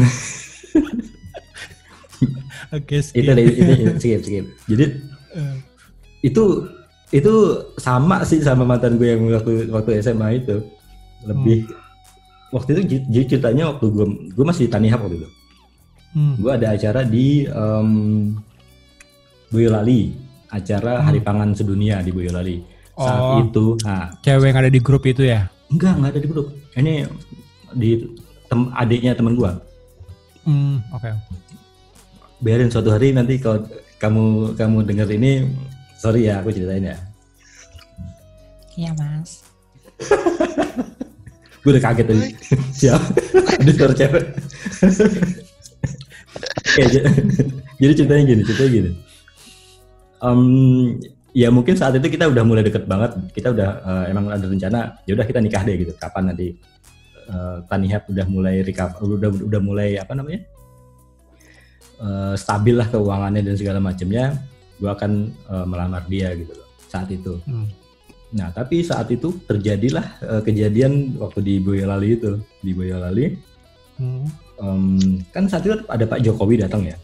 Oke, 2.73 3.03
skip. 3.05 3.21
itu 3.21 3.29
itu, 3.35 3.61
itu 3.61 3.93
skip, 4.01 4.21
skip. 4.25 4.45
Jadi 4.65 4.85
Eh, 5.33 5.57
itu 6.21 6.69
itu 7.09 7.33
sama 7.81 8.21
sih 8.21 8.37
sama 8.41 8.61
mantan 8.65 9.01
gue 9.01 9.17
yang 9.17 9.21
waktu 9.33 9.65
waktu 9.73 9.97
SMA 10.01 10.45
itu. 10.45 10.61
Lebih 11.25 11.65
waktu 12.53 12.69
itu 12.77 12.81
jadi 13.09 13.25
ceritanya 13.37 13.73
waktu 13.73 13.85
gue 13.89 14.05
gue 14.33 14.45
masih 14.45 14.69
di 14.69 14.71
Tanihab 14.71 15.01
waktu 15.01 15.17
itu. 15.25 15.29
Hmm, 16.13 16.33
Gue 16.39 16.51
ada 16.53 16.73
acara 16.73 17.01
di 17.03 17.43
em, 17.45 17.89
Boyolali, 19.49 20.13
acara 20.49 21.01
Hari 21.01 21.19
Pangan 21.21 21.53
Sedunia 21.53 22.01
di 22.01 22.09
Boyolali. 22.09 22.57
Saat 22.93 23.21
Oh. 23.21 23.41
itu, 23.41 23.65
nah 23.81 24.13
Cewek 24.21 24.53
yang 24.53 24.59
ada 24.61 24.69
di 24.69 24.77
grup 24.77 25.01
itu 25.03 25.25
ya? 25.25 25.49
Enggak, 25.69 25.97
enggak 25.97 26.11
ada 26.13 26.21
di 26.21 26.29
grup. 26.29 26.47
Ini 26.77 26.93
di 27.73 27.89
tem, 28.45 28.69
adiknya 28.73 29.17
teman 29.17 29.33
gua. 29.33 29.57
Hmm, 30.45 30.77
oke. 30.93 31.09
Biarin 32.37 32.69
suatu 32.69 32.93
hari 32.93 33.09
nanti 33.09 33.41
kalau 33.41 33.65
kamu 33.97 34.53
kamu 34.53 34.77
dengar 34.85 35.09
ini, 35.09 35.49
sorry 35.97 36.29
ya 36.29 36.37
aku 36.37 36.53
ceritain 36.53 36.85
ya. 36.85 36.97
Iya 38.73 38.91
mas. 38.93 39.41
Gue 41.63 41.79
udah 41.79 41.83
kaget 41.87 42.05
tadi. 42.11 42.21
Siap. 42.83 43.01
Ada 43.63 43.71
suara 43.71 43.93
cewek. 43.95 44.25
Oke, 46.33 46.83
j- 46.89 47.05
jadi 47.81 47.93
ceritanya 47.93 48.23
gini, 48.25 48.41
ceritanya 48.43 48.71
gini. 48.71 48.91
Em, 50.23 50.41
ya 51.35 51.49
mungkin 51.51 51.75
saat 51.75 51.93
itu 51.97 52.07
kita 52.07 52.31
udah 52.31 52.43
mulai 52.45 52.63
deket 52.63 52.85
banget. 52.85 53.13
Kita 53.35 53.51
udah 53.51 53.69
eh, 53.83 54.05
emang 54.11 54.31
ada 54.31 54.45
rencana. 54.45 54.79
Ya 55.05 55.13
udah 55.13 55.25
kita 55.27 55.39
nikah 55.43 55.61
deh 55.61 55.75
gitu. 55.77 55.91
Kapan 55.95 56.31
nanti 56.33 56.55
eh, 57.29 57.57
Tanihab 57.67 58.07
udah 58.09 58.25
mulai 58.27 58.63
recover, 58.63 58.97
udah 59.03 59.29
udah 59.29 59.61
mulai 59.61 59.99
apa 59.99 60.13
namanya? 60.15 60.41
eh, 62.03 62.35
stabil 62.35 62.75
lah 62.75 62.87
keuangannya 62.89 63.41
dan 63.43 63.55
segala 63.55 63.79
macamnya. 63.79 64.35
Gue 64.81 64.89
akan 64.89 65.11
eh, 65.31 65.65
melamar 65.67 66.03
dia 66.09 66.33
gitu 66.35 66.51
loh 66.51 66.67
saat 66.89 67.09
itu. 67.09 67.37
Hmm. 67.45 67.65
Nah, 68.33 68.49
tapi 68.49 68.81
saat 68.81 69.13
itu 69.13 69.29
terjadilah 69.45 70.05
eh, 70.25 70.41
kejadian 70.41 71.21
waktu 71.21 71.39
di 71.45 71.55
Boyolali 71.61 72.17
itu, 72.17 72.41
di 72.61 72.71
Boyolali. 72.73 73.25
Hmm. 74.01 74.25
Em, 74.57 74.97
kan 75.31 75.47
saat 75.47 75.63
itu 75.63 75.77
ada 75.87 76.05
Pak 76.05 76.19
Jokowi 76.21 76.61
datang 76.61 76.85
ya. 76.85 76.97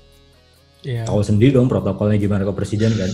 Iya. 0.82 1.04
Tahu 1.06 1.20
sendiri 1.22 1.56
dong 1.56 1.68
protokolnya 1.68 2.16
gimana 2.16 2.48
ke 2.48 2.54
presiden 2.56 2.96
kan. 2.96 3.12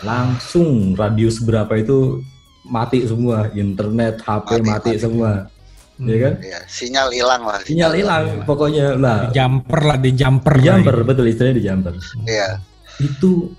Langsung 0.00 0.96
radius 0.96 1.38
berapa 1.40 1.70
itu 1.76 2.24
mati 2.64 3.04
semua, 3.04 3.48
internet, 3.52 4.20
HP 4.20 4.60
Mati, 4.60 4.64
mati, 4.64 4.90
mati. 4.94 5.00
semua, 5.00 5.30
Hmm. 6.00 6.08
ya 6.08 6.16
kan? 6.16 6.34
ya 6.40 6.58
sinyal 6.64 7.08
hilang 7.12 7.42
lah 7.44 7.60
Sinyal 7.60 7.92
hilang, 7.92 8.24
pokoknya 8.48 8.96
lah. 8.96 9.28
Di 9.28 9.36
jumper 9.36 9.80
lah, 9.84 9.98
di 10.00 10.10
jumper. 10.16 10.54
Di 10.56 10.62
jumper, 10.64 10.96
ini. 10.96 11.04
betul 11.04 11.24
istilahnya 11.28 11.56
di 11.60 11.64
jumper. 11.68 11.94
iya 12.24 12.48
Itu 12.96 13.52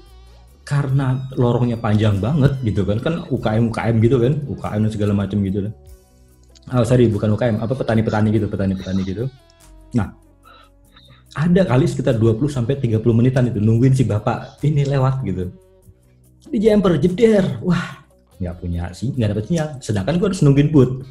karena 0.65 1.21
lorongnya 1.37 1.77
panjang 1.77 2.17
banget 2.17 2.57
gitu 2.65 2.81
kan, 2.81 2.97
kan 2.97 3.13
UKM 3.29 3.69
UKM 3.69 3.95
gitu 4.01 4.17
kan, 4.17 4.33
UKM 4.49 4.79
dan 4.89 4.91
segala 4.91 5.13
macam 5.13 5.37
gitu 5.45 5.69
kan. 5.69 5.73
Oh 6.73 6.85
sorry, 6.85 7.05
bukan 7.13 7.29
UKM, 7.37 7.61
apa 7.61 7.73
petani-petani 7.77 8.29
gitu, 8.33 8.49
petani-petani 8.49 9.01
gitu. 9.05 9.29
Nah, 9.95 10.07
ada 11.31 11.61
kali 11.63 11.85
sekitar 11.87 12.19
20 12.19 12.51
sampai 12.51 12.75
30 12.75 12.99
menitan 13.15 13.47
itu 13.47 13.59
nungguin 13.63 13.95
si 13.95 14.03
bapak 14.03 14.59
ini 14.67 14.83
lewat 14.83 15.23
gitu. 15.23 15.47
Di 16.51 16.57
jumper 16.59 16.99
jeder, 16.99 17.61
wah 17.63 18.03
nggak 18.41 18.55
punya 18.59 18.89
sih, 18.91 19.13
nggak 19.15 19.29
dapet 19.37 19.45
sinyal. 19.47 19.67
Sedangkan 19.79 20.17
gue 20.19 20.27
harus 20.27 20.41
nungguin 20.43 20.73
boot, 20.73 21.05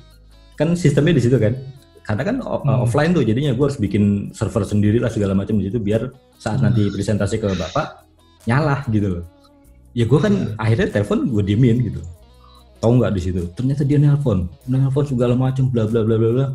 kan 0.59 0.77
sistemnya 0.77 1.17
di 1.17 1.23
situ 1.25 1.41
kan. 1.41 1.57
Karena 2.05 2.23
kan 2.27 2.37
Hmm. 2.43 2.85
offline 2.85 3.15
tuh, 3.15 3.23
jadinya 3.23 3.55
gue 3.55 3.65
harus 3.65 3.79
bikin 3.79 4.35
server 4.35 4.67
sendiri 4.67 4.99
lah 4.99 5.09
segala 5.09 5.33
macam 5.33 5.57
di 5.57 5.71
situ 5.71 5.79
biar 5.79 6.11
saat 6.37 6.59
nanti 6.59 6.91
presentasi 6.91 7.39
ke 7.39 7.47
bapak 7.55 8.05
nyala 8.51 8.83
gitu 8.91 9.21
loh. 9.21 9.25
Ya 9.95 10.05
gue 10.05 10.19
kan 10.19 10.55
akhirnya 10.59 10.91
telepon 10.91 11.31
gue 11.31 11.43
diemin 11.47 11.81
gitu. 11.87 12.01
Tahu 12.81 12.93
nggak 12.99 13.13
di 13.15 13.23
situ? 13.23 13.43
Ternyata 13.55 13.85
dia 13.85 14.01
nelpon, 14.01 14.49
nelpon 14.67 15.05
segala 15.07 15.37
macam 15.37 15.69
bla 15.69 15.87
bla 15.87 16.03
bla 16.03 16.17
bla 16.19 16.31
bla. 16.35 16.47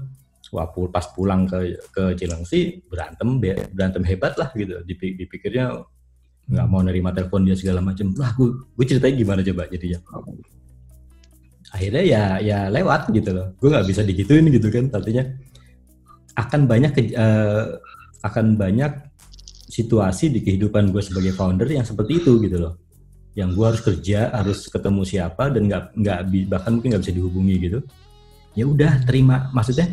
Wah 0.56 0.72
pas 0.88 1.06
pulang 1.12 1.44
ke 1.44 1.76
ke 1.92 2.16
Cilengsi 2.16 2.80
berantem 2.88 3.44
be- 3.44 3.68
berantem 3.76 4.08
hebat 4.08 4.40
lah 4.40 4.50
gitu. 4.56 4.80
Dipi- 4.88 5.20
dipikirnya 5.20 5.76
nggak 6.48 6.68
mau 6.72 6.80
nerima 6.80 7.12
telepon 7.12 7.44
dia 7.44 7.60
segala 7.60 7.84
macam. 7.84 8.16
Lah 8.16 8.32
gue 8.40 8.50
gue 8.56 8.86
ceritain 8.88 9.20
gimana 9.20 9.44
coba 9.44 9.68
jadinya. 9.68 10.00
Akhirnya 11.76 12.04
ya 12.08 12.24
ya 12.40 12.60
lewat 12.72 13.12
gitu 13.12 13.36
loh. 13.36 13.52
Gue 13.60 13.70
nggak 13.76 13.88
bisa 13.92 14.02
digituin 14.08 14.48
gitu 14.48 14.72
kan. 14.72 14.88
Artinya 14.96 15.28
akan 16.40 16.62
banyak 16.72 16.92
ke- 16.96 17.16
eh, 17.16 17.66
akan 18.24 18.56
banyak 18.56 18.92
situasi 19.68 20.32
di 20.32 20.40
kehidupan 20.40 20.96
gue 20.96 21.04
sebagai 21.04 21.36
founder 21.36 21.68
yang 21.68 21.84
seperti 21.84 22.24
itu 22.24 22.40
gitu 22.40 22.58
loh 22.64 22.80
yang 23.36 23.52
gue 23.52 23.66
harus 23.68 23.84
kerja 23.84 24.32
harus 24.32 24.72
ketemu 24.72 25.02
siapa 25.04 25.52
dan 25.52 25.68
nggak 25.68 25.84
nggak 26.00 26.20
bahkan 26.48 26.80
mungkin 26.80 26.96
nggak 26.96 27.04
bisa 27.04 27.14
dihubungi 27.14 27.56
gitu 27.68 27.80
ya 28.56 28.64
udah 28.64 29.04
terima 29.04 29.52
maksudnya 29.52 29.92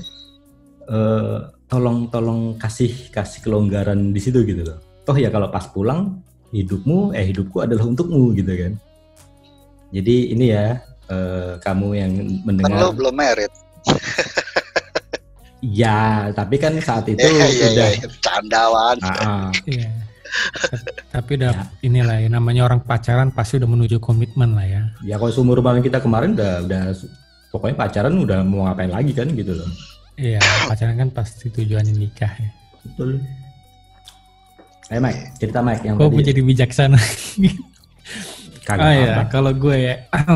eh, 0.92 1.38
tolong 1.66 2.12
tolong 2.12 2.60
kasih 2.60 3.08
kasih 3.08 3.40
kelonggaran 3.40 4.12
di 4.12 4.20
situ 4.20 4.44
gitu 4.44 4.68
loh 4.68 4.78
toh 5.08 5.16
ya 5.16 5.32
kalau 5.32 5.48
pas 5.48 5.64
pulang 5.72 6.20
hidupmu 6.52 7.16
eh 7.16 7.24
hidupku 7.32 7.64
adalah 7.64 7.88
untukmu 7.88 8.36
gitu 8.36 8.52
kan 8.52 8.72
jadi 9.92 10.16
ini 10.32 10.46
ya 10.52 10.80
eh, 11.12 11.52
kamu 11.60 11.88
yang 11.96 12.12
Kan 12.16 12.28
lo 12.32 12.44
mendengar 12.48 12.92
belum 12.96 13.14
merit. 13.14 13.52
ya 15.82 16.32
tapi 16.32 16.56
kan 16.58 16.74
saat 16.82 17.06
itu 17.06 17.22
Iya 17.28 17.46
iya 17.52 17.66
udah 17.76 17.88
iya. 17.92 18.06
Candawan. 18.24 18.96
Ah, 19.04 19.12
ah. 19.12 19.48
Iya. 19.68 19.90
Tapi 21.12 21.30
udah 21.36 21.52
inilah 21.84 22.24
ya 22.24 22.28
namanya 22.32 22.64
orang 22.64 22.80
pacaran 22.80 23.28
pasti 23.36 23.60
udah 23.60 23.68
menuju 23.68 24.00
komitmen 24.00 24.56
lah 24.56 24.64
ya. 24.64 24.82
ya 25.04 25.14
kalau 25.20 25.28
seumur 25.28 25.60
paling 25.60 25.84
kita 25.84 26.00
kemarin 26.00 26.32
udah 26.32 26.64
udah 26.64 26.82
pokoknya 27.52 27.76
pacaran 27.76 28.16
udah 28.16 28.40
mau 28.40 28.64
ngapain 28.64 28.88
lagi 28.88 29.12
kan 29.12 29.28
gitu 29.36 29.52
loh 29.60 29.68
Iya, 30.20 30.40
pacaran 30.68 30.96
kan 30.96 31.10
pasti 31.10 31.48
tujuannya 31.48 31.94
nikah 31.96 32.32
ya. 32.36 32.50
betul 32.82 33.22
Eh 34.92 35.00
Mike, 35.00 35.40
cerita 35.40 35.64
Mike 35.64 35.88
yang 35.88 35.96
Kok 35.96 36.12
tadi 36.12 36.16
menjadi 36.20 36.40
bijaksana? 36.44 37.00
kagak 38.68 38.84
Ah 38.84 38.92
ya, 38.92 39.24
apa. 39.24 39.32
kalau 39.32 39.56
gue 39.56 39.72
ya, 39.72 39.94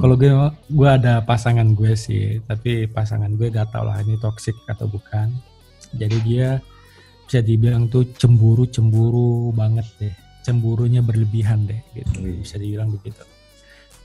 kalau 0.00 0.14
gue 0.14 0.30
gue 0.70 0.88
ada 0.88 1.18
pasangan 1.26 1.66
gue 1.74 1.98
sih, 1.98 2.38
tapi 2.46 2.86
pasangan 2.86 3.34
gue 3.34 3.50
gak 3.50 3.74
tau 3.74 3.90
lah 3.90 3.98
ini 4.06 4.14
toxic 4.22 4.54
atau 4.70 4.86
bukan. 4.86 5.34
Jadi 5.98 6.16
dia 6.22 6.62
bisa 7.26 7.42
dibilang 7.42 7.90
tuh 7.90 8.06
cemburu 8.14 8.70
cemburu 8.70 9.50
banget 9.50 9.88
deh, 9.98 10.14
cemburunya 10.46 11.02
berlebihan 11.02 11.66
deh, 11.66 11.80
gitu. 11.96 12.38
Bisa 12.38 12.54
dibilang 12.54 12.94
begitu. 12.94 13.24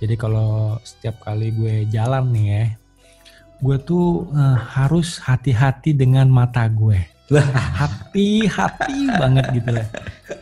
Jadi 0.01 0.15
kalau 0.17 0.81
setiap 0.81 1.21
kali 1.21 1.53
gue 1.53 1.85
jalan 1.93 2.33
nih 2.33 2.45
ya, 2.49 2.65
gue 3.63 3.77
tuh 3.79 4.27
eh, 4.35 4.57
harus 4.75 5.23
hati-hati 5.23 5.95
dengan 5.95 6.27
mata 6.27 6.67
gue. 6.67 6.99
Hati-hati 7.79 9.09
banget 9.15 9.45
gitu 9.55 9.69
lah. 9.71 9.87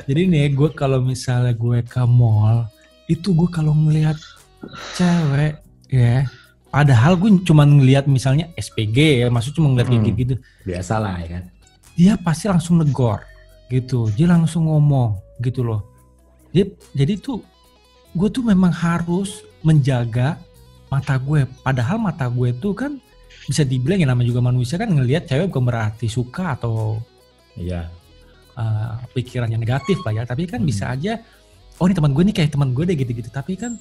Jadi 0.09 0.21
nih 0.27 0.49
gue 0.51 0.69
kalau 0.73 0.99
misalnya 0.99 1.53
gue 1.53 1.79
ke 1.85 2.01
mall 2.03 2.65
itu 3.05 3.31
gue 3.31 3.47
kalau 3.47 3.71
ngelihat 3.71 4.17
cewek 4.95 5.61
ya 5.91 6.23
padahal 6.71 7.19
gue 7.19 7.43
cuma 7.43 7.67
ngelihat 7.67 8.07
misalnya 8.07 8.47
SPG 8.55 9.23
ya 9.23 9.27
maksud 9.27 9.51
cuma 9.53 9.69
ngeliat 9.71 9.91
Hmm. 9.91 10.07
gitu 10.15 10.35
biasa 10.63 10.93
lah 10.97 11.15
ya 11.21 11.27
kan? 11.39 11.43
Dia 11.95 12.13
pasti 12.17 12.49
langsung 12.49 12.81
negor 12.81 13.21
gitu. 13.69 14.09
Dia 14.17 14.27
langsung 14.31 14.65
ngomong 14.67 15.19
gitu 15.39 15.61
loh. 15.61 15.85
Dia, 16.51 16.67
jadi 16.91 17.15
tuh 17.19 17.43
gue 18.11 18.27
tuh 18.27 18.43
memang 18.43 18.71
harus 18.73 19.45
menjaga 19.61 20.35
mata 20.91 21.15
gue. 21.15 21.47
Padahal 21.63 22.01
mata 22.01 22.27
gue 22.27 22.51
tuh 22.57 22.73
kan 22.75 22.99
bisa 23.43 23.63
dibilang 23.63 23.97
ya 23.97 24.07
nama 24.07 24.21
juga 24.21 24.39
manusia 24.39 24.75
kan 24.75 24.87
ngelihat 24.87 25.25
cewek 25.25 25.49
bukan 25.49 25.65
berarti 25.65 26.05
suka 26.05 26.53
atau 26.53 27.01
iya 27.53 27.89
uh, 28.53 28.95
pikirannya 29.09 29.57
negatif 29.57 29.97
lah 30.01 30.13
ya 30.13 30.23
tapi 30.23 30.45
kan 30.45 30.59
Hmm. 30.59 30.67
bisa 30.67 30.89
aja 30.89 31.17
oh 31.75 31.85
ini 31.85 31.93
teman 31.93 32.11
gue 32.11 32.23
nih 32.23 32.35
kayak 32.35 32.51
teman 32.51 32.69
gue 32.71 32.83
deh 32.83 32.93
gitu-gitu 32.93 33.29
tapi 33.29 33.55
kan 33.55 33.73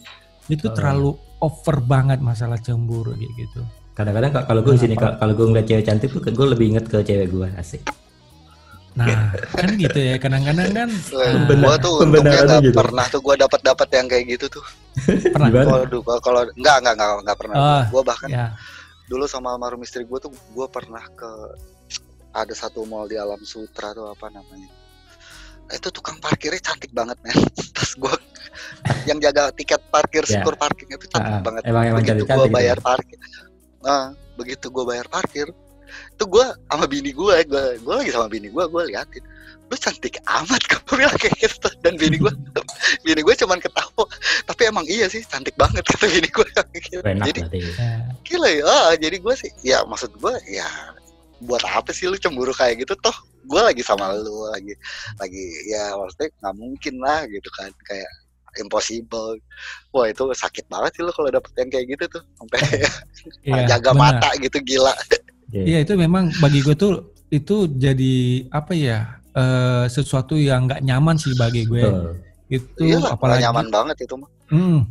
itu 0.46 0.64
Oh. 0.64 0.72
terlalu 0.72 1.10
over 1.38 1.76
banget 1.80 2.18
masalah 2.18 2.56
cemburu 2.56 3.12
gitu 3.14 3.60
kadang-kadang 3.92 4.32
ka- 4.32 4.46
kalau 4.46 4.60
gue 4.60 4.72
di 4.72 4.80
sini 4.80 4.94
ka- 4.94 5.14
kalau 5.14 5.32
gue 5.32 5.46
ngeliat 5.46 5.66
cewek 5.66 5.84
cantik 5.84 6.08
tuh 6.10 6.20
gue 6.22 6.46
lebih 6.48 6.66
inget 6.70 6.84
ke 6.84 6.98
cewek 7.00 7.28
gue 7.28 7.48
asik 7.54 7.82
nah 8.90 9.06
kan 9.54 9.70
gitu 9.76 9.94
ya 9.96 10.18
kadang-kadang 10.18 10.66
kan 10.74 10.88
uh, 11.14 11.46
Gua 11.54 11.78
tuh 11.78 12.02
untungnya 12.02 12.42
gak 12.42 12.58
gitu. 12.60 12.74
pernah 12.74 13.06
tuh 13.06 13.20
gua 13.22 13.38
dapat 13.38 13.60
dapat 13.62 13.86
yang 13.94 14.10
kayak 14.10 14.24
gitu 14.28 14.50
tuh. 14.50 14.64
pernah? 15.30 15.46
Waduh, 15.46 16.02
kalau 16.02 16.18
kalau 16.20 16.40
enggak 16.58 16.76
enggak 16.82 16.94
enggak 16.98 17.10
enggak 17.22 17.36
pernah. 17.38 17.54
Ah, 17.54 17.84
Gua 17.86 18.02
bahkan 18.02 18.26
ya 18.28 18.46
dulu 19.10 19.26
sama 19.26 19.50
almarhum 19.50 19.82
istri 19.82 20.06
gue 20.06 20.18
tuh 20.18 20.30
gue 20.30 20.66
pernah 20.70 21.02
ke 21.10 21.30
ada 22.30 22.54
satu 22.54 22.86
mall 22.86 23.04
di 23.04 23.18
Alam 23.18 23.42
Sutra 23.42 23.90
tuh 23.90 24.06
apa 24.06 24.30
namanya. 24.30 24.70
Itu 25.68 25.90
tukang 25.90 26.18
parkirnya 26.18 26.62
cantik 26.62 26.90
banget 26.90 27.18
men. 27.20 27.34
Pas 27.76 27.90
gue 27.90 28.14
yang 29.04 29.18
jaga 29.18 29.50
tiket 29.50 29.82
parkir 29.88 30.22
Ya. 30.24 30.38
sekur 30.38 30.54
parkirnya 30.54 30.94
itu 30.94 31.06
cantik 31.06 31.32
Ah, 31.32 31.42
banget. 31.42 31.62
emang 31.64 31.84
emang 31.86 32.02
begitu 32.02 32.22
gue 32.24 32.48
bayar 32.48 32.78
parkir 32.78 33.18
nah 33.80 34.12
begitu 34.36 34.66
gue 34.68 34.84
bayar 34.84 35.06
parkir 35.08 35.46
itu 36.12 36.24
gue 36.26 36.46
sama 36.68 36.84
bini 36.84 37.10
gue 37.10 37.34
gue 37.44 37.64
gue 37.80 37.94
lagi 37.96 38.12
sama 38.12 38.28
bini 38.28 38.46
gue 38.46 38.60
gue 38.62 38.82
liatin 38.86 39.24
lu 39.70 39.76
cantik 39.78 40.18
amat 40.26 40.62
gue 40.70 40.82
bilang 40.98 41.14
kayak 41.14 41.38
gitu. 41.38 41.70
Dan 41.86 41.94
bini 41.94 42.18
gue 42.18 42.32
bini 43.06 43.22
gue 43.22 43.34
cuman 43.38 43.62
ketawa. 43.62 44.04
Tapi 44.50 44.62
emang 44.66 44.82
iya 44.90 45.06
sih 45.06 45.22
cantik 45.22 45.54
banget 45.54 45.86
kata 45.86 46.10
bini 46.10 46.26
gue 46.26 46.46
gitu. 46.74 47.00
enak 47.06 47.26
jadi 47.30 47.40
ya. 47.46 47.90
gila 48.26 48.50
ya. 48.50 48.64
Ah, 48.66 48.92
jadi 48.98 49.16
gue 49.22 49.34
sih 49.38 49.50
ya 49.62 49.86
maksud 49.86 50.10
gue 50.18 50.34
ya 50.50 50.66
buat 51.46 51.62
apa 51.64 51.94
sih 51.94 52.10
lu 52.10 52.18
cemburu 52.18 52.50
kayak 52.50 52.82
gitu 52.82 52.98
toh? 52.98 53.14
Gue 53.46 53.62
lagi 53.62 53.80
sama 53.86 54.10
lu 54.18 54.50
lagi 54.50 54.74
lagi 55.22 55.44
ya 55.70 55.94
maksudnya 55.94 56.28
nggak 56.42 56.54
mungkin 56.58 56.94
lah 56.98 57.22
gitu 57.30 57.48
kan. 57.54 57.70
Kayak 57.86 58.10
impossible. 58.58 59.38
Wah 59.94 60.10
itu 60.10 60.26
sakit 60.34 60.66
banget 60.66 60.98
sih 60.98 61.02
lu 61.06 61.14
kalau 61.14 61.30
dapet 61.30 61.54
yang 61.54 61.70
kayak 61.70 61.86
gitu 61.94 62.18
tuh. 62.18 62.22
Sampai 62.34 62.58
Iya, 63.46 63.62
jaga 63.78 63.94
mata 63.94 64.34
gitu 64.42 64.58
gila. 64.66 64.94
Iya 65.54 65.86
itu 65.86 65.94
memang 65.94 66.34
bagi 66.42 66.58
gue 66.58 66.74
tuh 66.74 67.14
itu 67.30 67.70
jadi 67.70 68.46
apa 68.50 68.74
ya 68.74 69.19
eh, 69.32 69.84
sesuatu 69.86 70.34
yang 70.34 70.66
nggak 70.66 70.82
nyaman 70.82 71.14
sih 71.14 71.32
bagi 71.34 71.64
gue 71.64 71.82
Betul. 71.82 72.12
itu 72.50 72.66
iya 72.82 72.98
lah 72.98 73.14
apalagi 73.14 73.42
nyaman 73.46 73.66
banget 73.70 73.96
itu 74.04 74.14
mah 74.18 74.30
Hmm. 74.50 74.82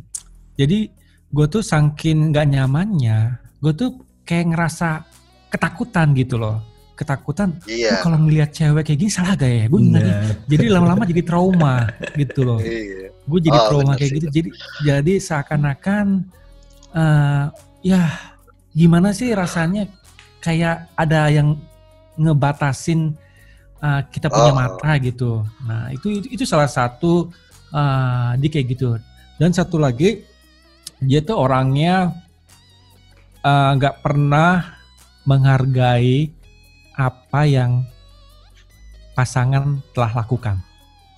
Jadi 0.56 0.88
gue 1.28 1.46
tuh 1.46 1.60
saking 1.60 2.32
nggak 2.32 2.48
nyamannya, 2.48 3.18
gue 3.60 3.72
tuh 3.76 3.92
kayak 4.24 4.56
ngerasa 4.56 5.04
ketakutan 5.48 6.16
gitu 6.16 6.40
loh. 6.40 6.64
Ketakutan, 6.96 7.60
"Lu 7.60 7.68
iya 7.68 8.00
kalau 8.00 8.16
ngelihat 8.20 8.52
cewek 8.52 8.84
kayak 8.84 8.98
gini 9.00 9.12
salah 9.12 9.36
gak 9.36 9.48
ya? 9.48 9.64
Gue 9.68 9.80
nanti 9.84 10.08
Nah, 10.08 10.36
jadi 10.48 10.66
lama-lama 10.68 11.04
jadi 11.04 11.22
trauma 11.24 11.88
gitu 12.16 12.40
loh. 12.44 12.60
iya 12.60 13.08
Gue 13.24 13.40
jadi 13.40 13.56
Oh, 13.56 13.66
trauma 13.68 13.92
kayak 13.96 14.08
sih 14.08 14.16
gitu. 14.16 14.26
Jadi 14.32 14.48
jadi 14.80 15.12
seakan-akan 15.16 16.06
eh 16.90 17.44
ya 17.84 18.00
gimana 18.72 19.12
sih 19.12 19.32
rasanya 19.32 19.88
kayak 20.40 20.88
ada 20.96 21.28
yang 21.28 21.56
ngebatasin 22.16 23.16
eh, 23.80 24.00
kita 24.12 24.28
punya 24.28 24.52
Oh. 24.52 24.58
mata 24.58 24.90
gitu. 25.00 25.32
Nah 25.64 25.88
itu 25.92 26.20
itu, 26.20 26.26
itu 26.40 26.44
salah 26.48 26.68
satu 26.68 27.28
eh 27.72 28.30
dia 28.40 28.48
kayak 28.52 28.66
gitu. 28.76 28.96
Dan 29.40 29.50
satu 29.56 29.80
lagi 29.80 30.20
dia 31.00 31.20
tuh 31.24 31.36
orangnya 31.40 32.12
eh, 33.40 33.70
nggak 33.76 34.04
pernah 34.04 34.76
menghargai 35.24 36.28
apa 36.96 37.40
yang 37.48 37.84
pasangan 39.16 39.80
telah 39.92 40.12
lakukan. 40.24 40.56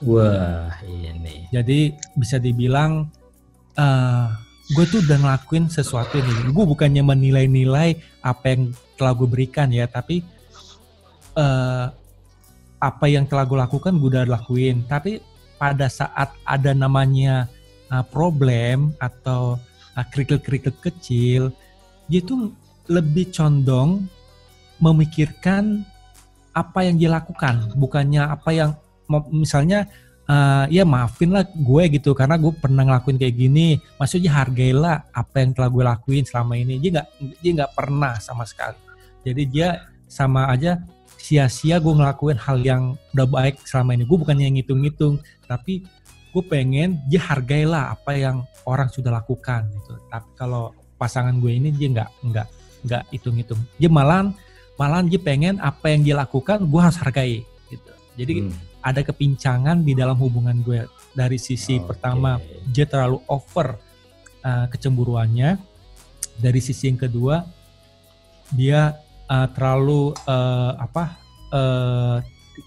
wah 0.03 0.75
ini 0.83 1.47
Jadi 1.55 1.95
bisa 2.19 2.35
dibilang 2.43 3.07
eh 3.79 4.27
gue 4.73 4.85
tuh 4.89 4.99
udah 5.05 5.19
ngelakuin 5.21 5.71
sesuatu 5.71 6.19
ini. 6.19 6.51
Gue 6.51 6.65
bukannya 6.67 7.03
menilai-nilai 7.05 7.95
apa 8.23 8.45
yang 8.51 8.63
telah 8.99 9.13
gue 9.15 9.29
berikan 9.31 9.69
ya, 9.71 9.87
tapi 9.87 10.23
eh 11.39 11.87
apa 12.83 13.07
yang 13.07 13.31
telah 13.31 13.47
gue 13.47 13.55
lakukan 13.55 13.95
gue 13.95 14.11
udah 14.11 14.27
lakuin. 14.27 14.83
Tapi 14.91 15.23
pada 15.55 15.87
saat 15.87 16.35
ada 16.43 16.75
namanya 16.75 17.47
eh, 17.87 18.05
problem 18.11 18.91
atau 18.99 19.63
eh, 19.95 20.07
kerikil-kerikil 20.11 20.75
kecil, 20.83 21.43
dia 22.11 22.19
tuh 22.27 22.51
lebih 22.91 23.31
condong 23.31 24.11
memikirkan 24.83 25.87
apa 26.53 26.85
yang 26.85 26.99
dia 26.99 27.09
lakukan, 27.15 27.71
bukannya 27.79 28.27
apa 28.27 28.51
yang 28.51 28.71
misalnya 29.31 29.87
eh, 30.27 30.65
ya 30.75 30.83
maafin 30.83 31.31
lah 31.31 31.47
gue 31.47 31.83
gitu 31.95 32.19
karena 32.19 32.35
gue 32.35 32.51
pernah 32.59 32.83
ngelakuin 32.83 33.23
kayak 33.23 33.37
gini. 33.39 33.79
Maksudnya 34.03 34.35
hargailah 34.43 35.07
apa 35.15 35.37
yang 35.39 35.55
telah 35.55 35.71
gue 35.71 35.85
lakuin 35.87 36.27
selama 36.27 36.59
ini. 36.59 36.83
Dia 36.83 36.99
nggak 36.99 37.09
dia 37.39 37.51
nggak 37.63 37.73
pernah 37.79 38.19
sama 38.19 38.43
sekali. 38.43 38.75
Jadi 39.23 39.43
dia 39.47 39.87
sama 40.11 40.51
aja 40.51 40.83
sia-sia 41.23 41.79
gue 41.79 41.95
ngelakuin 41.95 42.35
hal 42.35 42.59
yang 42.67 42.99
udah 43.15 43.27
baik 43.31 43.63
selama 43.63 43.95
ini. 43.95 44.03
Gue 44.03 44.19
bukannya 44.19 44.59
ngitung-ngitung 44.59 45.23
tapi 45.47 45.87
gue 46.35 46.43
pengen 46.51 46.99
dia 47.07 47.23
hargailah 47.23 47.95
apa 47.95 48.19
yang 48.19 48.43
orang 48.67 48.91
sudah 48.91 49.15
lakukan 49.15 49.71
gitu. 49.71 49.95
Tapi 50.11 50.29
kalau 50.35 50.75
pasangan 50.99 51.39
gue 51.39 51.53
ini 51.55 51.71
dia 51.71 51.91
nggak 51.91 52.11
nggak 52.31 52.49
nggak 52.83 53.03
hitung-hitung 53.11 53.59
dia 53.75 53.91
malah 53.91 54.31
malah 54.79 55.03
dia 55.03 55.19
pengen 55.19 55.59
apa 55.59 55.91
yang 55.91 56.07
dia 56.07 56.15
lakukan 56.15 56.63
gue 56.63 56.81
harus 56.83 56.99
hargai 56.99 57.43
gitu. 57.71 57.93
Jadi 58.19 58.33
Hmm, 58.47 58.55
ada 58.83 59.03
kepincangan 59.07 59.83
di 59.87 59.95
dalam 59.95 60.19
hubungan 60.19 60.59
gue 60.63 60.87
dari 61.15 61.39
sisi 61.39 61.79
oke. 61.79 61.95
pertama 61.95 62.43
dia 62.71 62.87
terlalu 62.87 63.23
over 63.31 63.79
uh, 64.43 64.67
kecemburuannya. 64.71 65.59
Dari 66.33 66.61
sisi 66.65 66.89
yang 66.89 66.99
kedua 66.99 67.45
dia 68.57 68.95
uh, 69.33 69.49
terlalu 69.57 70.13
uh, 70.29 70.77
apa 70.77 71.17
uh, 71.53 72.17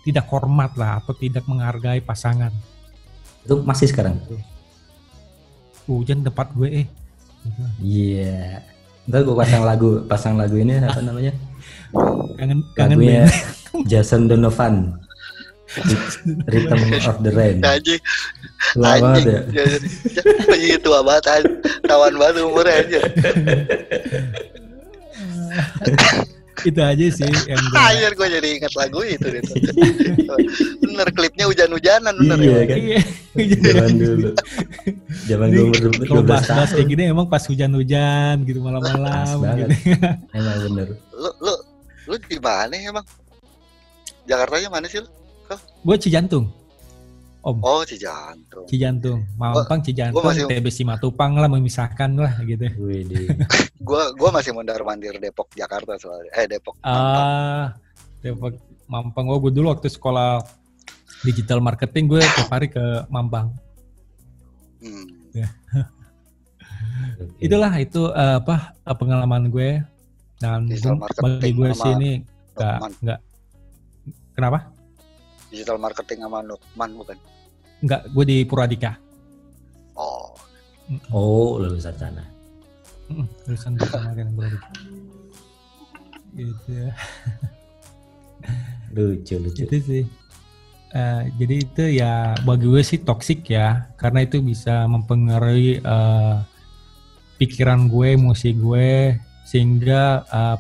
tidak 0.01 0.25
hormat 0.33 0.73
lah 0.73 0.97
atau 1.01 1.13
tidak 1.13 1.45
menghargai 1.45 2.01
pasangan 2.01 2.49
Itu 3.45 3.61
masih 3.61 3.93
sekarang. 3.93 4.17
Hujan 5.85 6.25
tempat 6.25 6.49
gue 6.57 6.81
eh. 6.81 6.87
Iya. 7.77 8.65
Ntar 9.05 9.21
gue 9.21 9.37
pasang 9.37 9.61
lagu, 9.61 10.01
pasang 10.09 10.33
lagu 10.33 10.57
ini 10.57 10.81
apa 10.81 10.97
namanya? 10.97 11.29
Kangen 12.41 12.65
kangen 12.73 12.97
Lagunya. 12.97 13.29
Jason 13.89 14.25
Donovan. 14.25 14.97
Rhythm 16.49 16.81
of 17.05 17.17
the 17.21 17.29
Rain. 17.29 17.61
Anjing, 17.61 18.01
Tua 18.73 18.97
banget 18.97 19.21
ya. 19.29 19.39
Anjing 20.49 20.81
tua 20.81 21.05
banget. 21.05 21.45
Tawan 21.85 22.13
banget 22.17 22.41
umurnya 22.41 22.81
aja. 22.81 23.01
itu 26.65 26.81
aja 26.81 27.05
sih 27.11 27.29
yang 27.45 27.61
gue 27.61 27.79
Akhir 27.87 28.11
gue 28.13 28.27
jadi 28.31 28.47
ingat 28.55 28.73
lagu 28.73 28.99
itu 29.01 29.27
deh. 29.27 29.41
bener 30.83 31.07
klipnya 31.11 31.45
hujan-hujanan 31.45 32.13
bener 32.15 32.37
Iya 32.37 32.51
ya. 32.51 32.63
kan. 32.65 32.77
Iya. 32.77 33.01
Zaman 33.61 33.91
dulu. 33.95 34.29
Zaman 35.25 35.47
gue 35.49 35.63
umur 35.63 35.79
Kalau 36.01 36.23
12 36.23 36.27
bahas-bahas 36.27 36.69
kayak 36.69 36.79
tahun. 36.79 36.91
gini 36.91 37.03
emang 37.05 37.27
pas 37.27 37.43
hujan-hujan 37.43 38.35
gitu 38.43 38.59
malam-malam 38.59 39.35
banget. 39.37 39.67
gitu. 39.75 39.95
Emang 40.37 40.57
bener. 40.63 40.87
Lu 41.11 41.29
lu 41.39 41.53
lu 42.05 42.15
di 42.21 42.37
mana 42.37 42.73
emang? 42.75 43.05
Jakartanya 44.23 44.69
mana 44.69 44.85
sih 44.85 44.99
lu? 44.99 45.09
gue 45.83 45.97
Cijantung. 45.99 46.49
Om, 47.45 47.61
Oh, 47.61 47.85
Cijantung. 47.85 48.65
Cijantung. 48.65 49.21
Mampang 49.37 49.77
Cijantung, 49.77 50.17
gua 50.17 50.33
masih- 50.33 50.49
TB 50.49 50.65
Simatupang 50.67 51.37
lah 51.37 51.45
memisahkan 51.45 52.09
lah 52.17 52.41
gitu. 52.41 52.65
Wih, 52.81 53.05
di 53.05 53.29
Gua 53.85 54.09
gua 54.17 54.33
masih 54.33 54.49
mondar 54.49 54.81
mandir 54.81 55.13
Depok 55.21 55.53
Jakarta 55.53 55.93
soalnya. 55.95 56.33
Eh 56.33 56.49
Depok. 56.49 56.73
Ah, 56.81 57.77
Depok 58.19 58.57
Mampang. 58.85 59.29
Oh, 59.29 59.37
gue 59.37 59.53
dulu 59.53 59.69
waktu 59.69 59.89
sekolah 59.89 60.41
digital 61.21 61.57
marketing 61.57 62.05
gue 62.07 62.21
tiap 62.21 62.49
hari 62.49 62.65
ke 62.65 62.81
Mampang. 63.09 63.53
Hmm. 64.81 65.05
Oke. 65.29 65.45
Itulah 67.37 67.73
itu 67.77 68.09
eh, 68.09 68.37
apa 68.37 68.73
eh, 68.79 68.95
pengalaman 68.95 69.49
gue 69.49 69.81
dan 70.37 70.65
bagi 71.21 71.53
gue 71.53 71.69
sih 71.73 71.91
ini 71.93 72.11
nggak 72.53 72.77
nggak 73.01 73.19
kenapa? 74.33 74.69
Digital 75.49 75.77
marketing 75.77 76.25
sama 76.25 76.41
Nukman 76.41 76.89
bukan? 76.93 77.17
Nggak, 77.85 78.01
gue 78.09 78.25
di 78.25 78.37
Purwadika. 78.49 78.97
Oh, 79.93 80.33
Oh, 81.13 81.61
lulusan 81.61 81.93
sana. 81.97 82.25
Mm, 83.09 83.25
Jurusan 83.45 83.73
kemarin 83.77 84.27
Purwadika. 84.33 84.69
Gitu 86.33 86.69
ya. 86.73 86.91
Lucu, 88.95 89.35
lucu. 89.41 89.63
itu 89.65 89.77
sih 89.81 90.03
Eh, 90.95 91.23
jadi 91.35 91.55
itu 91.59 91.83
ya 91.99 92.39
bagi 92.47 92.71
gue 92.71 92.79
sih 92.79 93.03
toksik 93.03 93.51
ya 93.51 93.91
karena 93.99 94.23
itu 94.23 94.39
bisa 94.39 94.87
mempengaruhi 94.87 95.83
eh, 95.83 96.35
pikiran 97.35 97.91
gue 97.91 98.15
emosi 98.15 98.55
gue 98.55 99.19
sehingga 99.43 100.23
eh, 100.23 100.57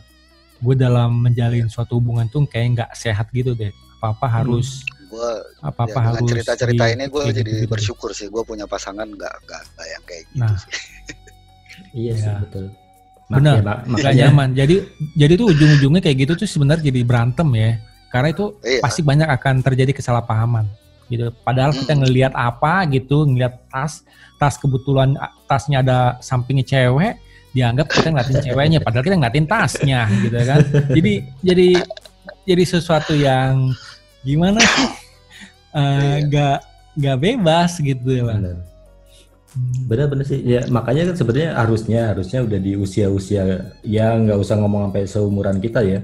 gue 0.59 0.75
dalam 0.75 1.23
menjalin 1.23 1.71
suatu 1.71 2.03
hubungan 2.03 2.27
tuh 2.27 2.43
kayak 2.51 2.67
nggak 2.75 2.91
sehat 2.99 3.31
gitu 3.31 3.55
deh 3.55 3.71
apa 3.95 4.11
apa 4.11 4.27
harus 4.27 4.83
gua 5.15 5.31
apa 5.61 5.79
apa 5.79 5.87
ya, 5.87 5.95
dengan 5.95 6.11
harus 6.11 6.27
cerita-cerita 6.27 6.83
ini 6.85 7.03
gue 7.07 7.23
jadi 7.25 7.39
gitu-gitu. 7.41 7.71
bersyukur 7.71 8.09
sih. 8.11 8.27
Gue 8.27 8.43
punya 8.43 8.65
pasangan 8.65 9.07
nggak 9.07 9.33
nggak 9.41 9.61
nggak 9.65 9.87
yang 9.87 10.03
kayak 10.03 10.23
gitu 10.27 10.43
Nah. 10.43 10.55
sih. 10.55 10.71
Iya 11.93 12.13
sih, 12.15 12.27
Ya. 12.27 12.39
betul. 12.39 12.65
Benar, 13.25 13.33
Makanya, 13.33 13.51
nggak 13.57 13.79
makanya 13.89 14.15
nyaman 14.21 14.49
jadi 14.53 14.75
jadi 15.17 15.33
tuh 15.33 15.47
ujung-ujungnya 15.49 15.97
kayak 15.99 16.17
gitu 16.21 16.33
tuh 16.35 16.45
sebenarnya 16.45 16.87
jadi 16.87 17.01
berantem 17.01 17.49
ya 17.51 17.71
karena 18.07 18.27
itu 18.29 18.45
Iya. 18.61 18.79
pasti 18.79 19.01
banyak 19.01 19.25
akan 19.27 19.55
terjadi 19.61 19.91
kesalahpahaman 19.91 20.69
gitu. 21.05 21.33
Padahal 21.41 21.71
kita 21.71 21.93
Mm. 21.93 21.99
ngelihat 22.01 22.33
apa 22.33 22.85
gitu, 22.87 23.25
ngelihat 23.25 23.65
tas, 23.67 24.05
tas 24.35 24.55
kebetulan 24.55 25.13
tasnya 25.45 25.81
ada 25.81 25.97
sampingnya 26.19 26.65
cewek, 26.65 27.17
dianggap 27.51 27.87
kita 27.87 28.07
ngeliatin 28.09 28.39
ceweknya, 28.41 28.79
padahal 28.79 29.03
kita 29.03 29.15
ngeliatin 29.15 29.45
tasnya 29.45 29.99
gitu 30.21 30.37
kan. 30.39 30.59
Jadi 30.91 31.13
jadi 31.41 31.67
jadi 32.45 32.63
sesuatu 32.63 33.13
yang 33.13 33.73
gimana 34.21 34.61
sih? 34.61 34.87
Eh, 35.75 35.81
Iya. 35.81 36.15
Nggak 36.25 36.57
nggak 36.95 37.17
bebas 37.19 37.71
gitu 37.77 38.09
lah. 38.23 38.39
benar. 38.39 38.57
Benar-benar 39.85 40.25
sih. 40.25 40.39
Ya 40.41 40.63
makanya 40.67 41.11
kan 41.11 41.15
sebenarnya 41.15 41.51
harusnya 41.53 42.01
harusnya 42.09 42.39
udah 42.41 42.59
di 42.59 42.75
usia-usia 42.75 43.43
ya 43.81 44.15
nggak 44.15 44.35
usah 44.35 44.55
ngomong 44.57 44.87
sampai 44.89 45.03
seumuran 45.05 45.59
kita 45.59 45.79
ya. 45.79 45.99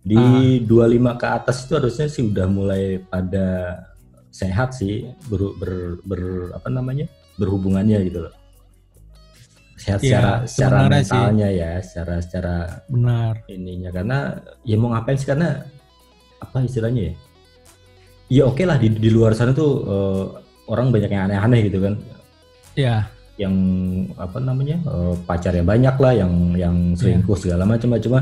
Di 0.00 0.16
Ah. 0.16 0.60
25 0.60 1.16
ke 1.16 1.26
atas 1.26 1.64
itu 1.64 1.72
harusnya 1.74 2.06
sih 2.06 2.22
udah 2.22 2.44
mulai 2.44 3.00
pada 3.02 3.80
sehat 4.28 4.74
sih 4.74 5.08
ber, 5.26 5.52
ber, 5.54 5.72
ber- 6.02 6.52
apa 6.52 6.68
namanya? 6.68 7.08
berhubungannya 7.34 7.98
gitu 8.04 8.22
loh. 8.22 8.34
Sehat 9.74 10.00
Iya, 10.00 10.06
secara 10.06 10.30
secara 10.46 10.70
sebenarnya 10.78 11.02
sih. 11.02 11.10
mentalnya 11.10 11.48
ya, 11.50 11.70
secara 11.82 12.14
secara 12.22 12.54
Benar. 12.86 13.34
ininya 13.48 13.90
karena 13.90 14.18
ya 14.62 14.76
mau 14.78 14.88
ngapain 14.88 15.18
sih 15.18 15.26
karena 15.26 15.66
apa 16.38 16.62
istilahnya 16.62 17.10
ya? 17.10 17.14
Ya 18.26 18.48
oke 18.48 18.64
lah 18.64 18.80
di 18.80 18.88
di 18.88 19.10
luar 19.12 19.36
sana 19.36 19.52
tuh 19.52 19.70
eh, 19.84 20.24
orang 20.66 20.88
banyak 20.88 21.10
yang 21.12 21.28
aneh-aneh 21.28 21.60
gitu 21.68 21.78
kan. 21.78 21.94
Ya, 22.74 23.06
yang 23.36 23.54
apa 24.16 24.38
namanya 24.38 24.80
eh, 24.80 25.14
pacarnya 25.22 25.62
banyak 25.62 25.96
lah 25.98 26.12
yang 26.14 26.32
yang 26.56 26.76
selingkuh 26.94 27.36
segala 27.36 27.68
macam 27.68 27.92
cuma 28.00 28.20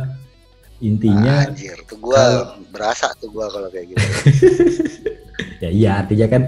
intinya 0.83 1.47
Anjir, 1.47 1.79
tuh 1.87 1.95
gue 1.95 2.11
kalau- 2.11 2.59
berasa 2.75 3.07
tuh 3.23 3.31
gue 3.31 3.47
kalau 3.47 3.69
kayak 3.71 3.87
gitu. 3.95 4.07
ya 5.63 5.71
iya 5.71 5.91
artinya 6.03 6.27
kan 6.27 6.43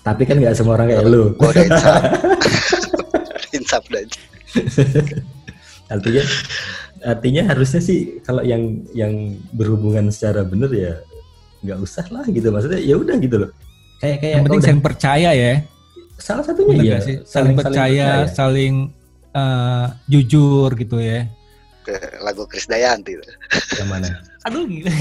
tapi 0.00 0.22
kan 0.24 0.38
nggak 0.38 0.54
semua 0.54 0.78
orang 0.78 0.94
kayak 0.94 1.04
lu. 1.04 1.34
Gue 1.34 1.48
udah 1.50 1.64
insaf. 1.66 2.02
insaf 3.58 3.82
dan 3.90 4.06
artinya 5.94 6.22
artinya 7.02 7.42
harusnya 7.50 7.80
sih 7.82 8.22
kalau 8.22 8.46
yang 8.46 8.86
yang 8.94 9.12
berhubungan 9.50 10.06
secara 10.14 10.46
bener 10.46 10.70
ya 10.70 10.94
nggak 11.60 11.78
usah 11.78 12.04
lah 12.08 12.24
gitu 12.24 12.48
maksudnya 12.48 12.78
ya 12.78 12.94
udah 12.94 13.16
gitu 13.16 13.36
loh 13.38 13.50
kayak 13.98 14.16
kayak 14.18 14.32
yang 14.32 14.44
penting 14.44 14.60
udah- 14.60 14.68
saling 14.68 14.82
percaya 14.82 15.30
ya. 15.30 15.52
salah 16.16 16.42
satunya 16.42 16.68
Bener 16.70 16.80
ya 16.80 16.90
nggak 16.90 17.02
sih? 17.02 17.16
Saling, 17.24 17.54
percaya, 17.54 18.08
saling 18.26 18.74
eh, 19.32 19.84
jujur 20.06 20.68
gitu 20.74 20.96
ya. 20.96 21.24
ke 21.80 21.96
lagu 22.20 22.44
Chris 22.44 22.64
Dayanti. 22.64 23.16
tuh. 23.16 23.24
yang 23.76 23.88
mana 23.88 24.08
Aduh 24.44 24.64
gila. 24.64 24.92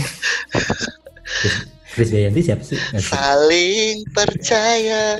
Chris 1.90 2.10
Dayanti 2.10 2.40
siapa 2.42 2.64
sih? 2.64 2.80
Saling 2.98 4.08
percaya. 4.10 5.20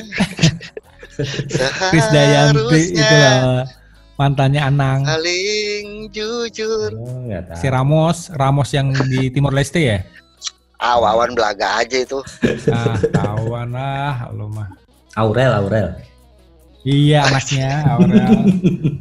Chris 1.92 2.08
Dayanti 2.10 2.60
itu 2.90 2.96
Seharusnya 2.96 3.44
lah 3.44 3.68
mantannya 4.16 4.62
Anang. 4.62 5.00
saling 5.04 6.08
jujur. 6.10 6.92
oh, 6.94 7.24
Si 7.56 7.68
Ramos, 7.68 8.28
Ramos 8.30 8.70
yang 8.70 8.92
di 9.06 9.28
Timor 9.30 9.52
Leste 9.52 9.80
ya? 9.82 10.00
Ah, 10.80 10.96
Wawan 10.96 11.36
belaga 11.36 11.84
aja 11.84 11.98
itu. 12.00 12.20
Ah, 12.72 12.96
tahuan 13.12 13.76
lah, 13.76 14.32
lo 14.32 14.48
mah. 14.48 14.72
Aurel 15.20 15.52
Aurel 15.52 15.90
Iya 16.88 17.28
anaknya, 17.28 17.84
Aurel. 17.92 18.32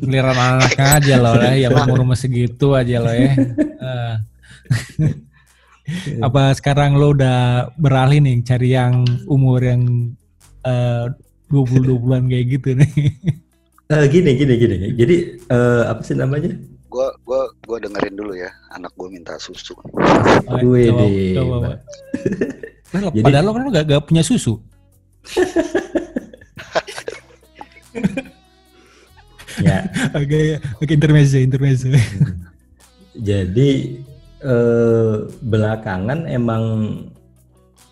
Giliran 0.03 0.35
anaknya 0.35 0.87
aja 0.99 1.15
lo 1.23 1.33
lah, 1.39 1.55
ya 1.55 1.71
umur 1.71 2.03
umur 2.03 2.19
segitu 2.19 2.75
aja 2.75 2.99
lo 2.99 3.15
ya. 3.15 3.39
Eh. 3.63 4.15
apa 6.27 6.53
sekarang 6.59 6.99
lo 6.99 7.15
udah 7.15 7.71
beralih 7.79 8.19
nih 8.19 8.43
cari 8.43 8.75
yang 8.75 9.07
umur 9.31 9.63
yang 9.63 10.11
eh, 10.67 11.07
20-20an 11.55 12.27
kayak 12.27 12.47
gitu 12.59 12.69
nih. 12.83 12.93
Eh, 13.89 14.05
gini 14.13 14.37
gini 14.37 14.55
gini 14.61 14.77
jadi 14.93 15.17
eh, 15.49 15.83
apa 15.89 16.03
sih 16.05 16.13
namanya 16.13 16.53
Gua 16.89 17.13
gua 17.23 17.41
gua 17.63 17.77
dengerin 17.79 18.17
dulu 18.17 18.33
ya. 18.33 18.49
Anak 18.73 18.93
gua 18.97 19.09
minta 19.13 19.37
susu. 19.37 19.77
Coba. 21.37 21.77
Lah, 22.89 23.05
Jadi- 23.13 23.21
Padahal 23.21 23.45
lo 23.45 23.53
kan 23.53 23.69
gak, 23.69 23.85
gak 23.85 24.03
punya 24.09 24.25
susu. 24.25 24.57
ya 29.59 29.85
Oke, 30.15 30.57
oke 30.79 30.93
intermezzo, 30.95 31.37
intermezzo. 31.37 31.91
jadi 33.19 33.71
eh, 34.39 35.15
belakangan 35.43 36.31
emang 36.31 36.63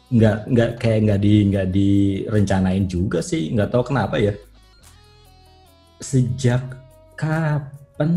nggak 0.07 0.38
nggak 0.47 0.70
kayak 0.78 1.01
nggak 1.03 1.18
di 1.18 1.32
nggak 1.51 1.66
direncanain 1.74 2.86
juga 2.86 3.18
sih 3.18 3.51
nggak 3.51 3.74
tahu 3.74 3.90
kenapa 3.90 4.22
ya 4.22 4.30
sejak 5.99 6.62
kapan 7.18 7.66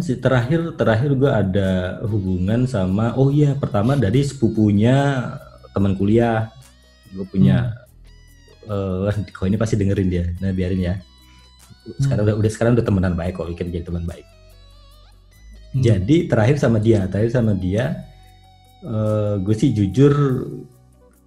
sih? 0.03 0.19
Terakhir 0.19 0.75
terakhir 0.75 1.15
gue 1.15 1.31
ada 1.31 2.03
hubungan 2.07 2.67
sama 2.67 3.15
oh 3.15 3.31
iya 3.31 3.55
pertama 3.55 3.95
dari 3.95 4.23
sepupunya 4.23 5.27
teman 5.71 5.95
kuliah. 5.95 6.51
Gue 7.15 7.25
punya 7.25 7.73
eh 8.67 9.25
kok 9.31 9.47
ini 9.47 9.55
pasti 9.55 9.79
dengerin 9.79 10.09
dia. 10.11 10.25
Nah 10.43 10.51
biarin 10.51 10.81
ya. 10.83 10.95
Sekarang 11.97 12.27
udah 12.27 12.35
udah 12.37 12.51
sekarang 12.51 12.71
udah 12.75 12.85
temenan 12.85 13.15
baik 13.15 13.39
kok 13.39 13.47
kita 13.55 13.71
jadi 13.71 13.87
teman 13.87 14.05
baik. 14.05 14.27
Hmm. 15.69 15.85
jadi 15.85 16.25
terakhir 16.25 16.57
sama 16.57 16.81
dia, 16.81 17.05
terakhir 17.05 17.29
sama 17.29 17.53
dia, 17.53 18.01
eh 18.81 19.37
gue 19.37 19.53
sih 19.53 19.69
jujur 19.69 20.13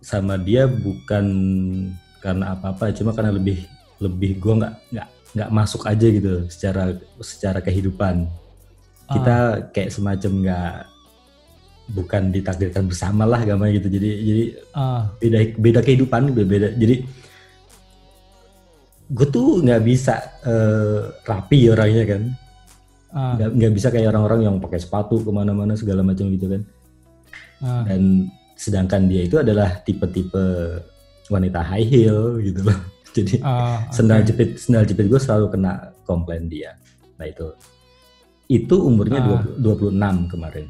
sama 0.03 0.34
dia 0.34 0.66
bukan 0.66 1.26
karena 2.18 2.59
apa-apa, 2.59 2.90
cuma 2.90 3.14
karena 3.14 3.30
lebih 3.30 3.62
lebih 4.03 4.42
gue 4.42 4.55
nggak 4.59 4.74
nggak 4.90 5.09
nggak 5.38 5.50
masuk 5.55 5.86
aja 5.86 6.07
gitu 6.11 6.50
secara 6.50 6.98
secara 7.22 7.62
kehidupan 7.62 8.26
kita 9.12 9.36
kayak 9.70 9.90
semacam 9.90 10.32
nggak 10.42 10.74
bukan 11.92 12.22
ditakdirkan 12.30 12.84
bersama 12.86 13.24
lah 13.24 13.42
gamanya 13.42 13.76
gitu. 13.76 13.88
Jadi 13.90 14.10
jadi 14.22 14.44
Ah, 14.72 15.10
beda 15.18 15.38
beda 15.58 15.80
kehidupan 15.80 16.32
beda, 16.32 16.46
beda. 16.46 16.68
jadi 16.74 17.04
gue 19.12 19.26
tuh 19.28 19.60
nggak 19.60 19.82
bisa 19.84 20.14
eh, 20.42 21.00
rapi 21.22 21.68
orangnya 21.68 22.04
kan. 22.08 22.22
Ah, 23.12 23.36
nggak 23.36 23.50
nggak 23.52 23.72
bisa 23.76 23.88
kayak 23.92 24.08
orang-orang 24.08 24.40
yang 24.42 24.56
pakai 24.56 24.80
sepatu 24.80 25.20
ke 25.20 25.28
mana-mana 25.28 25.76
segala 25.76 26.00
macam 26.00 26.28
gitu 26.28 26.48
kan. 26.48 26.62
Ah. 27.62 27.86
dan 27.86 28.26
sedangkan 28.58 29.06
dia 29.06 29.22
itu 29.22 29.38
adalah 29.38 29.78
tipe-tipe 29.86 30.42
wanita 31.30 31.62
high 31.62 31.86
heel 31.86 32.42
gitu 32.42 32.66
loh. 32.66 32.74
Jadi 33.14 33.38
Ah, 33.38 33.86
sendal 33.92 34.24
oke. 34.24 34.32
jepit 34.32 34.48
sendal 34.58 34.82
jepit 34.82 35.06
gue 35.06 35.20
selalu 35.20 35.46
kena 35.52 35.92
komplain 36.02 36.50
dia. 36.50 36.74
Nah 37.20 37.28
itu 37.28 37.52
itu 38.53 38.76
umurnya 38.76 39.18
Ah. 39.18 39.40
20 39.59 39.90
26 39.90 40.28
kemarin 40.28 40.66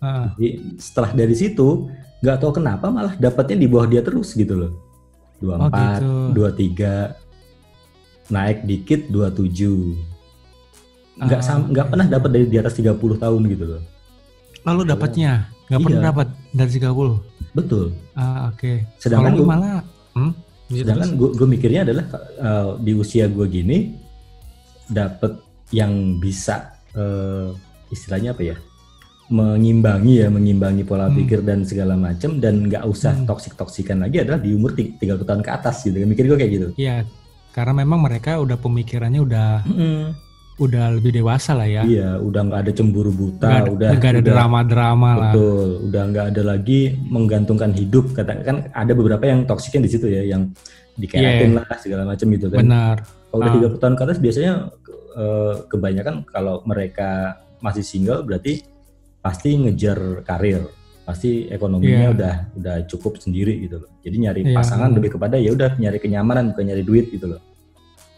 Ah, 0.00 0.34
jadi 0.34 0.48
setelah 0.76 1.14
dari 1.14 1.30
situ 1.32 1.86
nggak 2.18 2.38
tahu 2.38 2.52
kenapa 2.52 2.88
malah 2.88 3.14
dapatnya 3.14 3.54
di 3.56 3.66
bawah 3.66 3.86
dia 3.86 4.00
terus 4.00 4.32
gitu 4.32 4.56
loh 4.56 4.72
24 5.38 5.70
gitu. 5.70 6.10
23 6.34 7.14
naik 8.28 8.58
dikit 8.62 9.00
27 9.06 9.94
nggak 11.18 11.40
Ah, 11.40 11.58
nggak 11.62 11.84
oke. 11.84 11.92
pernah 11.92 12.06
dapat 12.08 12.30
dari 12.30 12.46
di 12.46 12.56
atas 12.56 12.74
30 12.74 12.90
tahun 13.16 13.42
gitu 13.46 13.64
loh 13.68 13.82
Lalu 14.62 14.82
dapatnya 14.88 15.32
nggak 15.66 15.78
Iya. 15.78 15.86
pernah 15.86 16.02
dapat 16.04 16.26
dari 16.50 16.70
30. 16.72 17.14
betul 17.52 17.84
Ah, 18.14 18.48
oke. 18.48 18.72
sedangkan 18.96 19.28
Kalau 19.28 19.38
lu 19.38 19.40
gue 19.40 19.50
malah 19.50 19.76
hmm? 20.14 20.32
Sedangkan 20.72 21.10
gue 21.14 21.46
mikirnya 21.46 21.84
adalah 21.84 22.06
uh, 22.40 22.70
di 22.76 22.92
usia 22.92 23.28
gue 23.28 23.44
gini 23.44 23.92
dapat 24.88 25.36
yang 25.72 25.92
bisa 26.16 26.70
uh, 26.92 27.50
istilahnya 27.88 28.30
apa 28.30 28.42
ya 28.44 28.56
mengimbangi 29.28 30.20
ya 30.20 30.28
mengimbangi 30.28 30.82
pola 30.82 31.08
Hmm. 31.08 31.16
pikir 31.16 31.40
dan 31.40 31.62
segala 31.62 31.96
macam 31.96 32.36
dan 32.36 32.66
nggak 32.66 32.84
usah 32.84 33.14
Hmm. 33.14 33.24
toksik 33.24 33.54
toksikan 33.54 33.98
lagi 33.98 34.20
adalah 34.20 34.36
di 34.36 34.52
umur 34.52 34.72
ti- 34.72 34.92
30 34.94 35.24
tahun 35.24 35.40
ke 35.40 35.50
atas 35.50 35.80
gitu 35.82 35.96
mikir 35.98 36.24
gue 36.26 36.36
kayak 36.36 36.52
gitu 36.52 36.68
Iya, 36.76 37.08
karena 37.50 37.72
memang 37.74 38.00
mereka 38.02 38.36
udah 38.38 38.56
pemikirannya 38.56 39.20
udah 39.20 39.48
udah 40.54 40.84
lebih 40.92 41.16
dewasa 41.16 41.52
lah 41.52 41.64
ya. 41.64 41.82
iya 41.82 42.20
udah 42.20 42.40
nggak 42.44 42.60
ada 42.60 42.72
cemburu 42.72 43.08
buta 43.10 43.48
ada, 43.58 43.72
udah 43.72 43.88
nggak 43.90 44.10
ada 44.10 44.20
udah- 44.20 44.30
drama-drama 44.30 45.10
lah. 45.10 45.32
betul 45.32 45.68
udah 45.82 46.02
nggak 46.06 46.26
ada 46.28 46.42
lagi 46.44 46.80
menggantungkan 47.02 47.70
hidup 47.72 48.12
katakan 48.12 48.42
kan 48.42 48.56
ada 48.70 48.92
beberapa 48.92 49.24
yang 49.24 49.42
toksiknya 49.42 49.80
di 49.80 49.90
situ 49.90 50.06
ya 50.06 50.22
yang 50.22 50.52
dikeratin 50.94 51.56
lah 51.56 51.64
segala 51.78 52.04
macam 52.04 52.26
gitu 52.28 52.46
kan 52.46 52.60
Benar. 52.60 52.96
Kalau 53.32 53.40
udah 53.42 53.50
Ah. 53.50 53.56
30 53.58 53.80
tahun 53.80 53.94
ke 53.96 54.02
atas 54.04 54.18
biasanya 54.20 54.52
eh, 55.12 55.54
kebanyakan 55.68 56.14
kalau 56.24 56.60
mereka 56.64 57.36
masih 57.60 57.80
single 57.80 58.24
berarti 58.24 58.64
pasti 59.20 59.54
ngejar 59.54 60.24
karir, 60.24 60.64
pasti 61.04 61.46
ekonominya 61.46 62.08
Iya. 62.08 62.14
udah 62.16 62.34
udah 62.56 62.76
cukup 62.86 63.16
sendiri 63.16 63.60
gitu 63.60 63.80
loh. 63.80 63.90
Jadi 64.00 64.16
nyari 64.18 64.40
Iya. 64.42 64.56
pasangan 64.56 64.88
lebih 64.90 65.16
kepada 65.16 65.36
ya 65.36 65.52
udah 65.52 65.76
nyari 65.76 65.96
kenyamanan 65.96 66.52
bukan 66.52 66.64
nyari 66.64 66.80
duit 66.80 67.08
gitu 67.08 67.28
loh. 67.28 67.40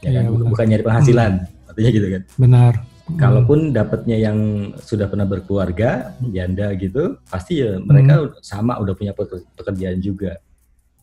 Ya 0.01 0.11
Iya, 0.11 0.19
kan? 0.21 0.25
Bukan- 0.35 0.49
bukan 0.51 0.67
nyari 0.67 0.83
penghasilan, 0.83 1.33
artinya 1.67 1.91
gitu 1.91 2.07
kan. 2.11 2.23
Benar. 2.37 2.73
Kalaupun 3.05 3.59
dapatnya 3.71 4.17
yang 4.17 4.39
sudah 4.81 5.07
pernah 5.07 5.27
berkeluarga, 5.27 6.15
janda 6.25 6.73
gitu, 6.75 7.21
pasti 7.27 7.61
ya 7.61 7.77
mereka 7.77 8.33
sama 8.41 8.79
udah 8.79 8.95
punya 8.95 9.13
peker- 9.13 9.45
pekerjaan 9.53 9.99
juga. 9.99 10.41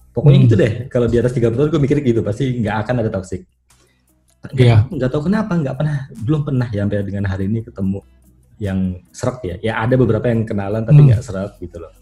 Pokoknya 0.09 0.39
Hmm. 0.39 0.45
gitu 0.49 0.55
deh. 0.55 0.71
Kalau 0.87 1.05
di 1.05 1.19
atas 1.19 1.31
30 1.31 1.61
tahun 1.61 1.69
gue 1.69 1.81
mikir 1.83 1.97
gitu, 2.01 2.19
pasti 2.21 2.57
nggak 2.57 2.75
akan 2.81 2.95
ada 2.99 3.09
toxic. 3.11 3.45
Iya. 4.51 4.89
Nggak 4.89 5.09
tahu 5.09 5.29
kenapa, 5.29 5.53
nggak 5.53 5.75
pernah, 5.75 5.97
belum 6.17 6.41
pernah 6.41 6.67
ya 6.67 6.81
sampai 6.81 7.01
dengan 7.01 7.25
hari 7.25 7.45
ini 7.45 7.61
ketemu 7.61 7.99
yang 8.57 8.79
serak 9.09 9.41
ya. 9.41 9.55
Ya 9.59 9.73
ada 9.77 9.93
beberapa 9.93 10.25
yang 10.25 10.43
kenalan 10.43 10.81
tapi 10.81 10.99
Hmm. 10.99 11.07
nggak 11.09 11.21
serak 11.21 11.57
gitu 11.57 11.77
loh. 11.77 11.93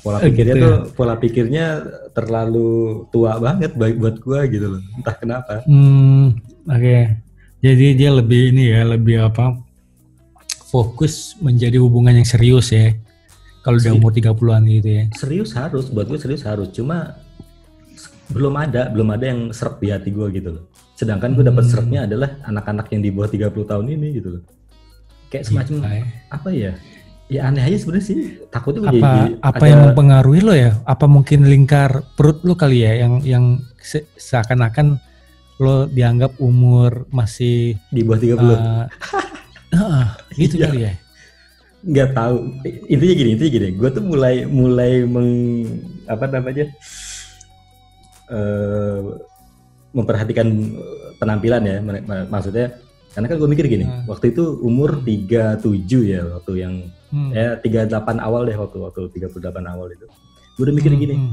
Pola 0.00 0.20
Eh, 0.20 0.28
pikirnya 0.28 0.52
gitu 0.52 0.60
ya. 0.60 0.64
tuh, 0.68 0.78
pola 0.92 1.14
pikirnya 1.16 1.66
terlalu 2.12 2.68
tua 3.08 3.40
banget 3.40 3.72
baik 3.72 3.96
buat 3.96 4.16
gue 4.18 4.40
gitu 4.50 4.66
loh. 4.68 4.80
Entah 4.94 5.16
kenapa. 5.16 5.64
Hmm, 5.64 6.36
oke. 6.62 6.98
Jadi 7.58 7.86
dia 7.94 8.10
lebih 8.12 8.52
ini 8.52 8.68
ya, 8.68 8.84
lebih 8.84 9.24
apa? 9.24 9.56
Fokus 10.68 11.36
menjadi 11.38 11.80
hubungan 11.80 12.12
yang 12.14 12.26
serius 12.26 12.68
ya. 12.68 12.92
Kalau 13.64 13.80
udah 13.80 13.96
umur 13.96 14.12
30-an 14.12 14.60
gitu 14.68 14.88
ya. 14.92 15.04
serius 15.16 15.56
harus 15.56 15.88
buat 15.88 16.04
gue 16.04 16.20
serius 16.20 16.44
harus 16.44 16.68
cuma 16.68 17.16
belum 18.28 18.52
ada 18.54 18.92
belum 18.92 19.08
ada 19.08 19.24
yang 19.24 19.40
serap 19.50 19.80
di 19.80 19.88
hati 19.88 20.12
gue 20.12 20.28
gitu 20.32 20.52
loh 20.52 20.64
sedangkan 20.94 21.34
gue 21.34 21.44
dapat 21.44 21.62
Hmm. 21.62 21.70
serapnya 21.70 22.00
adalah 22.04 22.38
anak-anak 22.42 22.86
yang 22.88 23.02
di 23.02 23.10
bawah 23.10 23.28
30 23.28 23.64
tahun 23.64 23.86
ini 23.90 24.08
gitu 24.14 24.28
loh 24.30 24.42
kayak 25.26 25.44
semacam 25.44 25.74
Gila 25.76 25.90
ya. 25.90 26.04
apa 26.30 26.48
ya 26.50 26.72
ya 27.24 27.40
aneh 27.44 27.62
aja 27.62 27.76
sebenarnya 27.76 28.06
sih 28.06 28.18
takutnya 28.46 28.80
apa 28.84 28.92
jadi 28.92 29.10
apa 29.40 29.56
ada- 29.58 29.66
yang 29.66 29.80
mempengaruhi 29.88 30.40
lo 30.40 30.52
ya? 30.52 30.70
Apa 30.84 31.06
mungkin 31.06 31.40
lingkar 31.44 31.90
perut 32.14 32.44
lo 32.44 32.54
kali 32.54 32.80
ya 32.80 32.92
yang 32.96 33.24
yang 33.24 33.44
se- 33.76 34.06
seakan-akan 34.14 35.00
lo 35.56 35.86
dianggap 35.86 36.36
umur 36.36 37.08
masih 37.08 37.74
di 37.88 38.02
bawah 38.02 38.20
30 38.20 38.38
eh, 38.54 38.84
heeh, 39.74 40.06
gitu 40.36 40.54
Iya. 40.56 40.64
kali 40.64 40.80
ya? 40.82 40.92
nggak 41.84 42.10
tahu 42.12 42.34
intinya 42.86 43.14
gini 43.14 43.30
intinya 43.34 43.52
gini 43.52 43.68
gue 43.72 43.88
tuh 43.90 44.00
mulai 44.02 44.34
mulai 44.44 45.04
meng 45.04 45.30
apa 46.06 46.24
namanya 46.26 46.64
eh 48.26 49.00
memperhatikan 49.94 50.46
penampilan 51.16 51.62
ya 51.62 51.76
mak- 51.78 52.04
mak- 52.04 52.28
maksudnya 52.28 52.66
karena 53.10 53.26
kan 53.26 53.36
gue 53.36 53.46
mikir 53.48 53.66
gini 53.68 53.84
Hmm. 53.84 54.04
waktu 54.06 54.26
itu 54.28 54.58
umur 54.60 54.98
37 55.00 55.62
ya 56.04 56.22
waktu 56.28 56.52
yang 56.58 56.74
Hmm. 57.08 57.30
ya 57.30 57.54
38 57.56 57.94
awal 58.18 58.42
deh 58.42 58.54
waktu 58.54 58.76
waktu 58.76 59.00
38 59.08 59.38
awal 59.64 59.86
itu 59.88 60.06
gue 60.52 60.62
udah 60.62 60.74
mikir 60.74 60.90
Hmm, 60.90 61.00
gini 61.00 61.14
hmm, 61.14 61.32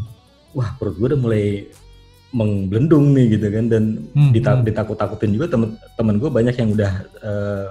wah 0.53 0.69
perut 0.75 0.93
gue 0.95 1.07
udah 1.07 1.19
mulai 1.19 1.65
menggelendung 2.31 3.11
nih 3.11 3.35
gitu 3.35 3.47
kan 3.49 3.65
dan 3.67 3.83
hmm, 4.07 4.31
hmm. 4.31 4.63
ditakut-takutin 4.63 5.31
juga 5.31 5.49
temen 5.49 5.69
temen 5.91 6.15
gue 6.15 6.29
banyak 6.29 6.55
yang 6.55 6.69
udah 6.71 6.91
eh, 7.19 7.65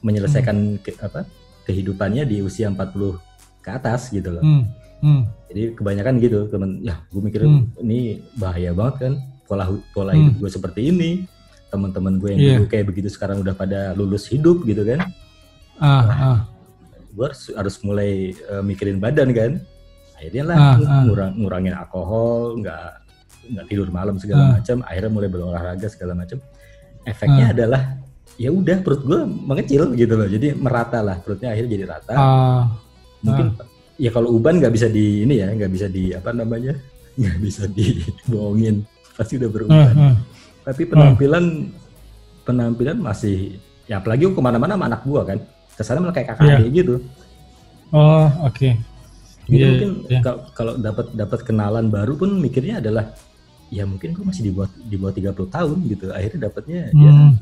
menyelesaikan 0.00 0.56
ke- 0.78 0.98
apa 0.98 1.22
kehidupannya 1.62 2.24
di 2.24 2.40
usia 2.40 2.66
40 2.66 3.20
ke 3.60 3.70
atas 3.70 4.08
gitu 4.08 4.32
loh 4.32 4.42
Hmm, 4.42 4.64
hmm, 4.98 5.20
jadi 5.46 5.62
kebanyakan 5.72 6.14
gitu 6.18 6.38
temen 6.48 6.80
ya 6.80 6.98
gue 7.06 7.20
mikir 7.20 7.44
Hmm. 7.44 7.68
ini 7.78 8.00
bahaya 8.34 8.72
banget 8.72 8.96
kan 8.98 9.12
pola 9.52 9.64
pola 9.92 10.10
Hmm. 10.10 10.32
hidup 10.32 10.34
gue 10.38 10.50
seperti 10.50 10.80
ini. 10.88 11.10
Teman-teman 11.68 12.16
gue 12.16 12.28
yang 12.32 12.40
Iya. 12.40 12.52
dulu 12.56 12.66
kayak 12.68 12.86
begitu 12.86 13.08
sekarang 13.08 13.40
udah 13.40 13.52
pada 13.52 13.92
lulus 13.92 14.24
hidup 14.26 14.64
gitu 14.64 14.80
kan. 14.82 15.04
Ah, 15.76 16.04
ah, 16.04 16.38
gue 17.10 17.24
harus, 17.26 17.52
harus 17.52 17.76
mulai 17.82 18.32
eh, 18.32 18.62
mikirin 18.62 18.96
badan 18.96 19.28
kan. 19.30 19.52
Akhirnya 20.14 20.44
lah 20.46 20.56
Ah, 20.56 20.74
ah. 20.78 21.02
ngurang, 21.04 21.32
ngurangin 21.34 21.74
alkohol 21.74 22.56
nggak 22.58 22.84
nggak 23.42 23.66
tidur 23.66 23.88
malam 23.90 24.16
segala 24.16 24.42
Ah. 24.42 24.50
macam. 24.56 24.76
Akhirnya 24.82 25.10
mulai 25.10 25.28
berolahraga 25.28 25.86
segala 25.86 26.12
macam. 26.14 26.38
Efeknya 27.02 27.50
adalah 27.50 27.82
ya 28.36 28.48
udah 28.48 28.78
perut 28.80 29.02
gue 29.02 29.20
mengecil 29.26 29.92
gitu 29.92 30.14
loh. 30.14 30.24
Jadi 30.24 30.54
merata 30.54 31.00
lah 31.00 31.18
perutnya 31.18 31.52
akhirnya 31.52 31.70
jadi 31.72 31.84
rata. 31.88 32.14
Ah, 32.14 32.62
mungkin 33.20 33.46
ya 33.96 34.08
kalau 34.08 34.32
uban 34.32 34.56
nggak 34.56 34.72
bisa 34.72 34.86
di 34.86 35.24
ini 35.24 35.40
ya 35.40 35.48
nggak 35.50 35.72
bisa 35.72 35.86
di 35.88 36.12
apa 36.12 36.30
namanya? 36.32 36.72
Nggak 37.12 37.38
bisa 37.40 37.62
dibohongin 37.68 38.88
pasti 39.14 39.36
udah 39.36 39.48
ah, 39.48 39.52
beruban 39.52 39.94
ah. 39.94 40.14
tapi 40.62 40.82
penampilan 40.84 41.44
penampilan 42.42 42.96
masih 42.98 43.56
ya 43.84 43.98
apalagi 43.98 44.26
ke 44.26 44.40
mana-mana 44.40 44.74
sama 44.74 44.84
anak 44.88 45.02
gua 45.02 45.22
kan 45.22 45.38
ke 45.72 45.82
sana 45.82 45.98
malah 45.98 46.14
kayak 46.14 46.28
kakak 46.32 46.44
Iya. 46.44 46.56
adik 46.58 46.70
gitu 46.72 46.94
Oh, 47.92 48.24
oke. 48.42 48.72
jadi 49.44 49.52
Iya, 49.52 49.66
mungkin 49.68 49.90
iya. 50.08 50.20
kal- 50.24 50.48
kalau 50.56 50.74
dapat 50.76 51.12
dapat 51.12 51.44
kenalan 51.44 51.92
baru 51.92 52.16
pun 52.16 52.40
mikirnya 52.40 52.80
adalah 52.80 53.12
ya 53.68 53.84
mungkin 53.84 54.12
gue 54.12 54.24
masih 54.24 54.48
di 54.48 54.52
bawah 54.52 54.68
di 54.80 54.96
bawah 54.96 55.12
30 55.12 55.48
tahun 55.48 55.76
gitu 55.88 56.04
akhirnya 56.08 56.40
dapatnya 56.46 56.78
ya 56.78 56.90
Hmm. 56.92 57.32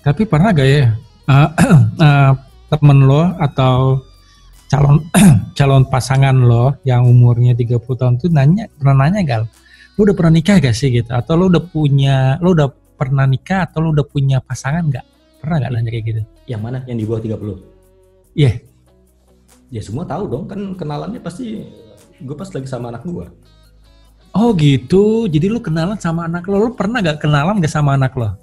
Tapi 0.00 0.22
pernah 0.24 0.54
gak 0.54 0.68
ya 0.68 0.84
uh, 1.26 1.48
uh, 1.98 2.32
temen 2.70 2.98
lo 3.02 3.22
atau 3.36 4.00
calon 4.66 5.04
calon 5.58 5.84
pasangan 5.84 6.36
lo 6.36 6.74
yang 6.82 7.04
umurnya 7.04 7.52
30 7.52 7.76
tahun 7.82 8.14
tuh 8.16 8.30
nanya 8.30 8.66
pernah 8.72 9.04
nanya 9.04 9.20
gal, 9.22 9.42
lo 9.96 10.00
udah 10.04 10.16
pernah 10.16 10.32
nikah 10.36 10.56
gak 10.60 10.76
sih 10.76 10.92
gitu? 10.92 11.10
Atau 11.10 11.34
lo 11.34 11.48
udah 11.48 11.62
punya 11.64 12.36
lo 12.38 12.52
udah 12.52 12.68
pernah 12.96 13.24
nikah 13.24 13.64
atau 13.64 13.80
lo 13.80 13.88
udah 13.96 14.04
punya 14.04 14.38
pasangan 14.40 14.84
gak? 14.88 15.04
Pernah 15.40 15.56
gak 15.60 15.70
nanya 15.72 15.90
kayak 15.90 16.06
gitu? 16.06 16.22
yang 16.46 16.62
mana 16.62 16.78
yang 16.86 16.94
di 16.94 17.02
bawah 17.02 17.18
30 17.18 17.58
Iya. 18.38 18.62
ya 19.66 19.82
semua 19.82 20.06
tahu 20.06 20.30
dong 20.30 20.44
kan 20.46 20.60
kenalannya 20.78 21.18
pasti 21.18 21.58
gue 22.16 22.36
pas 22.38 22.46
lagi 22.46 22.68
sama 22.70 22.94
anak 22.94 23.02
gua 23.02 23.26
Oh 24.30 24.52
gitu. 24.52 25.24
Jadi 25.26 25.48
lo 25.48 25.64
kenalan 25.64 25.96
sama 25.96 26.28
anak 26.28 26.44
lo. 26.44 26.60
Lo 26.60 26.76
pernah 26.76 27.00
gak 27.00 27.24
kenalan 27.24 27.56
gak 27.56 27.72
sama 27.72 27.96
anak 27.96 28.12
lo? 28.14 28.36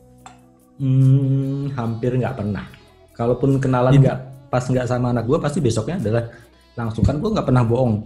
Hmm, 0.81 1.69
hampir 1.77 2.17
nggak 2.17 2.33
pernah. 2.33 2.65
Kalaupun 3.13 3.61
kenalan 3.61 4.01
nggak 4.01 4.17
pas 4.49 4.65
nggak 4.65 4.89
sama 4.89 5.13
anak 5.13 5.29
gue, 5.29 5.37
pasti 5.37 5.61
besoknya 5.61 6.01
adalah 6.01 6.33
langsung 6.73 7.05
kan 7.05 7.21
gue 7.21 7.29
nggak 7.29 7.45
pernah 7.45 7.61
bohong, 7.61 8.01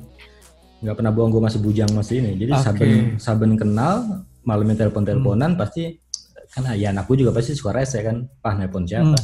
nggak 0.77 0.95
pernah 0.95 1.09
bohong 1.09 1.31
gue 1.31 1.43
masih 1.43 1.59
bujang 1.59 1.89
masih 1.91 2.15
ini. 2.19 2.31
Jadi 2.37 2.51
Oke. 2.51 2.63
saben 2.63 2.89
saben 3.17 3.51
kenal 3.53 3.95
malamnya 4.41 4.77
telepon-teleponan 4.79 5.55
pasti 5.55 5.97
kan 6.47 6.71
ya 6.73 6.89
anakku 6.89 7.13
juga 7.13 7.29
pasti 7.31 7.51
suka 7.51 7.69
rese 7.71 7.99
kan, 7.99 8.23
ah 8.41 8.53
nelpon 8.53 8.83
siapa? 8.83 9.17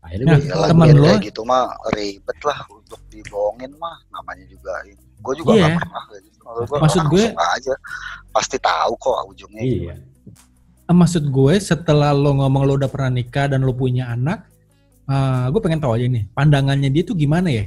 Akhirnya 0.00 0.26
Nah, 0.26 0.36
gue 0.36 0.46
Iyalah, 0.46 0.68
temen 0.68 0.86
biar 0.86 0.96
lo- 0.96 1.06
kayak 1.10 1.22
gitu 1.24 1.40
mah 1.42 1.64
ribet 1.90 2.38
lah 2.40 2.58
untuk 2.68 3.00
dibohongin 3.08 3.72
mah 3.74 3.96
namanya 4.10 4.44
juga 4.46 4.72
gue 5.18 5.34
juga 5.34 5.50
Iya. 5.50 5.64
nggak 5.66 5.80
pernah 5.80 6.04
gitu 6.14 6.38
Maksud 6.38 6.68
gue 6.68 6.78
Maksud 6.78 7.02
gue- 7.08 7.28
langsung 7.32 7.56
aja 7.56 7.74
pasti 8.30 8.56
tahu 8.58 8.92
kok 8.94 9.18
ujungnya 9.26 9.62
iya. 9.64 9.94
Eh, 10.84 10.92
Maksud 10.92 11.24
gue 11.26 11.54
setelah 11.58 12.12
lo 12.12 12.36
ngomong 12.36 12.62
lo 12.62 12.76
udah 12.76 12.86
pernah 12.86 13.10
nikah 13.10 13.48
dan 13.48 13.64
lo 13.64 13.72
punya 13.72 14.12
anak, 14.12 14.44
eh, 15.04 15.44
gue 15.48 15.60
pengen 15.60 15.80
tahu 15.80 15.96
aja 15.96 16.04
nih 16.04 16.28
pandangannya 16.30 16.88
dia 16.88 17.02
tuh 17.02 17.16
gimana 17.16 17.48
ya? 17.48 17.64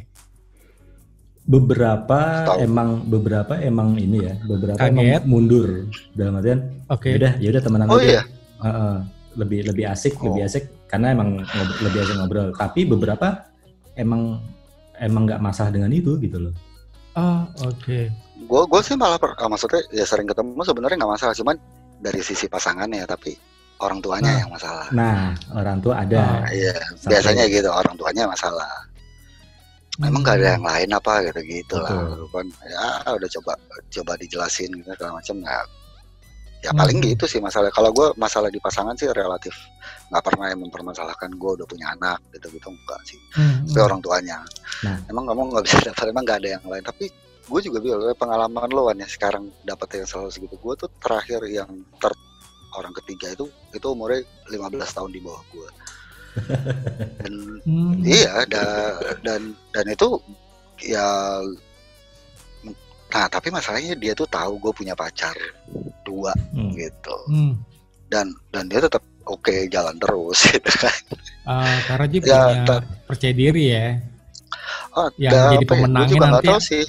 Beberapa 1.48 2.20
Tahu. 2.45 2.60
emang 2.60 2.89
beberapa 3.04 3.56
emang 3.58 3.95
ini 3.95 4.20
ya, 4.22 4.36
beberapa 4.41 4.76
Kaget. 4.76 4.91
emang 4.91 5.24
mundur 5.26 5.70
dalam 6.12 6.36
artian 6.36 6.60
Oke. 6.88 7.16
yaudah 7.16 7.34
yaudah 7.39 7.62
temenan 7.62 7.88
oh 7.88 7.95
aja. 7.95 8.04
iya 8.06 8.22
Heeh, 8.58 8.95
lebih 9.34 9.60
lebih 9.66 9.86
asik 9.88 10.14
Oh. 10.18 10.28
lebih 10.28 10.43
asik 10.43 10.64
karena 10.86 11.12
emang 11.12 11.39
ngob- 11.39 11.78
lebih 11.82 12.00
asik 12.02 12.16
ngobrol 12.16 12.50
tapi 12.52 12.84
beberapa 12.84 13.48
emang 13.93 14.43
emang 14.98 15.24
nggak 15.24 15.39
masalah 15.39 15.70
dengan 15.70 15.88
itu 15.89 16.20
gitu 16.20 16.38
loh 16.38 16.54
Oh, 17.14 17.41
oke. 17.64 18.00
gue 18.38 18.62
gue 18.68 18.82
sih 18.84 18.93
malah 18.93 19.16
per- 19.16 19.34
ah, 19.36 19.48
maksudnya 19.48 19.82
ya 19.89 20.04
sering 20.04 20.26
ketemu 20.26 20.62
sebenarnya 20.62 20.95
nggak 20.95 21.12
masalah 21.12 21.34
cuman 21.34 21.56
dari 21.98 22.20
sisi 22.20 22.45
pasangannya 22.45 23.02
tapi 23.04 23.34
orang 23.78 23.98
tuanya 24.00 24.30
Nah. 24.30 24.39
yang 24.39 24.52
masalah 24.52 24.88
nah 24.91 25.22
orang 25.52 25.78
tua 25.80 25.95
ada 25.98 26.43
Ah. 26.43 26.50
iya 26.50 26.76
biasanya 27.04 27.48
gitu 27.48 27.70
orang 27.70 27.93
tuanya 27.93 28.26
masalah 28.26 28.87
emang 30.04 30.22
nggak 30.22 30.38
ada 30.38 30.48
yang 30.58 30.66
lain 30.66 30.89
apa 30.93 31.14
gitu 31.26 31.41
gitu 31.45 31.76
lah. 31.82 32.14
Kan 32.30 32.48
ya 32.70 32.86
udah 33.18 33.30
coba 33.39 33.54
coba 33.89 34.12
dijelasin 34.22 34.70
gitu 34.78 34.89
segala 34.93 35.18
macam 35.18 35.36
ya. 35.41 35.60
Ya 36.66 36.74
Hmm. 36.74 36.82
paling 36.82 37.00
gitu 37.06 37.26
sih 37.30 37.38
masalah. 37.38 37.70
Kalau 37.70 37.93
gue 37.93 38.14
masalah 38.18 38.50
di 38.50 38.58
pasangan 38.58 38.98
sih 38.98 39.06
relatif 39.14 39.54
nggak 40.10 40.24
pernah 40.26 40.50
yang 40.50 40.62
mempermasalahkan 40.66 41.30
gue 41.38 41.52
udah 41.62 41.68
punya 41.70 41.93
anak 41.93 42.18
gitu 42.34 42.50
gitu 42.58 42.68
enggak 42.74 43.02
sih. 43.06 43.20
Hmm, 43.38 43.62
tapi 43.70 43.80
hmm. 43.80 43.88
orang 43.93 44.00
tuanya. 44.02 44.38
Nah. 44.86 44.98
emang 45.10 45.26
kamu 45.30 45.41
nggak 45.54 45.66
bisa 45.66 45.78
dapat 45.93 46.06
emang 46.10 46.24
nggak 46.26 46.39
ada 46.41 46.50
yang 46.58 46.64
lain. 46.66 46.84
Tapi 46.86 47.06
gue 47.48 47.62
juga 47.64 47.78
bilang 47.80 48.02
"Eh, 48.10 48.18
pengalaman 48.18 48.70
lo 48.74 48.89
ya 48.91 49.08
sekarang 49.08 49.50
dapat 49.64 50.02
yang 50.02 50.08
selalu 50.10 50.30
segitu. 50.34 50.56
Gue 50.58 50.74
tuh 50.76 50.89
terakhir 51.02 51.45
yang 51.45 51.70
ter 52.02 52.12
orang 52.78 52.93
ketiga 53.02 53.34
itu 53.34 53.45
itu 53.74 53.88
umurnya 53.89 54.22
15 54.54 54.98
tahun 54.98 55.10
di 55.10 55.22
bawah 55.24 55.41
gue 55.50 55.70
dan 57.18 57.34
Hmm. 57.62 58.00
Iya, 58.00 58.48
da- 58.48 58.96
dan 59.20 59.42
dan 59.70 59.86
itu 59.86 60.08
ya 60.80 61.04
nah 63.08 63.26
tapi 63.26 63.48
masalahnya 63.48 63.92
dia 63.94 64.12
tuh 64.12 64.24
tahu 64.26 64.56
gue 64.58 64.74
punya 64.74 64.92
pacar 64.92 65.36
dua 66.02 66.32
Hmm. 66.52 66.72
gitu 66.72 67.18
Hmm. 67.28 67.54
dan 68.08 68.32
dan 68.50 68.68
dia 68.68 68.80
tetap 68.80 69.00
oke 69.24 69.52
jalan 69.68 69.96
terus 69.98 70.40
gitu 70.54 70.72
kan 70.74 70.96
Ah, 71.44 71.80
karena 71.84 72.06
dia 72.06 72.20
Ya, 72.20 72.40
punya 72.44 72.76
percaya 73.06 73.34
diri 73.34 73.64
ya. 73.72 73.88
oh, 74.94 75.08
Yang 75.16 75.32
jadi 75.32 75.56
ya, 75.58 75.70
pemenangnya 75.70 76.20
nanti 76.22 76.48
tahu 76.48 76.60
sih 76.62 76.86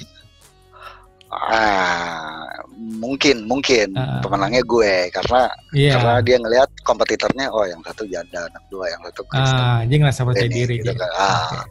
ah 1.31 2.49
mungkin 2.75 3.45
mungkin 3.45 3.93
Ah. 3.93 4.17
pemenangnya 4.19 4.63
gue 4.63 4.93
karena 5.09 5.41
Iya. 5.71 5.91
karena 5.95 6.13
dia 6.21 6.37
ngelihat 6.37 6.69
kompetitornya 6.81 7.47
oh 7.49 7.63
yang 7.63 7.81
satu 7.81 8.03
janda 8.03 8.43
anak 8.43 8.63
dua 8.67 8.85
yang 8.87 9.01
satu 9.03 9.21
Kristen 9.23 9.61
Ah, 9.61 9.81
dia 9.83 9.97
ngerasa 9.97 10.21
percaya 10.23 10.49
diri 10.49 10.75
gitu 10.77 10.89
dia. 10.89 10.97
kan. 10.97 11.11
Ah. 11.13 11.63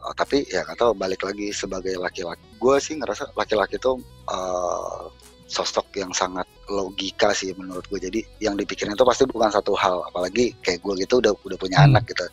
Oh, 0.00 0.14
tapi 0.14 0.40
ya 0.46 0.62
nggak 0.62 0.78
tahu 0.78 0.92
balik 0.94 1.20
lagi 1.20 1.50
sebagai 1.50 1.92
laki-laki 1.94 2.40
gue 2.54 2.76
sih 2.78 2.94
ngerasa 2.94 3.32
laki-laki 3.34 3.76
itu 3.76 3.92
eh, 4.26 5.00
sosok 5.46 5.88
yang 5.94 6.12
sangat 6.12 6.44
logika 6.66 7.32
sih 7.32 7.52
menurut 7.54 7.84
gue 7.86 7.96
jadi 7.98 8.20
yang 8.38 8.52
dipikirin 8.54 8.92
itu 8.92 9.00
pasti 9.02 9.24
bukan 9.24 9.48
satu 9.48 9.72
hal 9.74 10.04
apalagi 10.04 10.52
kayak 10.58 10.80
gue 10.82 10.94
gitu 10.98 11.18
udah 11.18 11.32
udah 11.38 11.56
punya 11.56 11.80
Hmm. 11.80 11.88
anak 11.90 12.04
gitu 12.06 12.24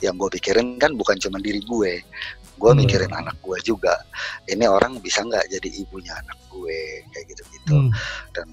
yang 0.00 0.14
gue 0.14 0.26
pikirin 0.28 0.74
kan 0.76 0.90
bukan 0.92 1.14
cuma 1.16 1.38
diri 1.38 1.58
gue 1.60 2.02
gue 2.54 2.70
Hmm. 2.70 2.78
mikirin 2.80 3.12
anak 3.12 3.36
gue 3.42 3.58
juga 3.62 3.94
ini 4.46 4.64
orang 4.66 4.98
bisa 5.02 5.22
nggak 5.26 5.50
jadi 5.50 5.68
ibunya 5.82 6.14
anak 6.14 6.38
gue 6.50 6.78
kayak 7.12 7.26
gitu 7.34 7.42
gitu 7.54 7.74
Hmm. 7.76 7.90
dan 8.32 8.46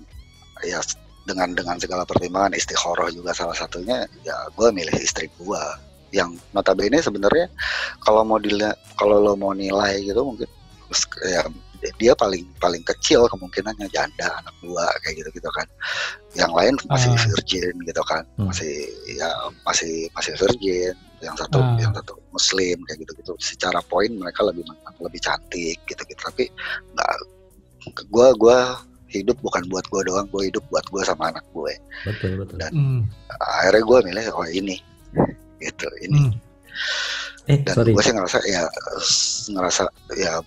ya 0.65 0.81
dengan 1.25 1.53
dengan 1.53 1.77
segala 1.77 2.03
pertimbangan 2.05 2.57
istikharah 2.57 3.13
juga 3.13 3.33
salah 3.33 3.53
satunya 3.53 4.05
ya 4.25 4.35
gue 4.57 4.67
milih 4.73 4.93
istri 4.97 5.29
gue 5.37 5.63
yang 6.11 6.33
notabene 6.51 6.99
sebenarnya 6.99 7.47
kalau 8.03 8.25
mau 8.25 8.41
dilihat 8.41 8.75
kalau 8.99 9.21
lo 9.21 9.33
mau 9.37 9.53
nilai 9.55 10.01
gitu 10.03 10.21
mungkin 10.25 10.49
ya 11.23 11.45
dia 11.97 12.13
paling 12.13 12.45
paling 12.57 12.83
kecil 12.83 13.25
kemungkinannya 13.25 13.89
janda 13.89 14.29
anak 14.37 14.53
dua 14.61 14.85
kayak 15.01 15.17
gitu 15.17 15.29
gitu 15.33 15.49
kan 15.49 15.65
yang 16.33 16.53
lain 16.53 16.77
masih 16.85 17.09
Ah. 17.09 17.21
virgin 17.25 17.73
gitu 17.81 18.01
kan 18.03 18.21
Hmm. 18.37 18.47
masih 18.47 18.73
ya 19.09 19.29
masih 19.61 20.05
masih 20.11 20.33
virgin 20.37 20.93
yang 21.19 21.33
satu 21.33 21.57
Ah. 21.57 21.77
yang 21.77 21.89
satu 21.91 22.13
muslim 22.29 22.77
kayak 22.85 23.01
gitu 23.01 23.11
gitu 23.17 23.33
secara 23.37 23.81
poin 23.83 24.09
mereka 24.09 24.41
lebih 24.43 24.61
lebih 24.97 25.19
cantik 25.19 25.77
gitu 25.83 26.01
gitu 26.05 26.21
tapi 26.21 26.45
nggak 26.93 27.11
gue 28.07 28.27
gua 28.37 28.77
hidup 29.09 29.35
bukan 29.41 29.65
buat 29.67 29.83
gue 29.87 30.01
doang 30.05 30.29
gue 30.29 30.47
hidup 30.47 30.63
buat 30.69 30.85
gue 30.87 31.01
sama 31.03 31.27
anak 31.29 31.43
gue 31.51 31.73
betul 32.05 32.39
betul 32.39 32.55
Dan- 32.57 32.71
Hmm. 32.71 33.01
akhirnya 33.59 33.83
gue 33.83 33.97
milih 34.05 34.25
oh 34.31 34.45
ini 34.45 34.77
gitu 35.59 35.89
ini 35.99 36.29
Hmm. 36.29 37.49
eh 37.49 37.57
dan 37.59 37.75
gue 37.83 37.99
sih 37.99 38.13
ngerasa 38.13 38.37
ya 38.45 38.63
ngerasa 39.49 39.83
ya 40.15 40.39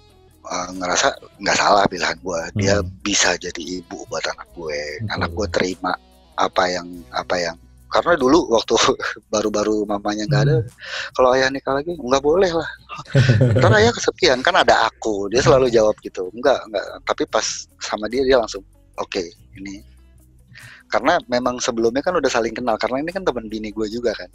uh, 0.44 0.68
ngerasa 0.72 1.08
nggak 1.40 1.56
salah 1.56 1.84
pilihan 1.86 2.16
gue 2.18 2.40
dia 2.54 2.74
Hmm. 2.80 2.88
bisa 3.00 3.34
jadi 3.36 3.62
ibu 3.80 4.04
buat 4.06 4.24
anak 4.24 4.48
gue. 4.52 4.80
Betul. 5.00 5.12
anak 5.12 5.30
gue 5.32 5.46
terima 5.50 5.92
apa 6.34 6.64
yang 6.66 6.86
apa 7.10 7.36
yang 7.38 7.56
karena 7.86 8.18
dulu 8.18 8.50
waktu 8.50 8.74
baru-baru 9.32 9.86
mamanya 9.86 10.26
nggak 10.26 10.42
ada 10.44 10.56
kalau 11.14 11.30
ayah 11.32 11.46
nikah 11.46 11.78
lagi 11.78 11.94
nggak 11.94 12.22
boleh 12.22 12.50
lah. 12.50 12.68
Ntar 13.54 13.70
ayah 13.78 13.92
kesepian 13.94 14.42
kan 14.42 14.54
ada 14.54 14.86
aku. 14.86 15.30
Dia 15.30 15.40
selalu 15.40 15.70
jawab 15.70 15.94
gitu. 16.02 16.26
Nggak 16.34 16.58
nggak. 16.70 16.86
Tapi 17.06 17.22
pas 17.30 17.46
sama 17.78 18.10
dia 18.10 18.26
dia 18.26 18.34
langsung 18.36 18.66
oke 18.98 19.22
ini. 19.54 19.78
Karena 20.84 21.18
memang 21.26 21.58
sebelumnya 21.58 22.02
kan 22.02 22.14
udah 22.14 22.30
saling 22.30 22.54
kenal 22.54 22.74
karena 22.78 23.02
ini 23.02 23.10
kan 23.10 23.22
teman 23.22 23.46
bini 23.46 23.70
gue 23.70 23.86
juga 23.86 24.10
kan. 24.14 24.30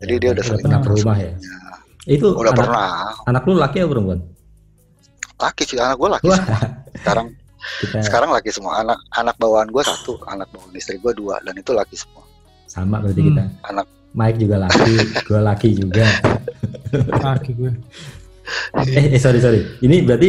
Jadi 0.00 0.12
Ya, 0.12 0.20
dia 0.20 0.30
udah 0.36 0.44
saling 0.44 0.64
kenal 0.64 0.80
ke 0.80 0.90
rumah 0.92 1.16
ya 1.16 1.32
itu 2.08 2.32
udah 2.32 2.48
anak, 2.48 2.60
pernah. 2.64 2.88
anak 3.28 3.42
lu 3.44 3.54
laki 3.60 3.76
atau 3.84 3.92
perempuan 3.92 4.20
laki 5.40 5.62
sih 5.64 5.76
anak 5.76 5.96
gue 5.96 6.08
laki 6.08 6.26
Wah. 6.28 6.36
semua 6.36 6.58
sekarang 7.00 7.26
kita 7.80 7.96
sekarang 8.04 8.30
laki 8.30 8.50
semua 8.52 8.72
anak 8.78 8.98
anak 9.12 9.36
bawaan 9.36 9.68
gue 9.68 9.80
satu 9.80 10.20
anak 10.24 10.48
bawaan 10.50 10.72
istri 10.72 10.96
gue 10.96 11.12
dua 11.12 11.40
dan 11.40 11.56
itu 11.56 11.72
laki 11.72 11.96
semua 11.96 12.22
sama 12.64 13.00
berarti 13.00 13.20
Hmm. 13.20 13.28
kita 13.32 13.44
Anak. 13.66 13.86
Mike 14.10 14.38
juga 14.38 14.56
laki 14.60 14.92
gue 15.22 15.40
laki 15.40 15.68
juga 15.76 16.06
Laki 17.22 17.52
gue. 17.54 17.72
eh, 18.90 19.14
eh 19.14 19.20
sorry 19.20 19.38
sorry 19.38 19.62
ini 19.80 20.02
berarti 20.02 20.28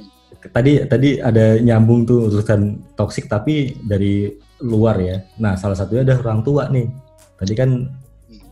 tadi 0.56 0.72
tadi 0.86 1.20
ada 1.20 1.60
nyambung 1.60 2.08
tuh 2.08 2.28
urusan 2.28 2.94
toksik 2.96 3.28
tapi 3.28 3.76
dari 3.84 4.32
luar 4.58 4.96
ya. 4.98 5.16
Nah 5.38 5.54
salah 5.54 5.76
satunya 5.76 6.02
ada 6.02 6.18
orang 6.18 6.40
tua 6.40 6.66
nih. 6.66 6.88
Tadi 7.36 7.52
kan 7.52 7.86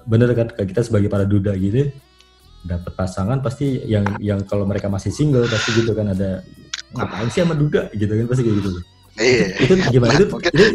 bener 0.04 0.30
kan 0.36 0.46
kita 0.52 0.84
sebagai 0.84 1.08
para 1.08 1.24
duda 1.24 1.56
gitu 1.56 1.88
dapat 2.66 2.92
pasangan 2.92 3.38
pasti 3.40 3.86
yang 3.86 4.04
yang 4.18 4.42
kalau 4.44 4.66
mereka 4.66 4.90
masih 4.90 5.14
single 5.14 5.46
pasti 5.46 5.70
gitu 5.78 5.94
kan 5.94 6.10
ada 6.10 6.42
ngapain 6.92 7.30
sih 7.30 7.40
sama 7.40 7.54
duda 7.54 7.88
gitu 7.94 8.10
kan 8.10 8.26
pasti 8.26 8.42
kayak 8.42 8.56
gitu. 8.58 8.70
iya 9.16 9.46
Itu 9.62 9.72
gimana 9.90 10.12
itu, 10.12 10.26
Mungkin- 10.28 10.52
itu 10.52 10.66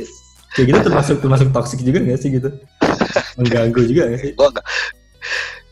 kayak 0.52 0.66
gitu 0.72 0.80
termasuk 0.84 1.16
termasuk 1.20 1.48
toksik 1.52 1.80
juga 1.84 2.00
nggak 2.02 2.20
sih 2.20 2.30
gitu? 2.32 2.50
Mengganggu 3.40 3.82
juga 3.86 4.02
nggak 4.10 4.22
sih? 4.24 4.32
gue 4.34 4.48
nggak 4.52 4.68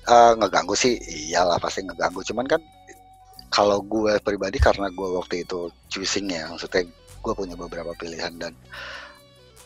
eh, 0.10 0.32
ngeganggu 0.40 0.76
sih 0.76 0.94
iyalah 1.30 1.58
pasti 1.58 1.84
ngeganggu 1.84 2.22
cuman 2.26 2.46
kan 2.46 2.62
kalau 3.50 3.82
gue 3.82 4.14
pribadi 4.22 4.62
karena 4.62 4.88
gue 4.90 5.10
waktu 5.18 5.42
itu 5.44 5.70
choosing 5.90 6.30
ya 6.30 6.46
maksudnya 6.50 6.86
gue 7.20 7.34
punya 7.36 7.58
beberapa 7.58 7.92
pilihan 7.98 8.32
dan 8.38 8.54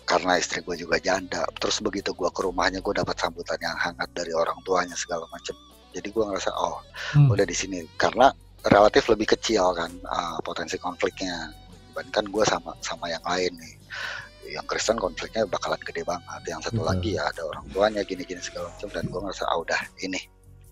karena 0.03 0.35
istri 0.35 0.59
gue 0.59 0.75
juga 0.75 0.99
janda 0.99 1.47
terus 1.59 1.79
begitu 1.79 2.11
gue 2.11 2.27
ke 2.27 2.41
rumahnya 2.43 2.83
gue 2.83 2.91
dapat 2.91 3.15
sambutan 3.15 3.55
yang 3.63 3.75
hangat 3.79 4.09
dari 4.11 4.35
orang 4.35 4.55
tuanya 4.67 4.95
segala 4.99 5.23
macem 5.31 5.55
jadi 5.93 6.09
gue 6.09 6.23
ngerasa 6.25 6.51
oh 6.57 6.81
Hmm. 7.13 7.29
udah 7.29 7.45
di 7.45 7.53
sini. 7.53 7.85
Karena 7.95 8.33
relatif 8.65 9.05
lebih 9.11 9.29
kecil 9.37 9.71
kan 9.77 9.91
uh, 10.09 10.37
potensi 10.41 10.75
konfliknya. 10.81 11.53
Dibandingkan 11.93 12.25
gue 12.33 12.43
sama 12.49 12.71
sama 12.81 13.05
yang 13.13 13.21
lain 13.21 13.53
nih. 13.53 13.73
Yang 14.57 14.65
Kristen 14.65 14.97
konfliknya 14.97 15.45
bakalan 15.45 15.77
gede 15.85 16.01
banget. 16.01 16.41
Yang 16.49 16.61
satu 16.69 16.81
Betul. 16.81 16.89
lagi 16.89 17.09
ya 17.15 17.23
ada 17.29 17.41
orang 17.45 17.65
tuanya 17.69 18.01
gini-gini 18.01 18.41
segala 18.41 18.73
macam. 18.73 18.89
Dan 18.89 19.03
gue 19.13 19.19
ngerasa 19.21 19.43
ah 19.45 19.57
udah 19.61 19.81
ini. 20.01 20.21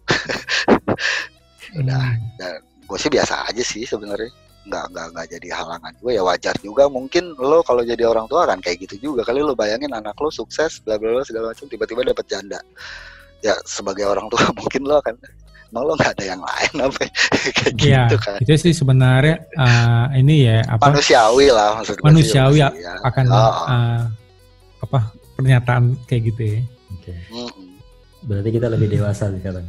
Udah. 1.79 2.03
Hmm. 2.03 2.19
dan 2.35 2.59
gue 2.59 2.97
sih 2.99 3.07
biasa 3.07 3.47
aja 3.47 3.63
sih 3.63 3.85
sebenarnya. 3.87 4.27
Nggak 4.67 4.85
nggak 4.93 5.07
nggak 5.15 5.27
jadi 5.39 5.47
halangan 5.55 5.93
gue 6.01 6.11
ya 6.17 6.23
wajar 6.25 6.55
juga. 6.59 6.89
Mungkin 6.89 7.37
lo 7.37 7.61
kalau 7.63 7.85
jadi 7.85 8.03
orang 8.09 8.27
tua 8.27 8.49
kan 8.49 8.59
kayak 8.59 8.81
gitu 8.89 9.13
juga 9.13 9.21
kali. 9.23 9.39
Lo 9.45 9.53
bayangin 9.55 9.93
anak 9.93 10.17
lo 10.19 10.27
sukses 10.33 10.81
bla 10.83 10.97
bla 10.97 11.15
bla 11.15 11.23
segala 11.23 11.53
macam 11.53 11.69
tiba-tiba 11.69 12.01
dapat 12.11 12.25
janda 12.27 12.59
ya 13.41 13.55
sebagai 13.63 14.05
orang 14.05 14.25
tua 14.27 14.41
mungkin 14.59 14.81
lo 14.83 14.97
akan 14.97 15.15
emang 15.67 15.83
lo 15.83 15.93
nggak 15.95 16.11
ada 16.13 16.25
yang 16.27 16.41
lain 16.41 16.73
apa 16.79 16.99
ya? 16.99 17.11
kayak 17.57 17.73
Iya, 17.75 18.01
gitu 18.05 18.17
kan 18.19 18.35
itu 18.39 18.53
sih 18.59 18.73
sebenarnya 18.73 19.35
eh, 19.49 20.05
ini 20.17 20.35
ya 20.43 20.57
apa 20.67 20.83
manusiawi 20.89 21.47
lah 21.47 21.69
maksud 21.75 21.95
Manusiawi 21.99 22.57
ya, 22.57 22.69
pasti, 22.69 22.81
ya. 22.81 22.93
akan 23.01 23.25
Oh, 23.27 23.53
eh, 23.65 24.01
apa 24.81 24.99
pernyataan 25.31 25.83
kayak 26.05 26.21
gitu 26.27 26.41
ya. 26.43 26.59
Oke. 26.91 27.13
Mm-mm. 27.29 27.65
Berarti 28.21 28.49
kita 28.51 28.67
lebih 28.67 28.87
dewasa 28.91 29.29
sekarang. 29.31 29.65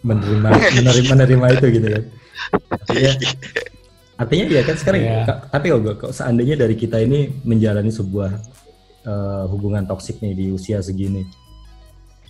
Menerima 0.00 0.48
menerima 0.48 1.04
menerima 1.10 1.46
itu 1.50 1.66
gitu 1.72 1.88
kan. 1.90 2.02
Artinya 2.70 3.12
artinya 4.22 4.44
ya 4.46 4.62
kan 4.62 4.76
sekarang 4.76 5.00
ka- 5.26 5.40
tapi 5.50 5.66
kalau 5.66 5.82
gua- 5.82 5.98
kalau 5.98 6.12
seandainya 6.12 6.54
dari 6.56 6.72
kita 6.74 6.96
ini 6.98 7.42
menjalani 7.42 7.90
sebuah 7.90 8.30
eh, 9.02 9.44
hubungan 9.48 9.84
toksik 9.84 10.20
nih 10.20 10.32
di 10.32 10.46
usia 10.48 10.78
segini. 10.78 11.24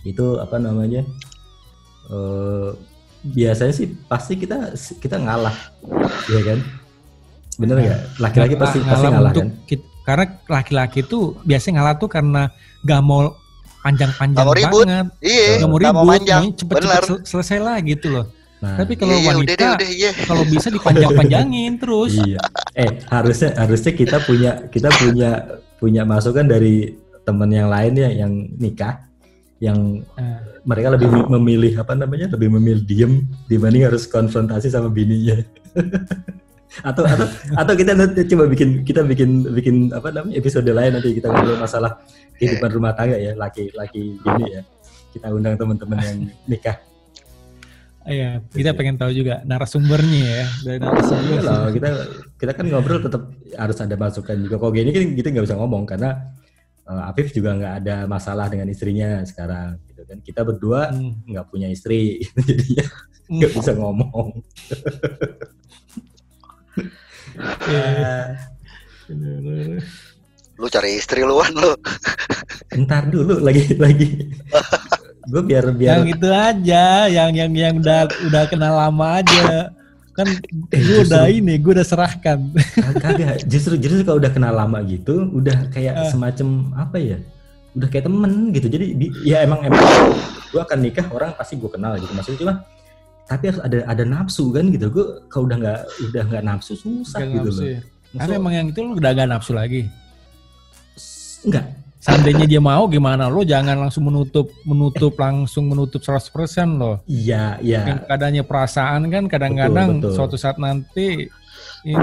Itu 0.05 0.37
apa 0.37 0.55
namanya? 0.55 1.01
eh, 2.05 2.69
biasanya 3.25 3.73
sih 3.73 3.89
pasti 4.05 4.37
kita 4.37 4.71
kita 4.95 5.17
ngalah. 5.17 5.55
ya 6.27 6.41
kan? 6.43 6.59
Bener 7.57 7.75
nggak? 7.79 8.01
Laki-laki 8.19 8.55
pasti 8.55 8.77
Ng- 8.77 8.85
pasti 8.85 9.05
ngalah 9.05 9.31
untuk 9.31 9.41
kan? 9.41 9.49
kit- 9.65 9.89
karena 10.05 10.25
laki-laki 10.45 10.99
tuh 11.01 11.23
biasanya 11.41 11.81
ngalah 11.81 11.95
tuh 11.97 12.05
karena 12.05 12.53
gak 12.79 13.01
mau 13.01 13.33
panjang-panjang 13.81 14.37
Nggak 14.37 14.45
mau 14.45 14.53
ribut. 14.55 14.85
banget, 14.85 15.07
Iya, 15.19 15.41
gak 15.41 15.65
mau 15.65 15.65
nggak 15.71 15.81
ribut, 15.81 15.95
mau 15.95 16.05
manjang. 16.05 16.41
maunya 16.43 16.55
cepet-cepet 16.55 17.01
sel- 17.03 17.23
selesai 17.25 17.57
lah 17.59 17.77
gitu 17.81 18.07
loh. 18.11 18.25
Nah, 18.55 18.75
Tapi 18.77 18.93
kalau 18.93 19.11
Iya, 19.11 19.17
iya, 19.17 19.25
udah 19.25 19.35
wanita 19.35 19.53
deh, 19.57 19.73
udah, 19.75 19.89
iya. 19.91 20.11
kalau 20.21 20.43
bisa 20.43 20.67
dipanjang-panjangin 20.75 21.71
terus. 21.75 22.13
Iya. 22.15 22.39
Eh 22.75 22.89
harusnya 23.07 23.49
harusnya 23.55 23.91
kita 23.91 24.17
punya 24.21 24.51
kita 24.67 24.89
punya 24.91 25.31
punya 25.75 26.01
masukan 26.03 26.45
dari 26.45 26.93
teman 27.21 27.49
yang 27.49 27.67
lain 27.67 27.93
ya 27.95 28.09
yang 28.15 28.31
nikah 28.55 29.01
yang 29.65 29.79
Eh, 30.15 30.39
mereka 30.63 30.93
lebih 30.93 31.09
mi- 31.09 31.29
memilih 31.35 31.73
apa 31.81 31.97
namanya 31.97 32.29
lebih 32.29 32.53
memilih 32.53 32.83
diem 32.85 33.13
dibanding 33.45 33.89
harus 33.89 34.05
konfrontasi 34.05 34.69
sama 34.69 34.87
bininya. 34.87 35.41
atau 36.83 37.07
atau 37.07 37.23
atau 37.55 37.73
kita 37.73 37.95
nanti 37.95 38.27
coba 38.27 38.51
bikin 38.51 38.83
kita 38.83 38.99
bikin 39.01 39.47
bikin 39.47 39.75
apa 39.95 40.11
namanya 40.11 40.35
episode 40.35 40.67
lain 40.67 40.91
nanti 40.99 41.15
kita 41.15 41.31
ngobrol 41.31 41.55
masalah 41.55 42.03
kehidupan 42.35 42.67
rumah 42.69 42.91
tangga 42.91 43.15
ya 43.15 43.31
laki-laki 43.33 44.19
bini 44.19 44.59
ya. 44.59 44.61
Kita 45.15 45.31
undang 45.31 45.55
teman-teman 45.55 45.97
yang 46.03 46.17
nikah. 46.45 46.75
Iya, 48.05 48.37
kita 48.53 48.77
pengen 48.77 49.01
tahu 49.01 49.09
juga 49.15 49.41
narasumbernya 49.47 50.21
ya. 50.29 50.45
Dari 50.61 50.77
narasumber. 50.77 51.31
Iya 51.31 51.41
loh, 51.41 51.67
kita 51.71 51.89
kita 52.37 52.51
kan 52.53 52.65
ngobrol 52.69 52.99
tetap 53.01 53.23
harus 53.55 53.77
ada 53.79 53.95
masukan 53.95 54.35
juga. 54.43 54.55
Kok 54.59 54.71
gini 54.75 54.89
kan 54.93 55.03
kita 55.15 55.27
nggak 55.31 55.45
bisa 55.47 55.55
ngomong 55.57 55.83
karena 55.87 56.11
eh, 56.85 57.09
Afif 57.09 57.33
juga 57.33 57.53
nggak 57.53 57.73
ada 57.83 57.95
masalah 58.05 58.45
dengan 58.47 58.69
istrinya 58.69 59.21
sekarang, 59.25 59.77
gitu 59.89 60.01
kan. 60.05 60.17
Kita 60.21 60.41
berdua 60.41 60.89
Hmm. 60.93 61.17
nggak 61.25 61.45
punya 61.49 61.67
istri, 61.67 62.21
jadinya 62.47 62.85
nggak 63.25 63.51
bisa 63.53 63.71
ngomong. 63.73 64.27
Iya. 67.67 68.37
Bener-bener. 69.05 69.83
Lu 70.55 70.67
cari 70.71 70.95
istri 70.95 71.21
luan 71.21 71.51
lu. 71.51 71.73
Ntar 72.73 73.11
dulu 73.11 73.43
lagi 73.43 73.75
lagi. 73.75 74.31
Gue 75.25 75.41
biar 75.41 75.73
biar 75.73 75.99
Yang 75.99 76.21
itu 76.21 76.29
aja, 76.31 76.85
yang 77.09 77.31
yang 77.33 77.51
yang 77.51 77.75
udah 77.81 78.07
udah 78.29 78.43
kenal 78.47 78.77
lama 78.77 79.19
aja. 79.19 79.73
Kan 80.15 80.27
gue 80.69 80.99
udah 81.03 81.27
ini, 81.27 81.55
gue 81.55 81.71
udah 81.71 81.83
serahkan. 81.83 82.39
kagak. 82.95 83.43
Justru 83.45 83.75
justru 83.75 83.99
kalau 84.01 84.17
udah 84.17 84.31
kenal 84.31 84.53
lama 84.53 84.79
gitu, 84.81 85.27
udah 85.29 85.67
kayak 85.69 85.93
Ah. 85.93 86.07
semacam 86.07 86.47
apa 86.73 86.95
ya? 86.95 87.17
Udah 87.71 87.87
kayak 87.87 88.07
temen 88.07 88.31
gitu. 88.49 88.67
Jadi 88.67 88.85
ya 89.21 89.43
emang 89.43 89.59
emang 89.61 89.83
gue 90.47 90.57
akan 90.57 90.79
nikah 90.79 91.03
orang 91.09 91.35
pasti 91.35 91.55
gue 91.55 91.67
kenal 91.67 91.99
gitu. 91.99 92.11
Maksudnya 92.11 92.39
cuma 92.39 92.53
tapi 93.25 93.43
harus 93.49 93.59
ada 93.59 93.77
ada 93.83 94.03
nafsu 94.03 94.49
kan 94.49 94.71
gitu. 94.71 94.87
Gue 94.87 95.05
kalau 95.27 95.45
udah 95.45 95.57
nggak 95.57 95.79
udah 96.07 96.23
nggak 96.25 96.43
nafsu 96.45 96.73
susah 96.73 97.19
Gak 97.19 97.29
gitu 97.33 97.49
nafsu 97.49 97.59
loh. 97.59 97.67
ya. 97.67 97.79
Tapi 98.15 98.15
Maksud- 98.15 98.39
emang 98.39 98.53
yang 98.53 98.67
itu 98.69 98.79
lu 98.79 98.91
udah 98.95 99.11
gak 99.11 99.27
nafsu 99.27 99.51
lagi. 99.51 99.81
enggak. 101.43 101.65
Seandainya 102.05 102.45
dia 102.45 102.61
mau 102.61 102.85
gimana 102.85 103.25
lo 103.25 103.41
jangan 103.41 103.81
langsung 103.81 104.05
menutup 104.05 104.53
menutup 104.61 105.17
langsung 105.17 105.65
menutup 105.65 106.05
100% 106.05 106.29
loh. 106.77 107.01
Iya, 107.09 107.57
iya. 107.65 107.81
Yang 107.81 107.99
keadaannya 108.05 108.43
perasaan 108.45 109.09
kan 109.09 109.25
kadang-kadang 109.25 109.97
Betul, 109.97 110.01
betul. 110.05 110.13
suatu 110.13 110.37
saat 110.37 110.61
nanti 110.61 111.25
ini 111.81 111.97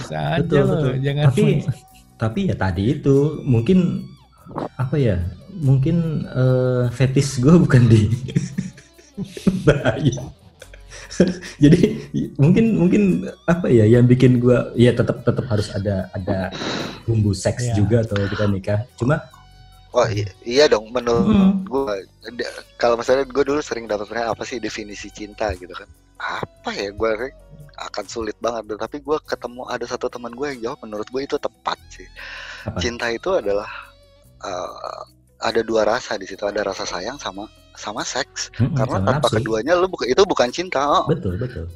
bisa 0.00 0.40
aja 0.40 0.40
Betul, 0.40 0.56
loh, 0.56 0.68
betul. 0.72 0.92
jangan 1.04 1.24
Tapi 1.28 1.42
tapi 2.16 2.40
ya 2.48 2.54
tadi 2.56 2.84
itu 2.96 3.16
mungkin 3.44 4.08
apa 4.80 4.96
ya? 4.96 5.20
Mungkin 5.52 5.96
eh, 6.24 6.84
fetish 6.88 7.44
gue 7.44 7.52
bukan 7.60 7.92
di 7.92 8.08
bahaya. 9.68 10.16
Jadi 11.60 12.08
mungkin 12.40 12.64
mungkin 12.80 13.02
apa 13.44 13.68
ya 13.68 13.84
yang 13.84 14.08
bikin 14.08 14.40
gue 14.40 14.56
ya 14.74 14.96
tetap 14.96 15.20
tetap 15.22 15.44
harus 15.44 15.68
ada 15.70 16.08
ada 16.16 16.48
bumbu 17.04 17.36
seks 17.36 17.68
Iya. 17.68 17.74
juga 17.76 17.96
atau 18.00 18.16
kita 18.24 18.48
nikah. 18.48 18.80
Cuma 18.96 19.20
Oh 19.92 20.08
iya, 20.08 20.24
iya 20.42 20.64
dong 20.66 20.88
menurut 20.88 21.28
Hmm. 21.28 21.68
gua 21.68 21.92
da- 22.32 22.52
kalau 22.80 22.96
misalnya 22.96 23.28
gue 23.28 23.44
dulu 23.44 23.60
sering 23.60 23.84
dapetnya 23.84 24.32
apa 24.32 24.40
sih 24.42 24.56
definisi 24.56 25.12
cinta 25.12 25.52
gitu 25.52 25.72
kan 25.72 25.84
apa 26.16 26.70
ya 26.72 26.88
gue 26.88 27.10
akan 27.76 28.04
sulit 28.08 28.32
banget 28.40 28.78
tapi 28.78 29.02
gue 29.02 29.18
ketemu 29.26 29.68
ada 29.68 29.84
satu 29.84 30.08
teman 30.08 30.32
gue 30.32 30.46
yang 30.54 30.60
jawab 30.64 30.78
menurut 30.80 31.04
gue 31.08 31.22
itu 31.24 31.36
tepat 31.36 31.76
sih 31.92 32.08
Apa? 32.64 32.78
cinta 32.80 33.06
itu 33.10 33.36
adalah 33.36 33.68
uh, 34.40 35.02
ada 35.42 35.60
dua 35.60 35.82
rasa 35.84 36.14
di 36.16 36.24
situ 36.24 36.40
ada 36.46 36.62
rasa 36.62 36.86
sayang 36.86 37.18
sama 37.18 37.44
sama 37.76 38.00
seks 38.06 38.48
mm-mm, 38.56 38.72
karena 38.78 38.96
tanpa 39.02 39.26
nafsu. 39.28 39.36
keduanya 39.40 39.72
lu 39.76 39.90
buka- 39.90 40.06
itu 40.08 40.22
bukan 40.24 40.48
cinta 40.54 40.80
oh, 40.86 41.04
betul 41.10 41.34
betul. 41.36 41.66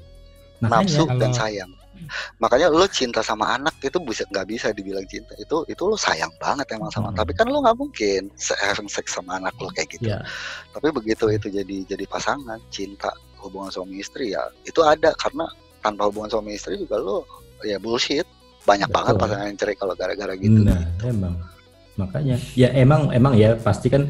nafsu 0.62 1.04
dan 1.18 1.32
sayang 1.34 1.68
makanya 2.42 2.68
lu 2.70 2.86
cinta 2.88 3.20
sama 3.20 3.56
anak 3.56 3.74
itu 3.80 3.98
bisa 4.02 4.22
nggak 4.28 4.46
bisa 4.46 4.66
dibilang 4.72 5.06
cinta. 5.08 5.32
Itu 5.40 5.64
itu 5.66 5.82
lu 5.84 5.96
sayang 5.98 6.30
banget 6.38 6.66
emang 6.74 6.90
sama 6.92 7.10
Hmm. 7.12 7.18
tapi 7.22 7.32
kan 7.34 7.46
lu 7.48 7.62
nggak 7.62 7.76
mungkin 7.78 8.30
having 8.62 8.90
sex 8.90 9.14
sama 9.14 9.38
anak 9.40 9.54
lu 9.58 9.68
kayak 9.72 9.88
gitu. 9.94 10.10
Ya 10.14 10.20
tapi 10.74 10.92
begitu 10.92 11.30
itu 11.32 11.48
jadi 11.48 11.76
jadi 11.88 12.04
pasangan 12.10 12.60
cinta 12.68 13.08
hubungan 13.40 13.70
suami 13.70 14.00
istri 14.02 14.34
ya 14.36 14.42
itu 14.66 14.82
ada. 14.82 15.14
Karena 15.16 15.46
tanpa 15.80 16.10
hubungan 16.10 16.28
suami 16.28 16.58
istri 16.58 16.76
juga 16.76 16.98
lo 16.98 17.22
ya 17.62 17.78
bullshit. 17.78 18.26
Banyak 18.66 18.90
Betul. 18.90 18.98
banget 18.98 19.14
pasangan 19.22 19.46
yang 19.46 19.58
cerai 19.58 19.76
kalau 19.78 19.94
gara-gara 19.94 20.34
gitu. 20.34 20.58
Nah 20.66 20.82
emang. 21.06 21.34
Makanya 21.96 22.36
ya 22.58 22.68
emang 22.76 23.08
emang 23.14 23.32
ya 23.38 23.56
pasti 23.56 23.88
kan 23.88 24.04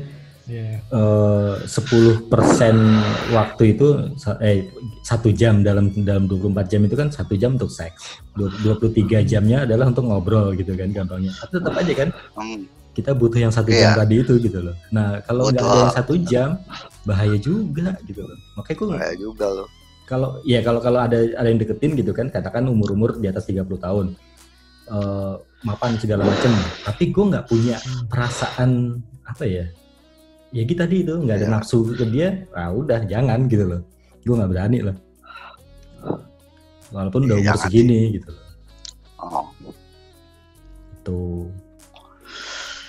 Iya. 0.47 0.78
eh, 0.78 1.55
10% 1.66 2.78
waktu 3.34 3.62
itu 3.74 3.86
eh 4.38 4.70
satu 5.03 5.34
jam 5.34 5.61
dalam 5.61 5.90
dalam 6.03 6.30
24 6.30 6.70
jam 6.70 6.86
itu 6.86 6.94
kan 6.94 7.11
satu 7.11 7.34
jam 7.34 7.59
untuk 7.59 7.66
seks. 7.68 8.22
Dua- 8.32 8.55
23 8.78 9.22
jamnya 9.22 9.66
adalah 9.66 9.90
untuk 9.90 10.07
ngobrol 10.07 10.55
gitu 10.55 10.72
kan 10.72 10.90
gampangnya. 10.90 11.34
Tapi 11.34 11.51
tetap 11.51 11.74
aja 11.74 11.92
kan 11.92 12.09
Hmm, 12.38 12.62
kita 12.94 13.11
butuh 13.12 13.42
yang 13.42 13.51
satu 13.51 13.74
Iya. 13.74 13.90
jam 13.92 14.07
tadi 14.07 14.14
itu 14.22 14.34
gitu 14.38 14.59
loh. 14.62 14.76
Nah 14.90 15.18
kalau 15.22 15.51
nggak 15.51 15.61
ada 15.61 15.78
yang 15.82 15.94
satu 15.94 16.14
jam 16.22 16.49
bahaya 17.03 17.34
juga 17.36 17.99
gitu 18.07 18.22
loh. 18.22 18.38
Makanya 18.55 18.76
gue 18.78 18.86
kayak 18.94 19.16
juga 19.18 19.47
lo 19.53 19.66
kalau 20.07 20.38
ya 20.47 20.62
kalau 20.62 20.78
kalau 20.78 21.03
ada 21.03 21.18
ada 21.34 21.49
yang 21.51 21.59
deketin 21.59 21.99
gitu 21.99 22.14
kan 22.14 22.30
katakan 22.30 22.62
umur 22.70 22.94
umur 22.94 23.18
di 23.18 23.26
atas 23.26 23.42
30 23.42 23.66
tahun 23.76 24.14
eh 24.86 25.34
mapan 25.66 25.99
segala 25.99 26.22
macem 26.22 26.55
tapi 26.86 27.11
gue 27.11 27.24
nggak 27.26 27.51
punya 27.51 27.74
perasaan 28.07 29.03
apa 29.26 29.42
ya 29.42 29.66
ya 30.57 30.62
gitu 30.64 30.80
tadi 30.80 31.04
itu 31.04 31.12
nggak 31.12 31.36
ada 31.36 31.46
Iya. 31.46 31.52
nafsu 31.52 31.78
ke 31.92 32.04
dia 32.09 32.28
ah 32.57 32.72
udah 32.72 33.04
jangan 33.04 33.44
gitu 33.46 33.64
loh. 33.68 33.80
Gue 34.24 34.34
nggak 34.34 34.50
berani 34.50 34.78
lah 34.80 34.96
walaupun 36.88 37.26
udah 37.26 37.36
Iya, 37.36 37.42
umur 37.42 37.46
jangan 37.52 37.64
segini 37.66 38.00
gitu 38.14 38.28
loh. 38.30 38.44
Oh, 39.18 39.46
tuh 41.02 41.44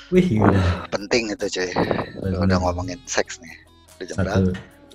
wih 0.09 0.39
udah. 0.39 0.87
Penting 0.87 1.33
itu 1.33 1.45
cuy. 1.49 1.69
Bener. 2.17 2.39
udah 2.39 2.57
ngomongin 2.61 2.99
seks 3.03 3.39
nih. 3.39 3.53
Udah 3.97 4.05
jam 4.05 4.15
satu. 4.15 4.23
berapa? 4.23 4.51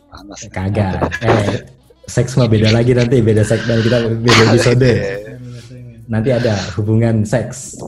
Panas 0.08 0.40
nih. 0.40 0.50
kagak. 0.50 0.96
Eh 1.20 1.56
seks 2.04 2.34
mah 2.34 2.48
beda 2.48 2.68
lagi 2.70 2.92
nanti 2.92 3.20
beda 3.20 3.42
segmen 3.42 3.78
kita 3.80 3.96
beda 4.08 4.42
episode. 4.50 4.92
Nanti 6.06 6.30
ada 6.30 6.54
hubungan 6.76 7.22
seks. 7.22 7.78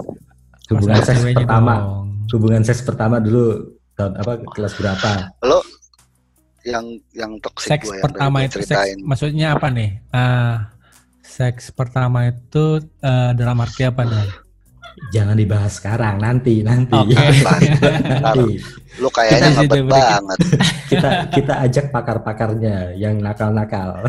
Hubungan 0.66 0.96
Masalah 0.96 1.08
seks 1.10 1.22
pertama. 1.34 1.74
dong. 1.76 2.08
hubungan 2.32 2.62
seks 2.64 2.80
pertama 2.82 3.16
dulu 3.18 3.73
tahun 3.94 4.12
apa 4.18 4.32
kelas 4.50 4.74
berapa 4.78 5.10
lo 5.46 5.60
yang 6.64 6.86
yang 7.12 7.32
toxic 7.44 7.76
Seks 7.76 7.86
gua 7.86 7.94
yang 7.94 8.04
pertama 8.08 8.36
tadi 8.40 8.48
itu 8.48 8.58
seks 8.64 8.88
maksudnya 9.04 9.46
apa 9.52 9.68
nih? 9.68 9.90
Ah, 10.16 10.72
seks 11.20 11.68
pertama 11.76 12.32
itu 12.32 12.80
eh, 13.04 13.30
dalam 13.36 13.60
arti 13.60 13.84
apa 13.84 14.02
nih? 14.08 14.28
jangan 15.10 15.36
dibahas 15.36 15.72
sekarang 15.82 16.22
nanti 16.22 16.62
nanti 16.62 16.94
Oke. 16.94 17.14
nanti 18.24 18.62
lu 19.02 19.08
kayaknya 19.10 19.66
berikan. 19.66 19.90
banget 19.90 20.38
kita 20.86 21.08
kita 21.34 21.54
ajak 21.66 21.86
pakar-pakarnya 21.90 22.94
yang 22.94 23.18
nakal-nakal 23.18 24.06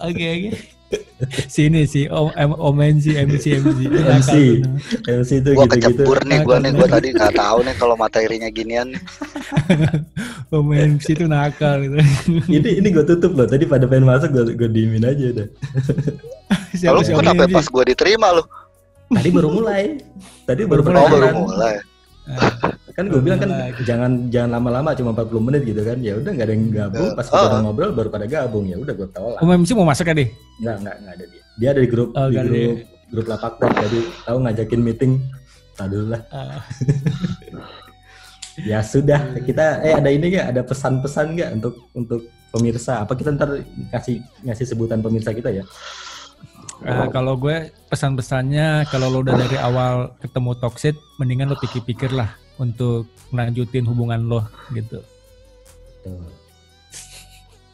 Oke 0.00 0.24
oke. 0.24 0.50
Sini 1.54 1.84
sih 1.84 2.06
Om 2.06 2.30
Om 2.34 2.76
MC 2.80 3.14
MC 3.14 3.44
MC. 3.60 3.78
MC. 3.86 4.32
MC 5.06 5.30
itu 5.38 5.50
gua 5.52 5.66
gitu-gitu 5.68 6.02
kecebur 6.02 6.18
nih 6.24 6.38
gua 6.42 6.58
nih 6.58 6.74
gua 6.74 6.88
tadi 6.88 7.14
nggak 7.14 7.32
tahu 7.32 7.58
nih 7.62 7.74
kalau 7.76 7.94
materinya 7.94 8.48
ginian 8.48 8.88
Om 10.50 10.66
MC 10.66 11.14
itu 11.14 11.24
nakal 11.24 11.78
gitu. 11.80 11.96
ini 12.58 12.70
ini 12.82 12.88
gue 12.88 13.04
tutup 13.04 13.32
loh 13.32 13.46
tadi 13.46 13.64
pada 13.64 13.86
pengen 13.86 14.06
masuk 14.06 14.30
gue 14.30 14.54
gue 14.56 14.68
diemin 14.68 15.04
aja 15.04 15.24
udah 15.30 15.46
Lalu 16.80 16.98
Om 17.04 17.18
kenapa 17.18 17.44
MC? 17.44 17.54
pas 17.54 17.66
gua 17.68 17.84
diterima 17.84 18.28
lu 18.34 18.42
tadi 19.10 19.28
baru 19.28 19.48
mulai 19.50 19.98
tadi 20.42 20.62
baru 20.64 20.82
Baru 20.82 20.96
oh 20.96 21.02
baru 21.02 21.10
perkenalan. 21.12 21.34
mulai 21.44 21.74
kan 22.96 23.04
gue 23.06 23.20
bilang 23.22 23.38
kan 23.38 23.50
Lagi. 23.50 23.82
jangan 23.86 24.10
jangan 24.28 24.50
lama-lama 24.58 24.90
cuma 24.92 25.10
40 25.12 25.46
menit 25.46 25.62
gitu 25.64 25.80
kan. 25.80 25.98
Ya 25.98 26.14
udah 26.14 26.30
nggak 26.30 26.46
ada 26.46 26.54
yang 26.54 26.64
gabung. 26.68 27.10
Pas 27.14 27.26
kita 27.26 27.46
Oh. 27.48 27.60
ngobrol 27.62 27.90
baru 27.90 28.08
pada 28.08 28.26
gabung. 28.26 28.64
Ya 28.66 28.76
udah 28.76 28.92
gue 28.92 29.08
tolak. 29.10 29.38
Oh, 29.38 29.48
MC 29.48 29.70
mau 29.72 29.84
masuk 29.84 30.04
ya, 30.04 30.14
Di? 30.14 30.26
nggak 30.60 30.76
nggak 30.80 30.96
nggak 31.00 31.14
ada 31.14 31.24
dia. 31.26 31.42
Dia 31.56 31.68
ada 31.70 31.80
di 31.80 31.88
grup 31.88 32.08
Oh, 32.12 32.28
di 32.28 32.36
grup 32.36 32.78
grup 33.10 33.26
lapak 33.26 33.52
Pop, 33.56 33.72
jadi 33.74 34.00
tahu 34.22 34.36
ngajakin 34.40 34.80
meeting? 34.80 35.12
Tadi 35.74 35.90
dulu 35.90 36.06
lah. 36.12 36.22
Ah. 36.30 36.60
ya 38.70 38.78
sudah 38.82 39.20
kita 39.40 39.80
eh 39.80 39.94
ada 39.94 40.10
ini 40.10 40.26
nggak? 40.30 40.46
Ada 40.52 40.62
pesan-pesan 40.62 41.26
nggak 41.34 41.50
untuk 41.56 41.74
untuk 41.92 42.20
pemirsa? 42.50 43.00
Apa 43.00 43.14
kita 43.14 43.32
ntar 43.32 43.62
kasih 43.90 44.20
ngasih 44.42 44.66
sebutan 44.66 45.00
pemirsa 45.00 45.32
kita 45.32 45.48
ya 45.50 45.64
Eh, 46.80 47.06
kalau 47.12 47.36
gue 47.36 47.68
pesan-pesannya 47.92 48.88
kalau 48.88 49.12
lo 49.12 49.20
udah 49.20 49.36
dari 49.36 49.60
awal 49.60 50.16
ketemu 50.16 50.56
toxic 50.56 50.96
mendingan 51.20 51.52
lo 51.52 51.56
pikir-pikir 51.60 52.08
lah 52.08 52.32
untuk 52.56 53.04
lanjutin 53.36 53.84
hubungan 53.84 54.24
lo 54.24 54.40
gitu. 54.72 55.04
Tuh. 56.00 56.24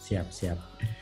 siap 0.03 0.31
siap. 0.31 0.59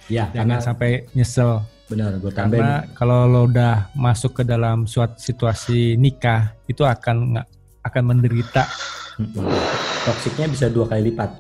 Ya 0.09 0.33
jangan 0.33 0.37
karena 0.37 0.57
sampai 0.61 0.91
nyesel. 1.13 1.61
Benar 1.93 2.17
gue 2.21 2.33
tambahin. 2.33 2.61
Karena 2.61 2.77
kalau 2.97 3.29
lo 3.29 3.41
udah 3.49 3.93
masuk 3.93 4.41
ke 4.41 4.43
dalam 4.49 4.89
suatu 4.89 5.21
situasi 5.21 5.97
nikah 6.01 6.57
itu 6.69 6.85
akan 6.85 7.37
nggak 7.37 7.49
akan 7.85 8.03
menderita. 8.05 8.65
Toksiknya 10.05 10.49
bisa 10.49 10.73
dua 10.73 10.89
kali 10.89 11.13
lipat. 11.13 11.31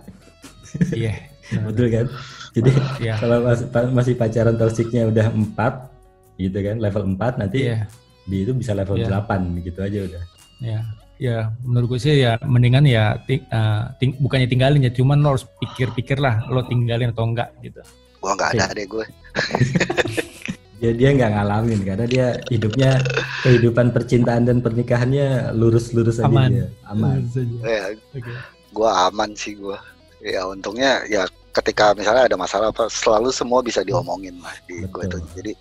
Iya. 0.92 1.12
Betul 1.68 1.88
kan? 1.92 2.06
Jadi 2.54 2.70
Iya. 3.00 3.14
kalau 3.20 3.38
masih, 3.48 3.66
masih 3.92 4.14
pacaran 4.16 4.56
toksiknya 4.56 5.08
udah 5.08 5.26
empat 5.32 5.93
gitu 6.36 6.54
kan 6.56 6.76
level 6.78 7.02
4 7.14 7.40
nanti 7.40 7.58
iya 7.64 7.86
di 8.24 8.42
itu 8.42 8.52
bisa 8.52 8.72
level 8.72 8.96
Iya. 8.96 9.22
8 9.22 9.60
gitu 9.60 9.80
aja 9.80 9.98
udah 10.02 10.22
ya 10.60 10.80
ya 11.14 11.36
menurut 11.60 11.94
gue 11.94 12.00
sih 12.00 12.14
ya 12.18 12.34
mendingan 12.42 12.82
ya 12.84 13.14
ting- 13.22 13.44
eh, 13.44 13.82
ting- 13.96 14.18
bukannya 14.18 14.46
tinggalin 14.46 14.82
ya 14.82 14.90
cuman 14.90 15.20
lo 15.20 15.28
harus 15.32 15.46
pikir-pikir 15.58 16.18
lah 16.18 16.42
lo 16.46 16.64
tinggalin 16.64 17.10
atau 17.10 17.24
enggak 17.24 17.54
gitu 17.60 17.80
Gua 18.18 18.32
nggak 18.32 18.56
ada 18.56 18.72
deh 18.72 18.88
gue. 18.88 19.04
dia 20.80 20.90
dia 20.90 21.08
nggak 21.12 21.30
ngalamin 21.30 21.80
karena 21.82 22.04
dia 22.04 22.26
hidupnya 22.48 22.98
kehidupan 23.40 23.92
percintaan 23.92 24.44
dan 24.44 24.58
pernikahannya 24.58 25.52
lurus-lurus 25.52 26.18
aja 26.18 26.26
Aman. 26.26 26.50
dia 26.50 26.66
aman 26.84 27.20
Ya, 27.60 27.92
Oke. 28.12 28.32
gua 28.72 29.08
aman 29.08 29.32
sih 29.34 29.54
gua. 29.54 29.76
Ya 30.18 30.40
untungnya 30.42 31.04
ya 31.04 31.24
ketika 31.52 31.92
misalnya 31.92 32.24
ada 32.24 32.34
masalah 32.34 32.68
apa 32.68 32.88
selalu 32.88 33.28
semua 33.28 33.60
bisa 33.60 33.80
diomongin 33.80 34.40
lah 34.40 34.56
di 34.64 34.82
gue 34.82 35.02
itu. 35.04 35.18
Jadi 35.36 35.52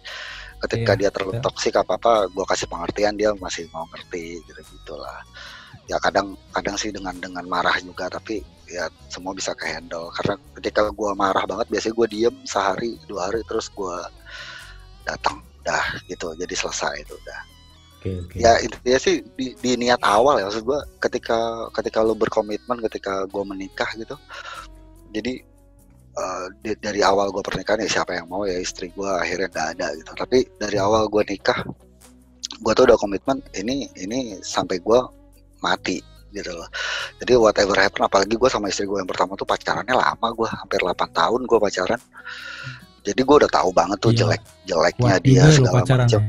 ketika 0.63 0.95
Iya, 0.95 0.99
dia 0.99 1.09
terlalu 1.11 1.33
betul. 1.37 1.45
toksik 1.51 1.75
apa 1.75 1.93
apa 1.99 2.11
gua 2.31 2.45
kasih 2.47 2.67
pengertian 2.71 3.13
dia 3.19 3.29
masih 3.37 3.67
mau 3.75 3.85
ngerti 3.91 4.39
gitu 4.47 4.61
gitulah. 4.79 5.19
Ya 5.91 5.99
kadang 5.99 6.39
kadang 6.55 6.75
sih 6.79 6.89
dengan 6.95 7.15
dengan 7.19 7.43
marah 7.47 7.75
juga 7.83 8.07
tapi 8.07 8.39
ya 8.71 8.87
semua 9.11 9.35
bisa 9.35 9.51
ke 9.53 9.67
handle 9.69 10.09
karena 10.17 10.35
ketika 10.57 10.89
gua 10.95 11.11
marah 11.13 11.43
banget 11.45 11.67
biasanya 11.69 11.93
gua 11.93 12.07
diem 12.07 12.35
sehari 12.47 12.97
dua 13.05 13.29
hari 13.29 13.45
terus 13.45 13.67
gua 13.69 14.07
datang 15.03 15.43
dah 15.63 15.83
gitu 16.07 16.31
jadi 16.35 16.55
selesai 16.55 17.05
itu 17.05 17.13
udah 17.13 17.39
oke 17.99 18.09
oke 18.27 18.35
ya 18.39 18.57
intinya 18.63 18.99
sih 18.99 19.21
di, 19.35 19.53
di 19.59 19.71
niat 19.77 19.99
awal 20.01 20.39
ya 20.39 20.47
maksud 20.47 20.63
gua 20.65 20.81
ketika 21.03 21.69
ketika 21.75 21.99
lu 22.01 22.15
berkomitmen 22.15 22.79
ketika 22.89 23.27
gua 23.29 23.43
menikah 23.45 23.87
gitu 23.99 24.15
jadi 25.13 25.43
eh, 26.13 26.45
di- 26.61 26.77
dari 26.77 27.01
awal 27.01 27.29
gua 27.29 27.41
pernikahan 27.41 27.81
ya 27.81 28.01
siapa 28.01 28.13
yang 28.13 28.27
mau 28.27 28.43
ya 28.43 28.57
istri 28.57 28.89
gua 28.91 29.19
akhirnya 29.19 29.49
nggak 29.49 29.67
ada 29.77 29.87
gitu 29.95 30.11
tapi 30.13 30.45
dari 30.55 30.77
awal 30.77 31.05
gua 31.07 31.25
nikah 31.25 31.65
gua 32.59 32.71
tuh 32.71 32.85
udah 32.85 32.97
komitmen 32.97 33.41
ini 33.53 33.89
ini 33.95 34.37
sampai 34.39 34.77
gua 34.77 35.09
mati 35.59 35.97
gitu 36.29 36.49
loh 36.49 36.65
jadi 37.17 37.37
whatever 37.37 37.77
happen 37.77 38.01
apalagi 38.01 38.33
gua 38.33 38.49
sama 38.49 38.69
istri 38.69 38.85
gua 38.85 39.01
yang 39.01 39.09
pertama 39.09 39.33
tuh 39.33 39.45
pacarannya 39.45 39.93
lama 39.93 40.27
gua 40.33 40.49
hampir 40.49 40.81
8 40.81 40.93
tahun 41.09 41.41
gua 41.45 41.59
pacaran 41.61 42.01
jadi 43.03 43.21
gua 43.21 43.35
udah 43.45 43.51
tahu 43.51 43.69
banget 43.69 43.97
tuh 43.99 44.11
Iya. 44.11 44.19
jelek 44.25 44.41
jeleknya 44.65 45.13
Kuat 45.13 45.23
dia 45.23 45.43
segala 45.49 45.81
macam 45.81 45.97
ya. 46.07 46.19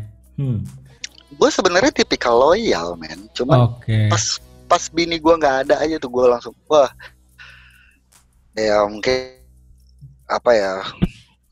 hmm. 0.40 0.58
gue 1.34 1.48
sebenarnya 1.50 1.90
tipikal 1.90 2.34
loyal 2.36 2.94
men 2.94 3.26
cuman 3.32 3.66
Oke. 3.74 4.06
pas 4.06 4.38
pas 4.64 4.84
bini 4.88 5.18
gua 5.18 5.34
nggak 5.34 5.56
ada 5.66 5.74
aja 5.82 5.96
tuh 5.98 6.08
gue 6.08 6.24
langsung 6.24 6.54
wah 6.68 6.86
ya 8.54 8.86
mungkin 8.86 9.43
apa 10.26 10.50
ya 10.52 10.72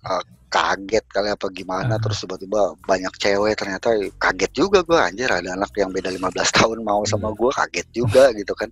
eh, 0.03 0.23
kaget 0.53 1.01
kali 1.09 1.33
apa 1.33 1.49
gimana 1.49 1.97
terus 1.97 2.21
tiba-tiba 2.21 2.77
banyak 2.85 3.09
cewek 3.17 3.57
ternyata 3.57 3.89
kaget 4.21 4.53
juga 4.53 4.85
gua 4.85 5.09
anjir 5.09 5.25
ada 5.27 5.57
anak 5.57 5.73
yang 5.75 5.89
beda 5.89 6.13
15 6.13 6.29
tahun 6.53 6.79
mau 6.85 7.01
sama 7.05 7.33
Iya. 7.33 7.37
gua 7.41 7.51
kaget 7.57 7.87
juga 7.91 8.25
gitu 8.39 8.53
kan 8.53 8.69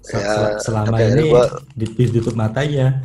Se- 0.00 0.16
Ya, 0.16 0.32
sel- 0.56 0.60
selama 0.64 0.96
ini 0.96 1.28
gua- 1.28 1.60
ditutup 1.76 2.32
matanya 2.32 3.04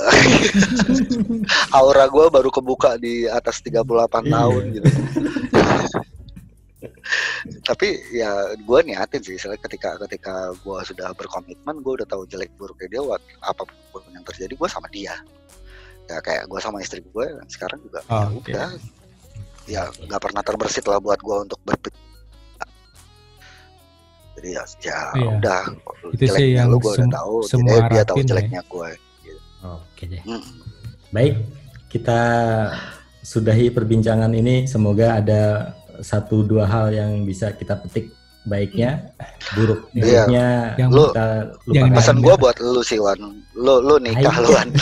aura 1.74 2.06
gua 2.06 2.30
baru 2.30 2.50
kebuka 2.50 2.94
di 2.94 3.26
atas 3.26 3.58
38 3.58 3.82
Iya. 3.82 4.30
tahun 4.30 4.62
gitu 4.70 4.88
tapi 7.62 7.88
ya 8.10 8.30
gue 8.56 8.78
niatin 8.82 9.20
sih 9.20 9.34
misalnya 9.34 9.60
ketika 9.60 9.96
ketika 10.06 10.34
gue 10.56 10.78
sudah 10.84 11.12
berkomitmen 11.12 11.80
gue 11.80 11.92
udah 12.00 12.08
tahu 12.08 12.24
jelek 12.26 12.50
buruknya 12.56 12.88
dia 12.90 13.02
what, 13.02 13.20
apa 13.40 13.62
pun 13.90 14.00
yang 14.10 14.24
terjadi 14.24 14.52
gue 14.54 14.68
sama 14.68 14.88
dia 14.88 15.14
ya 16.06 16.18
kayak 16.18 16.46
gue 16.46 16.58
sama 16.58 16.80
istri 16.80 17.00
gue 17.00 17.26
sekarang 17.48 17.78
juga 17.80 18.00
ya 18.02 18.10
Oh, 18.10 18.26
Oke. 18.34 18.50
udah 18.50 18.68
ya 19.66 19.82
nggak 20.02 20.20
pernah 20.20 20.42
terbersit 20.42 20.84
lah 20.84 20.98
buat 20.98 21.20
gue 21.20 21.36
untuk 21.40 21.60
berpikir 21.62 21.98
jadi 24.34 24.50
ya, 24.50 24.64
ya 24.80 24.98
Iya. 25.14 25.28
udah 25.36 25.62
Itu 26.10 26.24
sih 26.24 26.26
jeleknya 26.26 26.56
yang 26.56 26.68
lu 26.72 26.78
gue 26.78 26.92
udah 26.92 27.08
tahu 27.12 27.34
semua 27.44 27.76
jadi 27.76 27.88
dia 27.90 28.02
tahu 28.04 28.16
ya. 28.16 28.24
jeleknya 28.26 28.60
gue 28.64 28.90
oke 29.60 30.02
deh 30.06 30.22
Mm. 30.24 30.42
baik 31.10 31.34
kita 31.90 32.20
sudahi 33.20 33.68
perbincangan 33.68 34.32
ini 34.32 34.64
semoga 34.64 35.20
ada 35.20 35.42
satu 36.00 36.42
dua 36.42 36.64
hal 36.64 36.90
yang 36.90 37.22
bisa 37.22 37.52
kita 37.52 37.76
petik 37.76 38.10
baiknya 38.42 39.12
buruk 39.52 39.92
Iya. 39.92 40.00
buruknya 40.24 40.46
Yang- 40.76 40.90
Lu- 40.90 41.06
kita 41.06 41.26
yang 41.68 41.86
lupakan 41.86 41.96
pesan 41.96 42.16
gue 42.18 42.34
buat 42.36 42.56
lu 42.58 42.80
sih 42.80 42.98
Wan 42.98 43.20
lu 43.52 43.74
lu 43.78 43.96
nikah 43.98 44.36
lu 44.38 44.48
Wan 44.50 44.68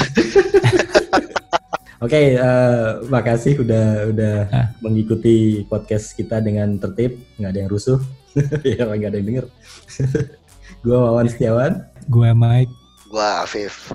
Oke, 1.99 2.39
eh, 2.39 2.89
makasih 3.11 3.59
udah 3.59 3.87
udah 4.07 4.35
Ah. 4.49 4.67
mengikuti 4.79 5.67
podcast 5.67 6.15
kita 6.15 6.39
dengan 6.39 6.79
tertib, 6.79 7.19
nggak 7.35 7.51
ada 7.51 7.59
yang 7.59 7.67
rusuh, 7.69 7.99
ya 8.63 8.87
nggak 8.87 9.11
ada 9.11 9.19
yang 9.19 9.27
denger. 9.27 9.47
Gua 10.87 11.11
Wawan 11.11 11.27
Setiawan. 11.27 11.73
Gue 12.07 12.31
Mike. 12.33 12.71
gue 13.09 13.25
Afif 13.43 13.91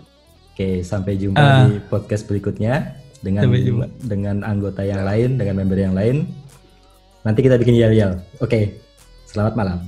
Oke, 0.51 0.83
sampai 0.83 1.15
jumpa 1.15 1.39
Ah. 1.39 1.63
di 1.63 1.79
podcast 1.79 2.27
berikutnya 2.27 2.91
dengan 3.23 3.47
dengan 4.03 4.43
anggota 4.43 4.83
yang 4.83 5.01
lain, 5.01 5.39
dengan 5.39 5.55
member 5.55 5.79
yang 5.79 5.95
lain. 5.95 6.27
Nanti 7.23 7.39
kita 7.39 7.55
bikin 7.55 7.79
yel-yel. 7.79 8.19
Oke, 8.43 8.83
selamat 9.31 9.55
malam. 9.55 9.79